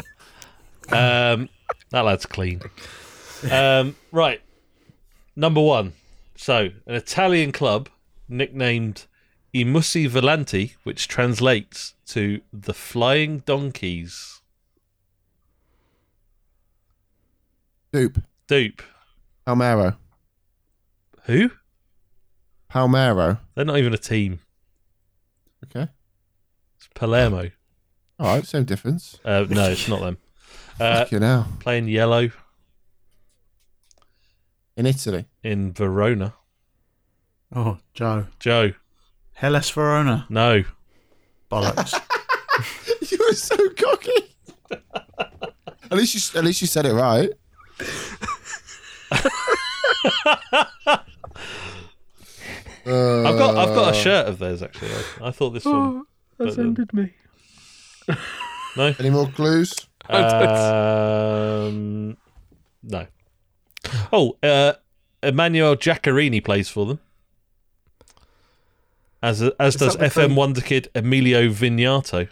Um, 0.91 1.49
that 1.91 2.01
lad's 2.01 2.25
clean. 2.25 2.61
Um, 3.51 3.95
right. 4.11 4.41
Number 5.36 5.61
one. 5.61 5.93
So, 6.36 6.69
an 6.86 6.95
Italian 6.95 7.51
club 7.51 7.89
nicknamed 8.27 9.05
I 9.53 9.59
Mussi 9.59 10.09
Volanti, 10.09 10.73
which 10.83 11.07
translates 11.07 11.93
to 12.07 12.41
the 12.51 12.73
Flying 12.73 13.39
Donkeys. 13.39 14.41
Dupe. 17.93 18.21
Dupe. 18.47 18.81
Palmero. 19.47 19.95
Who? 21.23 21.51
Palmero. 22.69 23.39
They're 23.55 23.63
not 23.63 23.77
even 23.77 23.93
a 23.93 23.97
team. 23.97 24.39
Okay. 25.63 25.89
It's 26.75 26.89
Palermo. 26.93 27.51
All 28.19 28.36
right, 28.36 28.45
same 28.45 28.65
difference. 28.65 29.19
Uh, 29.23 29.45
no, 29.49 29.69
it's 29.69 29.88
not 29.88 30.01
them. 30.01 30.17
Uh, 30.80 30.99
Fucking 30.99 31.21
hell. 31.21 31.47
playing 31.59 31.88
yellow 31.88 32.30
In 34.76 34.86
Italy. 34.86 35.26
in 35.43 35.71
Verona. 35.71 36.34
Oh, 37.55 37.78
Joe. 37.93 38.28
Joe. 38.39 38.73
Hellas 39.34 39.69
Verona. 39.69 40.26
No. 40.30 40.63
Bollocks. 41.49 41.93
you 43.11 43.17
were 43.19 43.34
so 43.34 43.55
cocky. 43.69 44.36
at 44.71 45.91
least 45.97 46.15
you, 46.34 46.39
at 46.39 46.43
least 46.45 46.59
you 46.61 46.67
said 46.67 46.86
it 46.86 46.93
right. 46.93 47.30
Uh, 52.88 53.23
I've 53.23 53.38
got 53.38 53.57
I've 53.57 53.73
got 53.76 53.95
a 53.95 53.97
shirt 53.97 54.28
of 54.28 54.38
theirs 54.38 54.61
actually. 54.61 54.91
I, 55.21 55.28
I 55.28 55.32
thought 55.32 55.51
this 55.51 55.65
one. 55.65 56.03
but 56.38 56.57
ended 56.57 56.93
me. 56.93 57.13
no. 58.78 58.93
Any 58.99 59.09
more 59.09 59.28
clues? 59.28 59.73
Um, 60.10 62.18
no. 62.84 63.08
Oh, 64.12 64.38
uh, 64.43 64.74
Emmanuel 65.24 65.76
Giaccherini 65.76 66.43
plays 66.43 66.70
for 66.70 66.86
them. 66.86 66.99
As 69.24 69.41
as 69.60 69.76
Is 69.76 69.80
does 69.82 69.97
FM 69.97 70.12
club- 70.12 70.36
wonder 70.36 70.62
kid 70.62 70.89
Emilio 70.93 71.49
Vignato. 71.49 72.28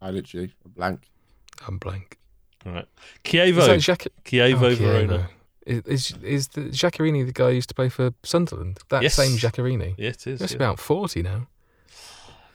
I 0.00 0.10
literally 0.10 0.52
blank. 0.64 1.00
I'm 1.66 1.78
blank. 1.78 2.18
All 2.64 2.72
right. 2.72 2.86
Is 3.24 3.32
Chievo. 3.32 3.66
that 3.66 3.80
Jac- 3.80 4.06
Chievo 4.24 4.62
oh, 4.62 4.74
Verona. 4.74 5.28
Is, 5.66 5.82
is 5.84 6.14
is 6.22 6.48
the 6.48 6.62
Giaccherini 6.62 7.26
the 7.26 7.32
guy 7.32 7.50
who 7.50 7.56
used 7.56 7.68
to 7.68 7.74
play 7.74 7.90
for 7.90 8.12
Sunderland? 8.22 8.78
That 8.88 9.02
Yes. 9.02 9.14
same 9.14 9.36
Giaccherini. 9.36 9.94
Yeah, 9.98 10.10
it 10.10 10.26
is. 10.26 10.40
That's 10.40 10.52
yeah. 10.52 10.56
about 10.56 10.78
forty 10.78 11.22
now. 11.22 11.48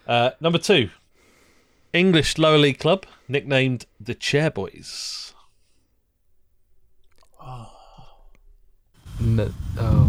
Uh, 0.08 0.32
number 0.39 0.58
two, 0.58 0.89
English 1.96 2.38
lower 2.38 2.58
league 2.58 2.80
club 2.80 3.06
nicknamed 3.28 3.86
the 4.00 4.14
Chairboys. 4.14 5.34
N- 9.20 9.54
oh, 9.80 10.08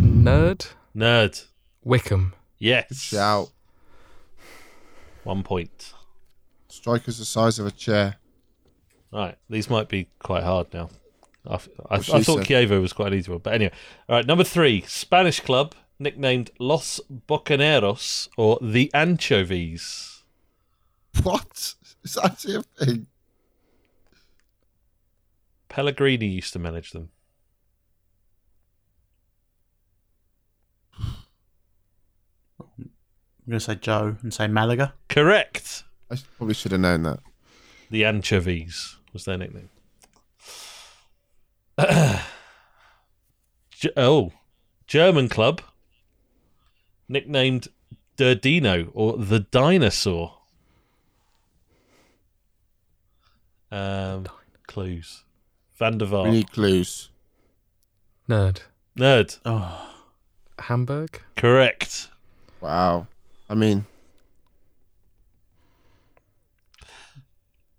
nerd 0.00 0.74
Nerd. 0.96 1.46
Wycombe. 1.82 2.34
Yes. 2.58 3.00
Shout. 3.00 3.50
One 5.24 5.42
point. 5.42 5.92
Strikers 6.68 7.18
the 7.18 7.24
size 7.24 7.58
of 7.58 7.66
a 7.66 7.70
chair. 7.70 8.16
Right. 9.12 9.36
These 9.50 9.68
might 9.68 9.88
be 9.88 10.08
quite 10.20 10.44
hard 10.44 10.72
now. 10.72 10.90
I, 11.46 11.54
I, 11.54 11.58
I 11.96 11.98
thought 11.98 12.22
said. 12.22 12.46
Chievo 12.46 12.80
was 12.80 12.92
quite 12.92 13.12
an 13.12 13.18
easy 13.18 13.30
one, 13.30 13.40
but 13.40 13.54
anyway. 13.54 13.72
All 14.08 14.16
right, 14.16 14.26
number 14.26 14.44
three, 14.44 14.82
Spanish 14.82 15.40
club 15.40 15.74
nicknamed 15.98 16.50
Los 16.58 17.00
Boquerones 17.28 18.28
or 18.36 18.58
the 18.62 18.90
Anchovies. 18.94 20.13
What? 21.22 21.74
Is 22.02 22.14
that 22.14 22.44
a 22.44 22.62
thing? 22.84 23.06
Pellegrini 25.68 26.26
used 26.26 26.52
to 26.52 26.58
manage 26.58 26.90
them. 26.92 27.10
I'm 33.46 33.50
going 33.50 33.58
to 33.58 33.60
say 33.60 33.74
Joe 33.74 34.16
and 34.22 34.32
say 34.32 34.46
Malaga. 34.48 34.94
Correct. 35.08 35.84
I 36.10 36.16
probably 36.36 36.54
should 36.54 36.72
have 36.72 36.80
known 36.80 37.02
that. 37.02 37.20
The 37.90 38.04
Anchovies 38.04 38.96
was 39.12 39.24
their 39.24 39.36
nickname. 39.36 39.68
Ge- 43.70 43.88
oh, 43.96 44.32
German 44.86 45.28
club 45.28 45.60
nicknamed 47.08 47.68
Der 48.16 48.34
Dino 48.34 48.90
or 48.94 49.16
the 49.18 49.40
Dinosaur. 49.40 50.38
Um, 53.74 54.26
clues. 54.68 55.24
Van 55.76 55.98
der 55.98 56.06
We 56.06 56.30
need 56.30 56.52
clues. 56.52 57.10
Nerd. 58.28 58.60
Nerd. 58.96 59.40
Oh, 59.44 59.90
Hamburg? 60.60 61.20
Correct. 61.36 62.08
Wow. 62.60 63.08
I 63.50 63.54
mean, 63.54 63.86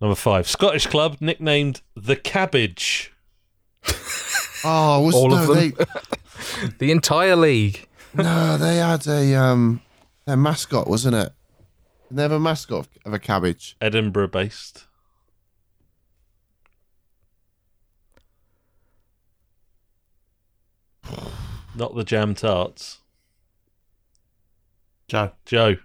Number 0.01 0.15
five. 0.15 0.47
Scottish 0.47 0.87
club 0.87 1.17
nicknamed 1.21 1.81
the 1.95 2.17
Cabbage. 2.17 3.13
oh, 4.65 5.01
was 5.01 5.15
All 5.15 5.29
no, 5.29 5.41
of 5.41 5.47
them? 5.47 5.55
They, 5.55 6.69
The 6.79 6.91
entire 6.91 7.35
league. 7.35 7.87
no, 8.13 8.57
they 8.57 8.77
had 8.77 9.07
a 9.07 9.33
um, 9.35 9.81
their 10.25 10.37
mascot, 10.37 10.87
wasn't 10.87 11.15
it? 11.15 11.31
Didn't 12.03 12.17
they 12.17 12.21
have 12.23 12.31
a 12.33 12.39
mascot 12.39 12.79
of, 12.79 12.89
of 13.05 13.13
a 13.13 13.19
cabbage? 13.19 13.77
Edinburgh 13.79 14.27
based. 14.27 14.84
Not 21.75 21.95
the 21.95 22.03
jam 22.03 22.35
tarts. 22.35 22.99
Joe. 25.07 25.31
Joe. 25.45 25.77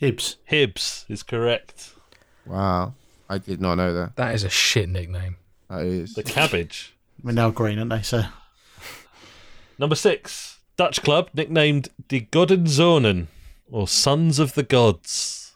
Hibs. 0.00 0.36
Hibs 0.50 1.04
is 1.08 1.22
correct. 1.22 1.94
Wow, 2.46 2.94
I 3.28 3.38
did 3.38 3.60
not 3.60 3.76
know 3.76 3.92
that. 3.94 4.16
That 4.16 4.34
is 4.34 4.44
a 4.44 4.48
shit 4.48 4.88
nickname. 4.88 5.36
That 5.68 5.84
is. 5.84 6.14
The 6.14 6.22
cabbage. 6.22 6.94
We're 7.22 7.32
now 7.32 7.50
green, 7.50 7.78
aren't 7.78 7.90
they? 7.90 8.02
sir? 8.02 8.30
Number 9.78 9.94
six. 9.94 10.58
Dutch 10.76 11.02
club 11.02 11.28
nicknamed 11.34 11.90
De 12.08 12.22
Godenzonen 12.22 13.26
or 13.70 13.86
Sons 13.86 14.38
of 14.38 14.54
the 14.54 14.62
Gods. 14.62 15.52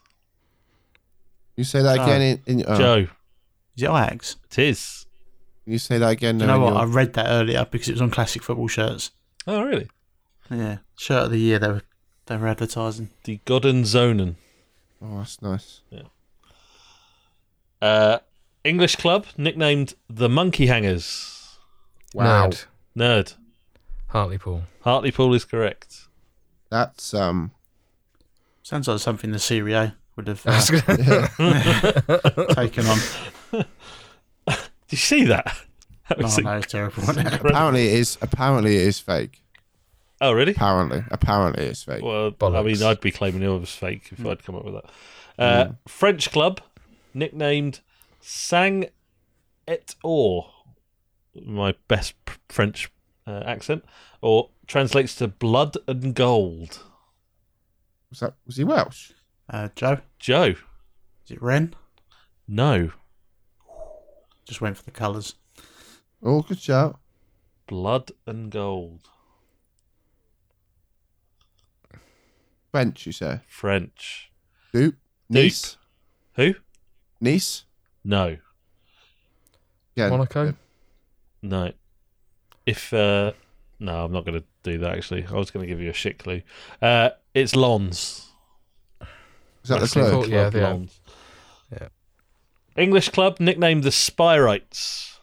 You 1.55 1.63
say 1.63 1.81
that 1.81 1.95
again 1.95 2.21
in, 2.45 2.59
in 2.59 2.65
oh, 2.67 2.77
Joe. 2.77 3.07
is 3.75 3.83
it 3.83 3.85
Ajax? 3.85 4.35
It 4.51 4.59
is. 4.59 5.04
You 5.65 5.77
say 5.79 5.97
that 5.97 6.09
again. 6.11 6.37
Do 6.37 6.43
you 6.43 6.47
know 6.47 6.55
in 6.67 6.73
what? 6.73 6.77
I 6.77 6.83
read 6.85 7.13
that 7.13 7.27
earlier 7.27 7.65
because 7.69 7.87
it 7.89 7.93
was 7.93 8.01
on 8.01 8.11
classic 8.11 8.43
football 8.43 8.67
shirts. 8.67 9.11
Oh, 9.47 9.63
really? 9.63 9.87
Yeah, 10.49 10.77
shirt 10.97 11.25
of 11.25 11.31
the 11.31 11.39
year 11.39 11.57
they 11.59 11.67
were 11.69 11.81
they 12.27 12.37
were 12.37 12.47
advertising. 12.47 13.09
De 13.23 13.39
Godenzonen. 13.45 14.35
Oh, 15.01 15.17
that's 15.19 15.41
nice. 15.41 15.81
Uh, 17.81 18.19
English 18.63 18.95
club 18.95 19.25
nicknamed 19.37 19.95
the 20.09 20.29
Monkey 20.29 20.67
Hangers. 20.67 21.57
Wow, 22.13 22.47
Nerd. 22.49 22.65
Nerd. 22.97 23.33
Hartlepool. 24.07 24.63
Hartlepool 24.81 25.33
is 25.33 25.45
correct. 25.45 26.07
that's 26.69 27.13
um. 27.13 27.51
Sounds 28.63 28.87
like 28.87 28.99
something 28.99 29.31
the 29.31 29.39
Serie 29.39 29.73
A 29.73 29.95
would 30.15 30.27
have 30.27 30.41
uh, 30.45 30.51
was 30.57 30.69
taken 32.55 32.85
on. 32.87 32.97
Did 34.87 34.93
you 34.93 34.97
see 34.97 35.23
that? 35.25 35.55
That 36.07 36.19
Oh 36.23 36.37
no, 36.43 36.57
it's 36.57 36.71
terrible. 36.71 37.01
wasn't 37.01 37.17
it? 37.17 37.33
incredible. 37.33 37.49
Apparently, 37.49 37.87
it 37.87 37.93
is. 37.93 38.17
Apparently, 38.21 38.75
it 38.75 38.83
is 38.83 38.99
fake. 38.99 39.41
Oh, 40.21 40.33
really? 40.33 40.51
Apparently, 40.51 41.03
apparently, 41.09 41.65
it's 41.65 41.81
fake. 41.83 42.03
Well, 42.03 42.31
I 42.41 42.61
mean, 42.61 42.83
I'd 42.83 43.01
be 43.01 43.09
claiming 43.11 43.41
it 43.41 43.47
was 43.47 43.71
fake 43.71 44.09
if 44.11 44.23
I'd 44.23 44.43
come 44.43 44.53
up 44.55 44.63
with 44.65 44.75
that. 44.75 44.85
Uh, 45.39 45.71
French 45.87 46.31
club 46.31 46.61
nicknamed 47.15 47.79
Sang 48.21 48.85
et 49.67 49.95
Or, 50.03 50.51
my 51.43 51.73
best 51.87 52.13
French 52.49 52.91
uh, 53.25 53.41
accent, 53.43 53.83
or 54.21 54.49
translates 54.67 55.15
to 55.15 55.27
blood 55.27 55.75
and 55.87 56.13
gold. 56.13 56.83
Was 58.11 58.19
that? 58.19 58.35
Was 58.45 58.57
he 58.57 58.63
Welsh? 58.63 59.11
Uh, 59.49 59.69
Joe, 59.75 60.01
Joe, 60.19 60.53
is 61.25 61.31
it 61.31 61.41
Rennes? 61.41 61.73
no, 62.47 62.91
Just 64.45 64.61
went 64.61 64.77
for 64.77 64.83
the 64.83 64.91
colours. 64.91 65.35
Oh, 66.23 66.41
good 66.41 66.59
shout. 66.59 66.99
blood 67.67 68.11
and 68.27 68.51
gold. 68.51 69.09
French, 72.71 73.05
you 73.05 73.11
say? 73.11 73.39
French. 73.47 74.31
Dupe. 74.73 74.95
Nice. 75.29 75.77
Who? 76.35 76.55
Nice. 77.21 77.65
No, 78.03 78.37
Yeah. 79.95 80.09
Monaco? 80.09 80.53
no. 81.41 81.71
If 82.65 82.93
uh, 82.93 83.31
no, 83.79 84.05
I'm 84.05 84.11
not 84.11 84.25
going 84.25 84.39
to 84.39 84.45
do 84.63 84.77
that. 84.79 84.91
Actually, 84.97 85.25
I 85.27 85.33
was 85.33 85.51
going 85.51 85.63
to 85.65 85.67
give 85.67 85.79
you 85.79 85.89
a 85.89 85.93
shit 85.93 86.17
clue. 86.19 86.41
Uh, 86.81 87.11
it's 87.33 87.55
Lens. 87.55 88.27
Is 89.63 89.69
that 89.69 89.75
the 89.75 89.81
Wrestling 89.81 90.05
clue? 90.09 90.23
Clue? 90.23 90.31
Yeah, 90.33 90.49
club, 90.49 90.53
yeah. 90.55 90.67
Lens. 90.69 90.99
Yeah. 91.71 91.87
English 92.75 93.09
club 93.09 93.39
nicknamed 93.39 93.83
the 93.83 93.89
Spireites. 93.89 95.17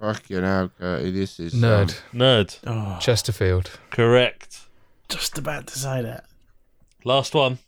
Fucking 0.00 0.42
hell, 0.42 0.70
Gertie, 0.80 1.10
this 1.10 1.40
is 1.40 1.54
um, 1.54 1.60
Nerd. 1.60 2.00
Nerd. 2.12 2.58
Oh, 2.66 2.98
Chesterfield. 3.00 3.78
Correct. 3.90 4.60
just 5.08 5.38
about 5.38 5.66
to 5.68 5.78
say 5.78 6.02
that. 6.02 6.24
Last 7.04 7.34
one. 7.34 7.58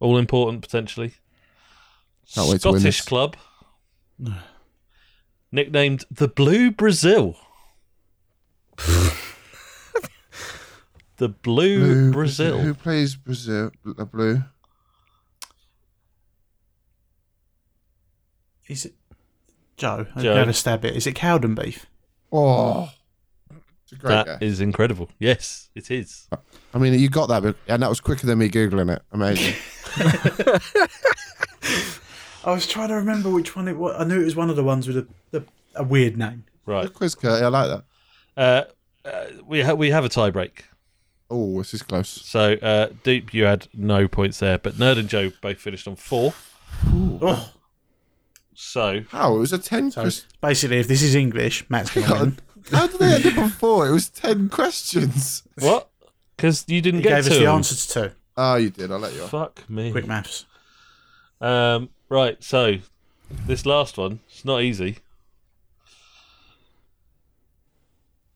All 0.00 0.16
important 0.18 0.62
potentially. 0.62 1.14
Can't 2.32 2.48
wait 2.48 2.60
to 2.60 2.70
win 2.70 2.80
Scottish 2.80 2.98
this. 2.98 3.06
club. 3.06 3.36
nicknamed 5.50 6.04
the 6.10 6.28
Blue 6.28 6.70
Brazil. 6.70 7.36
the 11.16 11.28
Blue, 11.28 11.80
Blue 11.80 12.12
Brazil. 12.12 12.58
Who 12.60 12.74
plays 12.74 13.16
Brazil? 13.16 13.72
The 13.84 14.04
blue. 14.04 14.44
Is 18.68 18.84
it 18.86 18.94
Joe? 19.76 20.06
I'm 20.14 20.22
Joe. 20.22 20.34
going 20.34 20.46
to 20.48 20.52
stab 20.52 20.84
it. 20.84 20.94
Is 20.96 21.06
it 21.06 21.14
Cowdenbeath? 21.14 21.84
Oh, 22.32 22.90
it's 23.82 23.92
a 23.92 23.96
great 23.96 24.10
That 24.10 24.26
guess. 24.26 24.38
is 24.42 24.60
incredible. 24.60 25.08
Yes, 25.18 25.70
it 25.74 25.90
is. 25.90 26.28
I 26.74 26.78
mean, 26.78 26.92
you 26.98 27.08
got 27.08 27.28
that, 27.28 27.42
but, 27.42 27.56
and 27.66 27.82
that 27.82 27.88
was 27.88 28.00
quicker 28.00 28.26
than 28.26 28.38
me 28.38 28.50
googling 28.50 28.94
it. 28.94 29.02
Amazing. 29.12 29.54
I 32.44 32.52
was 32.52 32.66
trying 32.66 32.88
to 32.88 32.94
remember 32.94 33.30
which 33.30 33.56
one 33.56 33.68
it 33.68 33.76
was. 33.76 33.94
I 33.98 34.04
knew 34.04 34.20
it 34.20 34.24
was 34.24 34.36
one 34.36 34.50
of 34.50 34.56
the 34.56 34.64
ones 34.64 34.86
with 34.86 34.96
a, 34.98 35.06
the, 35.30 35.44
a 35.74 35.82
weird 35.82 36.16
name. 36.16 36.44
Right. 36.66 36.84
Good 36.84 36.94
quiz, 36.94 37.14
Gertie. 37.14 37.44
I 37.44 37.48
like 37.48 37.68
that. 37.70 37.84
Uh, 38.36 38.64
uh, 39.08 39.24
we 39.46 39.62
ha- 39.62 39.74
we 39.74 39.90
have 39.90 40.04
a 40.04 40.08
tie 40.08 40.30
break. 40.30 40.64
Oh, 41.30 41.58
this 41.58 41.74
is 41.74 41.82
close. 41.82 42.08
So, 42.08 42.52
uh, 42.54 42.88
Deep, 43.02 43.34
you 43.34 43.44
had 43.44 43.68
no 43.74 44.06
points 44.08 44.38
there, 44.38 44.58
but 44.58 44.74
Nerd 44.74 44.98
and 44.98 45.08
Joe 45.08 45.30
both 45.42 45.58
finished 45.58 45.86
on 45.88 45.96
four. 45.96 46.32
Oh, 46.86 47.50
So, 48.60 49.02
How? 49.10 49.36
It 49.36 49.38
was 49.38 49.52
a 49.52 49.58
ten. 49.58 49.92
so 49.92 50.02
Quest- 50.02 50.26
basically, 50.40 50.78
if 50.80 50.88
this 50.88 51.00
is 51.00 51.14
English, 51.14 51.64
Matt's 51.70 51.94
going 51.94 52.06
to 52.08 52.12
win. 52.14 52.38
How 52.72 52.88
did 52.88 52.98
they 52.98 53.14
end 53.14 53.26
up 53.26 53.38
on 53.38 53.48
four? 53.50 53.86
It 53.86 53.92
was 53.92 54.08
ten 54.08 54.48
questions. 54.48 55.44
what? 55.60 55.88
Because 56.36 56.64
you 56.66 56.80
didn't 56.80 57.00
He 57.00 57.04
get 57.04 57.22
gave 57.22 57.24
to 57.26 57.30
us 57.30 57.38
the 57.38 57.44
them. 57.44 57.54
answer 57.54 57.74
to 57.76 58.08
two. 58.10 58.14
Oh, 58.36 58.56
you 58.56 58.70
did. 58.70 58.90
I'll 58.90 58.98
let 58.98 59.14
you 59.14 59.22
off. 59.22 59.30
Fuck 59.30 59.70
me. 59.70 59.92
Quick 59.92 60.08
maths. 60.08 60.44
Um, 61.40 61.90
right, 62.08 62.42
so 62.42 62.78
this 63.46 63.64
last 63.64 63.96
one, 63.96 64.18
it's 64.28 64.44
not 64.44 64.60
easy. 64.62 64.98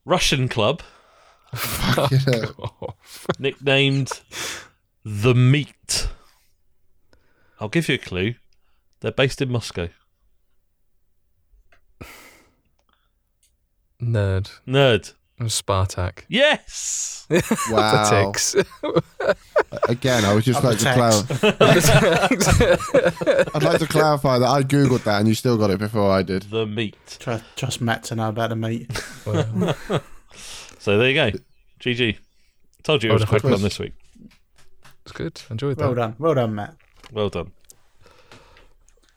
Russian 0.04 0.48
club 0.48 0.82
Fucking 1.52 2.18
hell. 2.32 2.96
nicknamed 3.40 4.20
the 5.04 5.34
Meat. 5.34 6.08
I'll 7.58 7.68
give 7.68 7.88
you 7.88 7.96
a 7.96 7.98
clue. 7.98 8.34
They're 9.00 9.10
based 9.10 9.42
in 9.42 9.50
Moscow. 9.50 9.88
Nerd. 14.02 14.50
Nerd. 14.66 15.12
Spartak. 15.42 16.24
Yes. 16.28 17.10
Wow. 17.70 18.10
Ticks. 18.32 18.54
again, 19.88 20.22
I 20.26 20.34
would 20.34 20.44
just 20.44 20.58
Up 20.58 20.64
like 20.64 20.78
the 20.80 20.84
to 20.84 21.52
tax. 21.56 22.44
clarify. 22.44 23.44
I'd 23.54 23.62
like 23.62 23.78
to 23.78 23.86
clarify 23.86 24.38
that 24.38 24.48
I 24.48 24.62
googled 24.62 25.04
that 25.04 25.20
and 25.20 25.28
you 25.28 25.34
still 25.34 25.56
got 25.56 25.70
it 25.70 25.78
before 25.78 26.10
I 26.10 26.22
did. 26.22 26.42
The 26.42 26.66
meat. 26.66 26.96
Trust, 27.20 27.44
trust 27.56 27.80
Matt 27.80 28.02
to 28.04 28.16
know 28.16 28.28
about 28.28 28.50
the 28.50 28.56
meat. 28.56 28.90
Well, 29.24 29.74
So 30.78 30.98
there 30.98 31.08
you 31.08 31.14
go. 31.14 31.30
GG. 31.80 32.18
Told 32.82 33.02
you 33.02 33.10
it 33.10 33.12
was 33.14 33.22
a 33.22 33.26
quick 33.26 33.40
quiz. 33.42 33.52
one 33.52 33.62
this 33.62 33.78
week. 33.78 33.92
it's 35.04 35.12
good. 35.12 35.40
Enjoyed 35.48 35.78
that. 35.78 35.84
Well 35.86 35.94
done, 35.94 36.16
well 36.18 36.34
done, 36.34 36.54
Matt. 36.54 36.74
Well 37.12 37.30
done. 37.30 37.52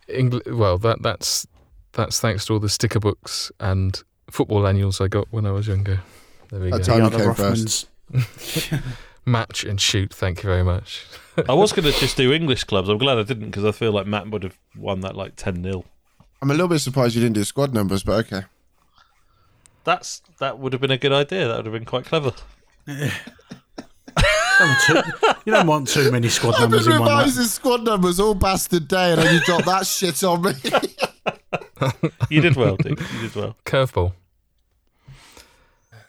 Engl- 0.07 0.55
well, 0.55 0.77
that 0.77 1.01
that's 1.01 1.47
that's 1.93 2.19
thanks 2.21 2.45
to 2.45 2.53
all 2.53 2.59
the 2.59 2.69
sticker 2.69 2.99
books 2.99 3.51
and 3.59 4.01
football 4.29 4.67
annuals 4.67 4.99
I 5.01 5.07
got 5.07 5.27
when 5.31 5.45
I 5.45 5.51
was 5.51 5.67
younger. 5.67 6.01
There 6.49 6.59
we 6.59 6.71
That 6.71 6.85
go. 6.85 6.99
time- 6.99 7.09
the 7.11 7.17
came 7.17 7.27
Rothmans. 7.29 7.85
Match 9.25 9.63
and 9.63 9.81
shoot. 9.81 10.13
Thank 10.13 10.43
you 10.43 10.49
very 10.49 10.63
much. 10.63 11.05
I 11.49 11.53
was 11.53 11.71
going 11.73 11.91
to 11.91 11.99
just 11.99 12.15
do 12.15 12.31
English 12.31 12.63
clubs. 12.65 12.89
I'm 12.89 12.99
glad 12.99 13.17
I 13.17 13.23
didn't 13.23 13.47
because 13.47 13.65
I 13.65 13.71
feel 13.71 13.91
like 13.91 14.05
Matt 14.05 14.29
would 14.29 14.43
have 14.43 14.57
won 14.77 15.01
that 15.01 15.15
like 15.15 15.35
10 15.35 15.63
0. 15.63 15.83
I'm 16.41 16.51
a 16.51 16.53
little 16.53 16.67
bit 16.67 16.79
surprised 16.79 17.15
you 17.15 17.21
didn't 17.21 17.33
do 17.35 17.43
squad 17.43 17.73
numbers, 17.73 18.03
but 18.03 18.25
okay. 18.27 18.43
That's 19.83 20.21
That 20.39 20.59
would 20.59 20.73
have 20.73 20.81
been 20.81 20.91
a 20.91 20.97
good 20.97 21.11
idea. 21.13 21.47
That 21.47 21.57
would 21.57 21.65
have 21.65 21.73
been 21.73 21.85
quite 21.85 22.05
clever. 22.05 22.33
Don't 24.57 24.77
too- 24.85 25.11
you 25.45 25.51
don't 25.51 25.67
want 25.67 25.87
too 25.89 26.09
many 26.11 26.29
squad 26.29 26.53
I've 26.55 26.69
been 26.69 26.79
numbers 26.79 26.87
in 26.87 26.93
one. 26.93 27.01
Matt. 27.01 27.17
revising 27.25 27.43
squad 27.43 27.83
numbers 27.83 28.19
all 28.21 28.33
bastard 28.35 28.87
day 28.87 29.11
and 29.11 29.21
then 29.21 29.33
you 29.35 29.41
drop 29.41 29.65
that 29.65 29.85
shit 29.85 30.23
on 30.23 30.41
me. 30.43 30.53
You 32.29 32.41
did 32.41 32.55
well, 32.55 32.77
Dick. 32.77 32.99
You 32.99 33.21
did 33.21 33.35
well. 33.35 33.55
Curveball. 33.65 34.13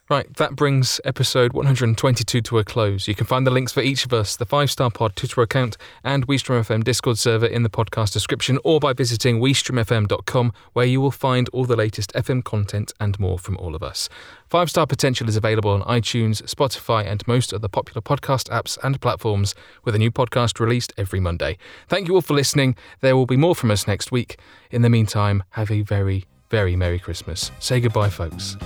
Right, 0.09 0.33
that 0.35 0.55
brings 0.55 1.01
episode 1.05 1.53
122 1.53 2.41
to 2.41 2.59
a 2.59 2.65
close. 2.65 3.09
You 3.09 3.17
can 3.17 3.27
find 3.27 3.45
the 3.45 3.51
links 3.51 3.73
for 3.73 3.81
each 3.81 4.05
of 4.05 4.13
us, 4.13 4.37
the 4.37 4.47
Five 4.47 4.71
Star 4.71 4.89
Pod 4.89 5.17
Twitter 5.17 5.43
account, 5.43 5.77
and 6.05 6.29
Weestream 6.29 6.61
FM 6.61 6.85
Discord 6.85 7.19
server 7.19 7.47
in 7.47 7.65
the 7.65 7.69
podcast 7.69 8.13
description, 8.13 8.61
or 8.63 8.79
by 8.79 8.93
visiting 8.93 9.41
weestreamfm.com, 9.41 10.53
where 10.75 10.87
you 10.87 11.01
will 11.01 11.11
find 11.11 11.49
all 11.49 11.65
the 11.65 11.75
latest 11.75 12.13
FM 12.13 12.45
content 12.45 12.93
and 13.01 13.19
more 13.19 13.37
from 13.37 13.57
all 13.57 13.75
of 13.75 13.83
us. 13.83 14.09
Five 14.49 14.71
Star 14.71 14.87
Potential 14.87 15.29
is 15.29 15.35
available 15.35 15.73
on 15.73 15.83
iTunes, 15.83 16.41
Spotify, 16.43 17.05
and 17.05 17.27
most 17.27 17.53
other 17.53 17.67
popular 17.67 18.01
podcast 18.01 18.49
apps 18.51 18.79
and 18.85 19.01
platforms, 19.01 19.57
with 19.83 19.97
a 19.97 19.99
new 19.99 20.13
podcast 20.13 20.61
released 20.61 20.93
every 20.97 21.19
Monday. 21.19 21.59
Thank 21.89 22.07
you 22.07 22.15
all 22.15 22.23
for 22.23 22.35
listening. 22.35 22.77
There 23.01 23.17
will 23.17 23.27
be 23.27 23.37
more 23.37 23.57
from 23.57 23.73
us 23.73 23.89
next 23.89 24.13
week. 24.13 24.39
In 24.71 24.83
the 24.83 24.89
meantime, 24.89 25.43
have 25.51 25.73
a 25.73 25.83
very, 25.83 26.27
very 26.49 26.77
Merry 26.77 27.01
Christmas. 27.01 27.51
Say 27.59 27.81
goodbye, 27.81 28.11
folks. 28.11 28.57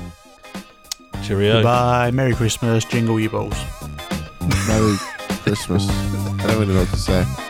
Cheerio. 1.22 1.54
Goodbye, 1.54 2.10
Merry 2.10 2.34
Christmas, 2.34 2.84
jingle 2.84 3.18
you 3.20 3.30
balls. 3.30 3.56
Merry 4.68 4.96
Christmas. 5.42 5.88
I 5.90 6.46
don't 6.46 6.60
really 6.60 6.74
know 6.74 6.80
what 6.80 6.88
to 6.90 6.96
say. 6.96 7.49